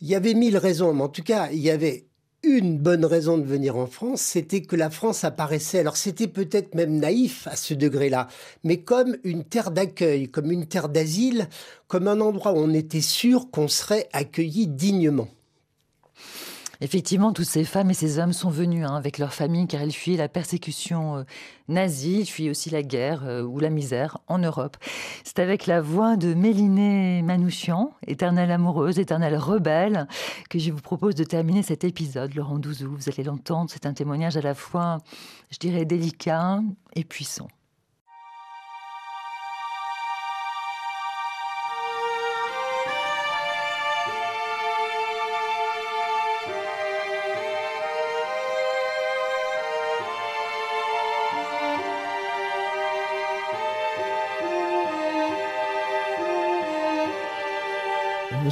il 0.00 0.08
y 0.08 0.14
avait 0.14 0.34
mille 0.34 0.56
raisons, 0.56 0.92
mais 0.92 1.02
en 1.02 1.08
tout 1.08 1.22
cas, 1.22 1.48
il 1.52 1.60
y 1.60 1.70
avait 1.70 2.06
une 2.44 2.78
bonne 2.78 3.04
raison 3.04 3.38
de 3.38 3.44
venir 3.44 3.76
en 3.76 3.86
France, 3.86 4.20
c'était 4.20 4.62
que 4.62 4.76
la 4.76 4.90
France 4.90 5.24
apparaissait, 5.24 5.78
alors 5.80 5.96
c'était 5.96 6.28
peut-être 6.28 6.74
même 6.74 6.98
naïf 6.98 7.46
à 7.46 7.56
ce 7.56 7.74
degré-là, 7.74 8.28
mais 8.62 8.80
comme 8.80 9.16
une 9.24 9.44
terre 9.44 9.70
d'accueil, 9.70 10.28
comme 10.28 10.50
une 10.50 10.66
terre 10.66 10.88
d'asile, 10.88 11.48
comme 11.88 12.08
un 12.08 12.20
endroit 12.20 12.52
où 12.52 12.58
on 12.58 12.72
était 12.72 13.00
sûr 13.00 13.50
qu'on 13.50 13.68
serait 13.68 14.08
accueilli 14.12 14.66
dignement. 14.66 15.28
Effectivement, 16.80 17.32
toutes 17.32 17.46
ces 17.46 17.64
femmes 17.64 17.90
et 17.90 17.94
ces 17.94 18.18
hommes 18.18 18.32
sont 18.32 18.50
venus 18.50 18.86
hein, 18.86 18.94
avec 18.94 19.18
leur 19.18 19.34
famille 19.34 19.66
car 19.66 19.82
ils 19.82 19.92
fuyaient 19.92 20.16
la 20.16 20.28
persécution 20.28 21.16
euh, 21.16 21.22
nazie, 21.68 22.20
ils 22.20 22.26
fuyaient 22.26 22.50
aussi 22.50 22.70
la 22.70 22.82
guerre 22.82 23.24
euh, 23.24 23.42
ou 23.42 23.58
la 23.58 23.70
misère 23.70 24.18
en 24.28 24.38
Europe. 24.38 24.76
C'est 25.24 25.38
avec 25.38 25.66
la 25.66 25.80
voix 25.80 26.16
de 26.16 26.34
Mélinée 26.34 27.22
Manouchian, 27.22 27.92
éternelle 28.06 28.50
amoureuse, 28.50 28.98
éternelle 28.98 29.36
rebelle, 29.36 30.08
que 30.50 30.58
je 30.58 30.70
vous 30.72 30.80
propose 30.80 31.14
de 31.14 31.24
terminer 31.24 31.62
cet 31.62 31.84
épisode. 31.84 32.34
Laurent 32.34 32.58
Douzou, 32.58 32.94
vous 32.96 33.08
allez 33.08 33.24
l'entendre, 33.24 33.70
c'est 33.70 33.86
un 33.86 33.94
témoignage 33.94 34.36
à 34.36 34.42
la 34.42 34.54
fois, 34.54 34.98
je 35.50 35.58
dirais, 35.58 35.84
délicat 35.84 36.60
et 36.94 37.04
puissant. 37.04 37.48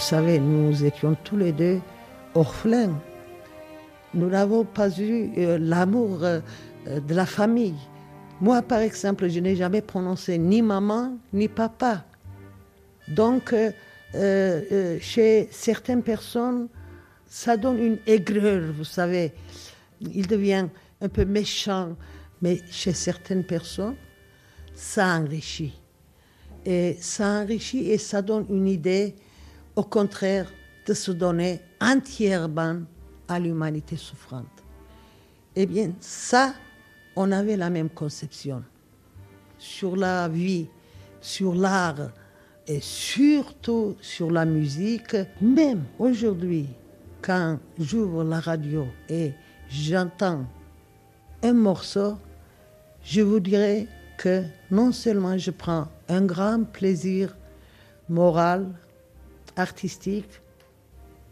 Savez, 0.03 0.40
nous 0.40 0.84
étions 0.84 1.16
tous 1.22 1.36
les 1.36 1.53
deux 1.53 1.80
orphelins. 2.34 3.00
Nous 4.14 4.28
n'avons 4.28 4.64
pas 4.64 4.90
eu 4.90 5.30
euh, 5.38 5.59
l'amour 5.61 6.24
euh, 6.24 6.40
de 6.86 7.14
la 7.14 7.24
famille. 7.24 7.76
Moi, 8.40 8.62
par 8.62 8.80
exemple, 8.80 9.28
je 9.28 9.38
n'ai 9.38 9.55
jamais 9.55 9.80
prononcé 9.80 10.38
ni 10.38 10.61
maman 10.61 11.16
ni 11.32 11.46
papa. 11.46 12.05
Donc, 13.07 13.55
euh, 13.55 14.98
chez 15.00 15.48
certaines 15.53 16.03
personnes, 16.03 16.68
ça 17.26 17.57
donne 17.57 17.78
une 17.78 17.98
aigreur, 18.07 18.72
vous 18.76 18.84
savez. 18.84 19.32
Il 20.00 20.26
devient 20.26 20.66
un 21.00 21.09
peu 21.09 21.24
méchant. 21.24 21.96
Mais 22.42 22.61
chez 22.72 22.92
certaines 22.92 23.44
personnes, 23.44 23.94
ça 24.74 25.16
enrichit. 25.16 25.80
Et 26.66 26.96
ça 27.00 27.42
enrichit 27.42 27.90
et 27.90 27.98
ça 27.98 28.20
donne 28.20 28.46
une 28.50 28.66
idée 28.66 29.14
au 29.77 29.83
contraire 29.83 30.53
de 30.87 30.95
se 30.95 31.12
donner 31.12 31.61
entièrement 31.81 32.81
à 33.29 33.39
l'humanité 33.39 33.97
souffrante. 33.97 34.47
Eh 35.55 35.66
bien, 35.66 35.93
ça, 36.01 36.55
on 37.16 37.31
avait 37.31 37.57
la 37.57 37.70
même 37.70 37.91
conception 37.91 38.62
sur 39.59 39.97
la 39.97 40.29
vie, 40.29 40.66
sur 41.20 41.55
l'art 41.55 42.11
et 42.66 42.81
surtout 42.81 43.97
sur 44.01 44.31
la 44.31 44.45
musique. 44.45 45.16
Même 45.41 45.85
aujourd'hui, 45.99 46.68
quand 47.20 47.59
j'ouvre 47.79 48.25
la 48.25 48.41
radio 48.41 48.87
et 49.09 49.33
j'entends 49.68 50.45
un 51.43 51.53
morceau, 51.53 52.16
je 53.05 53.20
vous 53.20 53.41
dirais 53.41 53.87
que 54.18 54.43
non 54.70 54.93
seulement 54.93 55.37
je 55.37 55.51
prends 55.51 55.89
un 56.09 56.23
grand 56.23 56.64
plaisir 56.64 57.37
moral, 58.09 58.66
artistique, 59.57 60.40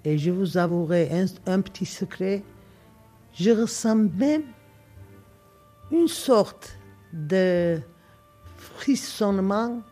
et 0.04 0.18
je 0.18 0.30
vous 0.30 0.56
avouerai 0.56 1.10
un, 1.46 1.60
petit 1.60 1.86
secret, 1.86 2.42
je 3.34 3.50
ressens 3.50 3.96
même 3.96 4.44
une 5.90 6.08
sorte 6.08 6.78
de 7.12 7.80
frissonnement 8.56 9.82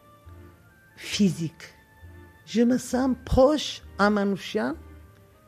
physique. 0.96 1.74
Je 2.46 2.62
me 2.62 2.78
sens 2.78 3.14
proche 3.24 3.82
à 3.98 4.08
Manouchian 4.08 4.74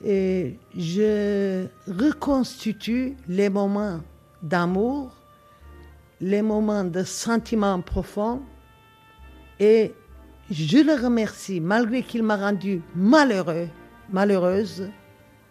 et 0.04 0.58
je 0.76 1.66
reconstitue 1.86 3.16
les 3.28 3.48
moments 3.48 4.00
d'amour, 4.42 5.14
les 6.20 6.42
moments 6.42 6.84
de 6.84 7.02
sentiments 7.02 7.80
profonds 7.80 8.42
et 9.58 9.94
je 10.50 10.78
le 10.78 10.94
remercie, 10.94 11.60
malgré 11.60 12.02
qu'il 12.02 12.24
m'a 12.24 12.36
rendu 12.36 12.82
malheureux, 12.96 13.68
malheureuse. 14.10 14.90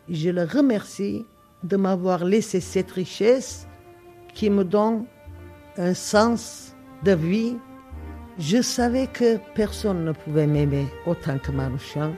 Je 0.10 0.30
le 0.30 0.44
remercie 0.44 1.26
de 1.64 1.78
m'avoir 1.78 2.26
laissé 2.26 2.60
cette 2.60 2.92
richesse 2.92 3.68
qui 4.34 4.50
me 4.50 4.64
donne 4.64 5.06
un 5.78 5.94
sens 5.94 6.76
de 7.04 7.14
vie. 7.14 7.56
Je 8.38 8.62
savais 8.62 9.08
que 9.08 9.38
personne 9.56 10.04
ne 10.04 10.12
pouvait 10.12 10.48
m'aimer 10.48 10.88
autant 11.06 11.38
que 11.38 11.52
Marouchan. 11.52 12.14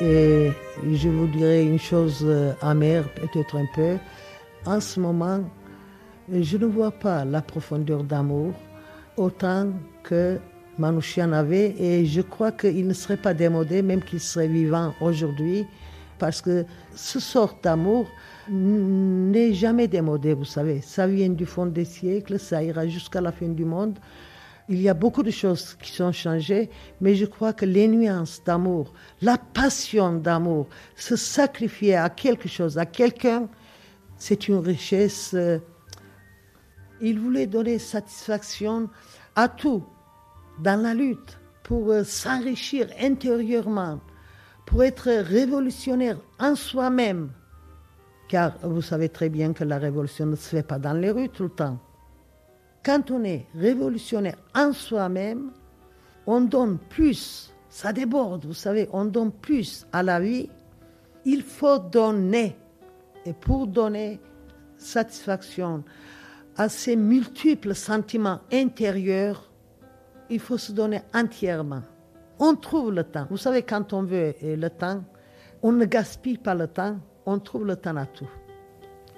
Et 0.00 0.50
je 0.92 1.08
vous 1.08 1.26
dirais 1.28 1.64
une 1.64 1.78
chose 1.78 2.22
euh, 2.22 2.52
amère, 2.60 3.08
peut-être 3.14 3.56
un 3.56 3.64
peu 3.74 3.96
en 4.66 4.80
ce 4.80 5.00
moment, 5.00 5.40
je 6.32 6.56
ne 6.56 6.66
vois 6.66 6.90
pas 6.90 7.24
la 7.24 7.40
profondeur 7.40 8.02
d'amour 8.02 8.52
autant 9.16 9.70
que 10.02 10.38
Manouchian 10.78 11.32
avait 11.32 11.74
et 11.80 12.04
je 12.04 12.20
crois 12.20 12.52
qu'il 12.52 12.86
ne 12.86 12.92
serait 12.92 13.16
pas 13.16 13.32
démodé, 13.32 13.80
même 13.82 14.02
qu'il 14.02 14.20
serait 14.20 14.48
vivant 14.48 14.92
aujourd'hui, 15.00 15.64
parce 16.18 16.42
que 16.42 16.64
ce 16.94 17.20
sort 17.20 17.58
d'amour 17.62 18.06
n'est 18.48 19.54
jamais 19.54 19.88
démodé, 19.88 20.34
vous 20.34 20.44
savez. 20.44 20.80
Ça 20.80 21.06
vient 21.06 21.30
du 21.30 21.46
fond 21.46 21.66
des 21.66 21.84
siècles, 21.84 22.38
ça 22.38 22.62
ira 22.62 22.86
jusqu'à 22.86 23.20
la 23.20 23.32
fin 23.32 23.48
du 23.48 23.64
monde. 23.64 23.98
Il 24.68 24.82
y 24.82 24.88
a 24.88 24.94
beaucoup 24.94 25.22
de 25.22 25.30
choses 25.30 25.76
qui 25.80 25.92
sont 25.92 26.10
changées, 26.10 26.68
mais 27.00 27.14
je 27.14 27.24
crois 27.24 27.52
que 27.52 27.64
les 27.64 27.86
nuances 27.86 28.42
d'amour, 28.44 28.92
la 29.22 29.38
passion 29.38 30.14
d'amour, 30.14 30.66
se 30.96 31.14
sacrifier 31.14 31.94
à 31.94 32.10
quelque 32.10 32.48
chose, 32.48 32.76
à 32.76 32.84
quelqu'un, 32.84 33.48
c'est 34.16 34.48
une 34.48 34.58
richesse. 34.58 35.32
Euh, 35.34 35.58
il 37.00 37.20
voulait 37.20 37.46
donner 37.46 37.78
satisfaction 37.78 38.88
à 39.34 39.48
tout 39.48 39.84
dans 40.60 40.80
la 40.80 40.94
lutte 40.94 41.38
pour 41.62 41.90
euh, 41.90 42.04
s'enrichir 42.04 42.88
intérieurement, 43.00 44.00
pour 44.64 44.82
être 44.84 45.10
révolutionnaire 45.10 46.18
en 46.38 46.54
soi-même. 46.54 47.30
Car 48.28 48.54
vous 48.62 48.82
savez 48.82 49.08
très 49.08 49.28
bien 49.28 49.52
que 49.52 49.64
la 49.64 49.78
révolution 49.78 50.26
ne 50.26 50.36
se 50.36 50.48
fait 50.48 50.62
pas 50.62 50.78
dans 50.78 50.94
les 50.94 51.10
rues 51.10 51.28
tout 51.28 51.44
le 51.44 51.50
temps. 51.50 51.78
Quand 52.84 53.10
on 53.10 53.24
est 53.24 53.46
révolutionnaire 53.54 54.36
en 54.54 54.72
soi-même, 54.72 55.50
on 56.26 56.40
donne 56.40 56.78
plus, 56.78 57.52
ça 57.68 57.92
déborde, 57.92 58.44
vous 58.46 58.54
savez, 58.54 58.88
on 58.92 59.04
donne 59.04 59.32
plus 59.32 59.86
à 59.92 60.02
la 60.02 60.18
vie. 60.20 60.48
Il 61.24 61.42
faut 61.42 61.78
donner 61.78 62.56
et 63.26 63.32
pour 63.32 63.66
donner 63.66 64.20
satisfaction 64.76 65.82
à 66.56 66.68
ces 66.68 66.96
multiples 66.96 67.74
sentiments 67.74 68.40
intérieurs, 68.52 69.50
il 70.30 70.40
faut 70.40 70.58
se 70.58 70.72
donner 70.72 71.02
entièrement. 71.12 71.82
On 72.38 72.54
trouve 72.54 72.92
le 72.92 73.04
temps. 73.04 73.26
Vous 73.30 73.36
savez, 73.36 73.62
quand 73.62 73.92
on 73.92 74.02
veut 74.02 74.34
le 74.42 74.68
temps, 74.68 75.02
on 75.62 75.72
ne 75.72 75.84
gaspille 75.84 76.38
pas 76.38 76.54
le 76.54 76.68
temps, 76.68 76.98
on 77.24 77.38
trouve 77.38 77.66
le 77.66 77.76
temps 77.76 77.96
à 77.96 78.06
tout. 78.06 78.28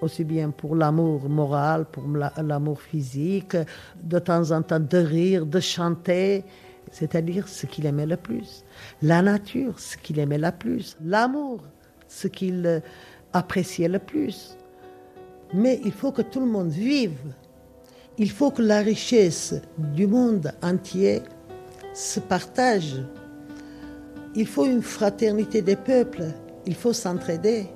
Aussi 0.00 0.24
bien 0.24 0.50
pour 0.50 0.76
l'amour 0.76 1.28
moral, 1.28 1.84
pour 1.84 2.04
l'amour 2.06 2.80
physique, 2.80 3.56
de 4.02 4.18
temps 4.18 4.52
en 4.52 4.62
temps 4.62 4.80
de 4.80 4.98
rire, 4.98 5.44
de 5.44 5.58
chanter, 5.58 6.44
c'est-à-dire 6.92 7.48
ce 7.48 7.66
qu'il 7.66 7.84
aimait 7.86 8.06
le 8.06 8.16
plus. 8.16 8.64
La 9.02 9.22
nature, 9.22 9.78
ce 9.78 9.96
qu'il 9.96 10.18
aimait 10.20 10.38
le 10.38 10.52
plus. 10.52 10.96
L'amour, 11.04 11.64
ce 12.06 12.28
qu'il 12.28 12.82
apprécier 13.32 13.88
le 13.88 13.98
plus. 13.98 14.56
Mais 15.54 15.80
il 15.84 15.92
faut 15.92 16.12
que 16.12 16.22
tout 16.22 16.40
le 16.40 16.46
monde 16.46 16.70
vive. 16.70 17.34
Il 18.18 18.30
faut 18.30 18.50
que 18.50 18.62
la 18.62 18.80
richesse 18.80 19.54
du 19.78 20.06
monde 20.06 20.52
entier 20.62 21.22
se 21.94 22.20
partage. 22.20 23.02
Il 24.34 24.46
faut 24.46 24.66
une 24.66 24.82
fraternité 24.82 25.62
des 25.62 25.76
peuples. 25.76 26.26
Il 26.66 26.74
faut 26.74 26.92
s'entraider. 26.92 27.66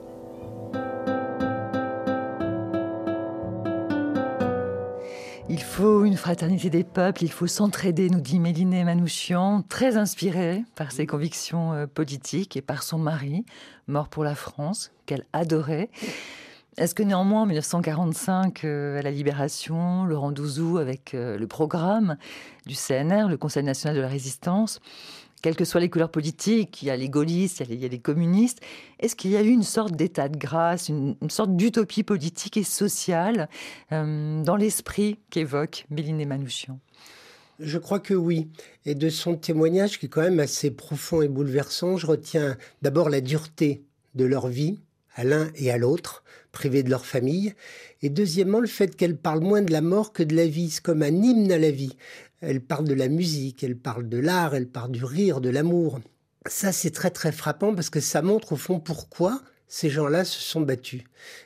Faut 5.72 6.04
une 6.04 6.18
fraternité 6.18 6.68
des 6.68 6.84
peuples, 6.84 7.24
il 7.24 7.32
faut 7.32 7.46
s'entraider, 7.46 8.10
nous 8.10 8.20
dit 8.20 8.38
Méliné 8.38 8.84
Manouchian, 8.84 9.62
très 9.70 9.96
inspirée 9.96 10.64
par 10.74 10.92
ses 10.92 11.06
convictions 11.06 11.72
euh, 11.72 11.86
politiques 11.86 12.58
et 12.58 12.60
par 12.60 12.82
son 12.82 12.98
mari, 12.98 13.46
mort 13.86 14.08
pour 14.08 14.22
la 14.22 14.34
France, 14.34 14.92
qu'elle 15.06 15.24
adorait. 15.32 15.88
Est-ce 16.76 16.94
que 16.94 17.02
néanmoins, 17.02 17.42
en 17.42 17.46
1945, 17.46 18.64
euh, 18.64 18.98
à 18.98 19.02
la 19.02 19.10
Libération, 19.10 20.04
Laurent 20.04 20.30
Douzou, 20.30 20.76
avec 20.76 21.14
euh, 21.14 21.38
le 21.38 21.46
programme 21.46 22.18
du 22.66 22.74
CNR, 22.74 23.28
le 23.28 23.38
Conseil 23.38 23.62
national 23.62 23.96
de 23.96 24.02
la 24.02 24.08
résistance, 24.08 24.78
quelles 25.42 25.56
que 25.56 25.64
soient 25.64 25.80
les 25.80 25.90
couleurs 25.90 26.10
politiques, 26.10 26.82
il 26.82 26.86
y 26.86 26.90
a 26.90 26.96
les 26.96 27.08
gaullistes, 27.08 27.62
il 27.68 27.80
y 27.80 27.84
a 27.84 27.88
les, 27.88 27.98
communistes, 27.98 28.60
est-ce 29.00 29.16
qu'il 29.16 29.32
y 29.32 29.36
a 29.36 29.42
eu 29.42 29.50
une 29.50 29.64
sorte 29.64 29.94
d'état 29.94 30.28
de 30.28 30.38
grâce, 30.38 30.88
une, 30.88 31.16
sorte 31.28 31.56
d'utopie 31.56 32.04
politique 32.04 32.56
et 32.56 32.64
sociale 32.64 33.48
euh, 33.90 34.42
dans 34.42 34.56
l'esprit 34.56 35.18
qu'évoque 35.30 35.86
Méline 35.90 36.24
Manouchian? 36.26 36.78
Je 37.58 37.78
crois 37.78 38.00
que 38.00 38.14
oui. 38.14 38.48
Et 38.86 38.94
de 38.94 39.08
son 39.08 39.36
témoignage, 39.36 39.98
qui 39.98 40.06
est 40.06 40.08
quand 40.08 40.22
même 40.22 40.40
assez 40.40 40.70
profond 40.70 41.22
et 41.22 41.28
bouleversant, 41.28 41.96
je 41.96 42.06
retiens 42.06 42.56
d'abord 42.80 43.10
la 43.10 43.20
dureté 43.20 43.84
de 44.14 44.24
leur 44.24 44.48
vie, 44.48 44.80
à 45.14 45.24
l'un 45.24 45.50
et 45.56 45.70
à 45.70 45.76
l'autre, 45.76 46.24
privés 46.52 46.82
de 46.82 46.90
leur 46.90 47.06
famille. 47.06 47.54
Et 48.00 48.10
deuxièmement, 48.10 48.60
le 48.60 48.66
fait 48.66 48.96
qu'elle 48.96 49.16
parle 49.16 49.40
moins 49.40 49.62
de 49.62 49.72
la 49.72 49.80
mort 49.80 50.12
que 50.12 50.22
de 50.22 50.34
la 50.34 50.46
vie. 50.46 50.70
C'est 50.70 50.82
comme 50.82 51.02
un 51.02 51.22
hymne 51.22 51.52
à 51.52 51.58
la 51.58 51.70
vie. 51.70 51.96
Elle 52.42 52.60
parle 52.60 52.86
de 52.86 52.94
la 52.94 53.08
musique, 53.08 53.62
elle 53.62 53.76
parle 53.76 54.08
de 54.08 54.18
l'art, 54.18 54.54
elle 54.54 54.68
parle 54.68 54.90
du 54.90 55.04
rire, 55.04 55.40
de 55.40 55.48
l'amour. 55.48 56.00
Ça, 56.46 56.72
c'est 56.72 56.90
très 56.90 57.10
très 57.10 57.32
frappant 57.32 57.74
parce 57.74 57.88
que 57.88 58.00
ça 58.00 58.20
montre 58.20 58.52
au 58.52 58.56
fond 58.56 58.80
pourquoi 58.80 59.40
ces 59.72 59.88
gens-là 59.88 60.26
se 60.26 60.38
sont 60.38 60.60
battus. 60.60 61.00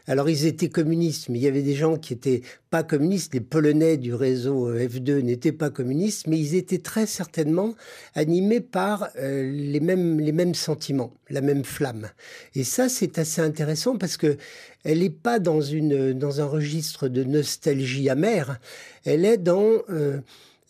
Alors 0.08 0.28
ils 0.28 0.46
étaient 0.46 0.68
communistes, 0.68 1.28
mais 1.28 1.38
il 1.38 1.42
y 1.42 1.46
avait 1.46 1.62
des 1.62 1.76
gens 1.76 1.96
qui 1.96 2.12
étaient 2.12 2.42
pas 2.70 2.82
communistes. 2.82 3.32
Les 3.34 3.40
Polonais 3.40 3.98
du 3.98 4.14
réseau 4.14 4.68
euh, 4.68 4.88
F2 4.88 5.20
n'étaient 5.20 5.52
pas 5.52 5.70
communistes, 5.70 6.26
mais 6.26 6.36
ils 6.36 6.56
étaient 6.56 6.80
très 6.80 7.06
certainement 7.06 7.76
animés 8.16 8.60
par 8.60 9.10
euh, 9.16 9.48
les 9.48 9.78
mêmes 9.78 10.18
les 10.18 10.32
mêmes 10.32 10.56
sentiments, 10.56 11.14
la 11.30 11.40
même 11.40 11.64
flamme. 11.64 12.08
Et 12.56 12.64
ça 12.64 12.88
c'est 12.88 13.20
assez 13.20 13.40
intéressant 13.40 13.96
parce 13.96 14.16
que 14.16 14.36
elle 14.82 14.98
n'est 14.98 15.10
pas 15.10 15.38
dans 15.38 15.60
une 15.60 16.12
dans 16.12 16.40
un 16.40 16.46
registre 16.46 17.06
de 17.06 17.22
nostalgie 17.22 18.10
amère. 18.10 18.58
Elle 19.04 19.24
est 19.24 19.38
dans 19.38 19.82
euh, 19.88 20.18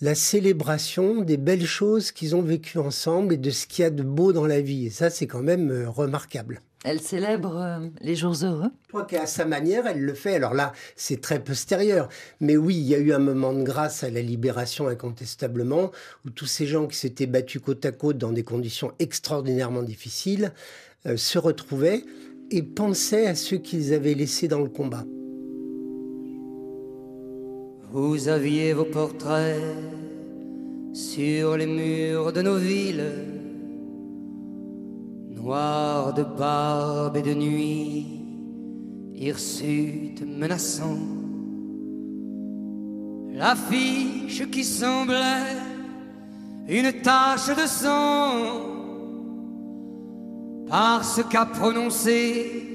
la 0.00 0.14
célébration 0.14 1.22
des 1.22 1.36
belles 1.36 1.66
choses 1.66 2.12
qu'ils 2.12 2.36
ont 2.36 2.42
vécues 2.42 2.78
ensemble 2.78 3.34
et 3.34 3.38
de 3.38 3.50
ce 3.50 3.66
qu'il 3.66 3.82
y 3.82 3.86
a 3.86 3.90
de 3.90 4.02
beau 4.02 4.32
dans 4.32 4.46
la 4.46 4.60
vie. 4.60 4.86
Et 4.86 4.90
ça, 4.90 5.10
c'est 5.10 5.26
quand 5.26 5.42
même 5.42 5.86
remarquable. 5.86 6.60
Elle 6.84 7.00
célèbre 7.00 7.56
euh, 7.56 7.88
les 8.00 8.14
jours 8.14 8.36
heureux 8.44 8.70
Je 8.84 8.88
crois 8.90 9.06
qu'à 9.06 9.26
sa 9.26 9.44
manière, 9.44 9.88
elle 9.88 10.00
le 10.00 10.14
fait. 10.14 10.36
Alors 10.36 10.54
là, 10.54 10.72
c'est 10.94 11.20
très 11.20 11.42
postérieur. 11.42 12.08
Mais 12.40 12.56
oui, 12.56 12.76
il 12.76 12.86
y 12.86 12.94
a 12.94 12.98
eu 12.98 13.12
un 13.12 13.18
moment 13.18 13.52
de 13.52 13.64
grâce 13.64 14.04
à 14.04 14.10
la 14.10 14.22
libération, 14.22 14.86
incontestablement, 14.86 15.90
où 16.24 16.30
tous 16.30 16.46
ces 16.46 16.66
gens 16.66 16.86
qui 16.86 16.96
s'étaient 16.96 17.26
battus 17.26 17.60
côte 17.60 17.84
à 17.84 17.90
côte 17.90 18.18
dans 18.18 18.30
des 18.30 18.44
conditions 18.44 18.92
extraordinairement 19.00 19.82
difficiles 19.82 20.52
euh, 21.06 21.16
se 21.16 21.38
retrouvaient 21.38 22.04
et 22.52 22.62
pensaient 22.62 23.26
à 23.26 23.34
ceux 23.34 23.58
qu'ils 23.58 23.92
avaient 23.92 24.14
laissés 24.14 24.46
dans 24.46 24.60
le 24.60 24.68
combat. 24.68 25.04
Vous 27.98 28.28
aviez 28.28 28.74
vos 28.74 28.84
portraits 28.84 29.56
sur 30.92 31.56
les 31.56 31.64
murs 31.64 32.30
de 32.30 32.42
nos 32.42 32.58
villes 32.58 33.10
noir 35.30 36.12
de 36.12 36.22
barbe 36.22 37.16
et 37.16 37.22
de 37.22 37.32
nuit, 37.32 38.20
hirsute 39.14 40.22
menaçant. 40.26 40.98
L'affiche 43.32 44.46
qui 44.50 44.62
semblait 44.62 45.56
une 46.68 46.92
tache 47.00 47.48
de 47.48 47.66
sang, 47.66 48.60
parce 50.68 51.22
qu'à 51.30 51.46
prononcer 51.46 52.68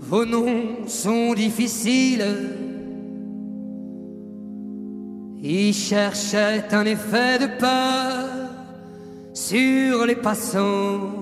vos 0.00 0.24
noms 0.24 0.86
sont 0.86 1.34
difficiles. 1.34 2.63
Il 5.46 5.74
cherchait 5.74 6.64
un 6.72 6.86
effet 6.86 7.38
de 7.38 7.46
peur 7.58 8.48
sur 9.34 10.06
les 10.06 10.16
passants. 10.16 11.12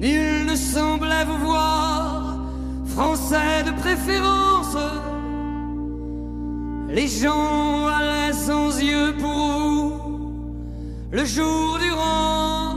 Nul 0.00 0.46
ne 0.46 0.56
semblait 0.56 1.26
vous 1.26 1.36
voir, 1.44 2.38
français 2.86 3.64
de 3.66 3.72
préférence. 3.72 4.78
Les 6.88 7.08
gens 7.08 7.88
allaient 7.88 8.32
sans 8.32 8.80
yeux 8.80 9.14
pour 9.18 9.60
vous, 9.60 9.92
le 11.10 11.24
jour 11.26 11.78
durant. 11.78 12.74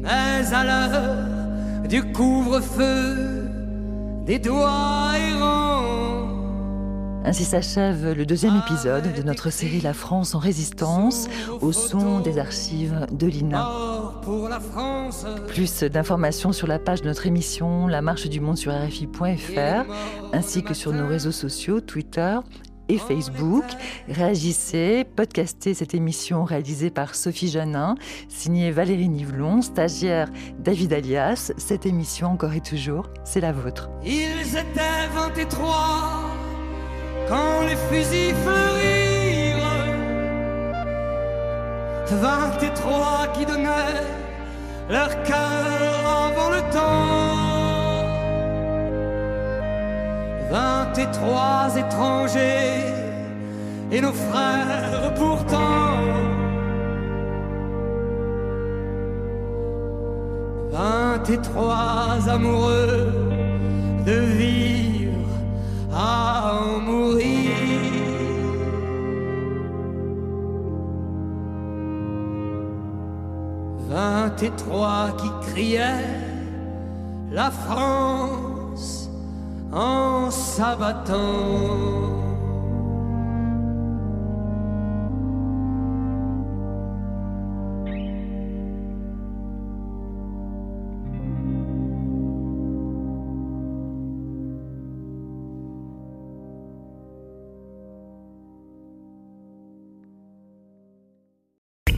Mais 0.00 0.54
à 0.54 0.64
l'heure 0.64 1.33
du 1.94 2.02
couvre-feu, 2.02 3.48
des 4.26 4.40
doigts 4.40 5.12
errants. 5.16 6.26
Ainsi 7.24 7.44
s'achève 7.44 8.14
le 8.14 8.26
deuxième 8.26 8.56
épisode 8.56 9.14
de 9.14 9.22
notre 9.22 9.50
série 9.50 9.80
La 9.80 9.94
France 9.94 10.34
en 10.34 10.40
résistance 10.40 11.28
au 11.60 11.70
son 11.70 12.18
des 12.18 12.40
archives 12.40 13.06
de 13.12 13.28
l'INA. 13.28 13.70
Plus 15.46 15.84
d'informations 15.84 16.50
sur 16.50 16.66
la 16.66 16.80
page 16.80 17.02
de 17.02 17.06
notre 17.06 17.28
émission 17.28 17.86
La 17.86 18.02
Marche 18.02 18.28
du 18.28 18.40
Monde 18.40 18.58
sur 18.58 18.72
RFI.fr 18.72 19.88
ainsi 20.32 20.64
que 20.64 20.74
sur 20.74 20.92
nos 20.92 21.06
réseaux 21.06 21.30
sociaux 21.30 21.80
Twitter 21.80 22.40
et 22.88 22.98
Facebook. 22.98 23.64
Réagissez, 24.08 25.04
podcastez 25.16 25.74
cette 25.74 25.94
émission 25.94 26.44
réalisée 26.44 26.90
par 26.90 27.14
Sophie 27.14 27.48
Janin, 27.48 27.94
signée 28.28 28.70
Valérie 28.70 29.08
Nivelon, 29.08 29.62
stagiaire 29.62 30.28
David 30.58 30.92
Alias. 30.92 31.52
Cette 31.56 31.86
émission 31.86 32.28
encore 32.28 32.52
et 32.54 32.60
toujours, 32.60 33.08
c'est 33.24 33.40
la 33.40 33.52
vôtre. 33.52 33.90
Ils 34.04 34.56
étaient 34.56 35.08
23 35.14 36.34
quand 37.28 37.62
les 37.62 37.76
fusils 37.76 38.34
fleurirent. 38.34 39.04
Vingt 42.20 42.62
et 42.62 42.74
trois 42.74 43.26
qui 43.34 43.46
donnaient 43.46 44.04
leur 44.88 45.22
cœur 45.22 46.06
avant 46.06 46.50
le 46.50 46.60
temps. 46.72 47.33
Vingt 50.54 50.96
et 50.98 51.10
trois 51.10 51.68
étrangers 51.76 52.84
et 53.90 54.00
nos 54.00 54.12
frères 54.12 55.12
pourtant. 55.16 55.98
Vingt 60.70 61.28
et 61.28 61.38
trois 61.38 62.28
amoureux 62.28 63.12
de 64.06 64.18
vivre 64.38 65.28
à 65.92 66.52
en 66.60 66.78
mourir. 66.78 67.50
Vingt 73.90 74.40
et 74.40 74.50
trois 74.50 75.06
qui 75.18 75.30
criaient 75.50 76.06
la 77.32 77.50
France 77.50 78.53
en 79.74 80.30
s'abattant. 80.30 82.23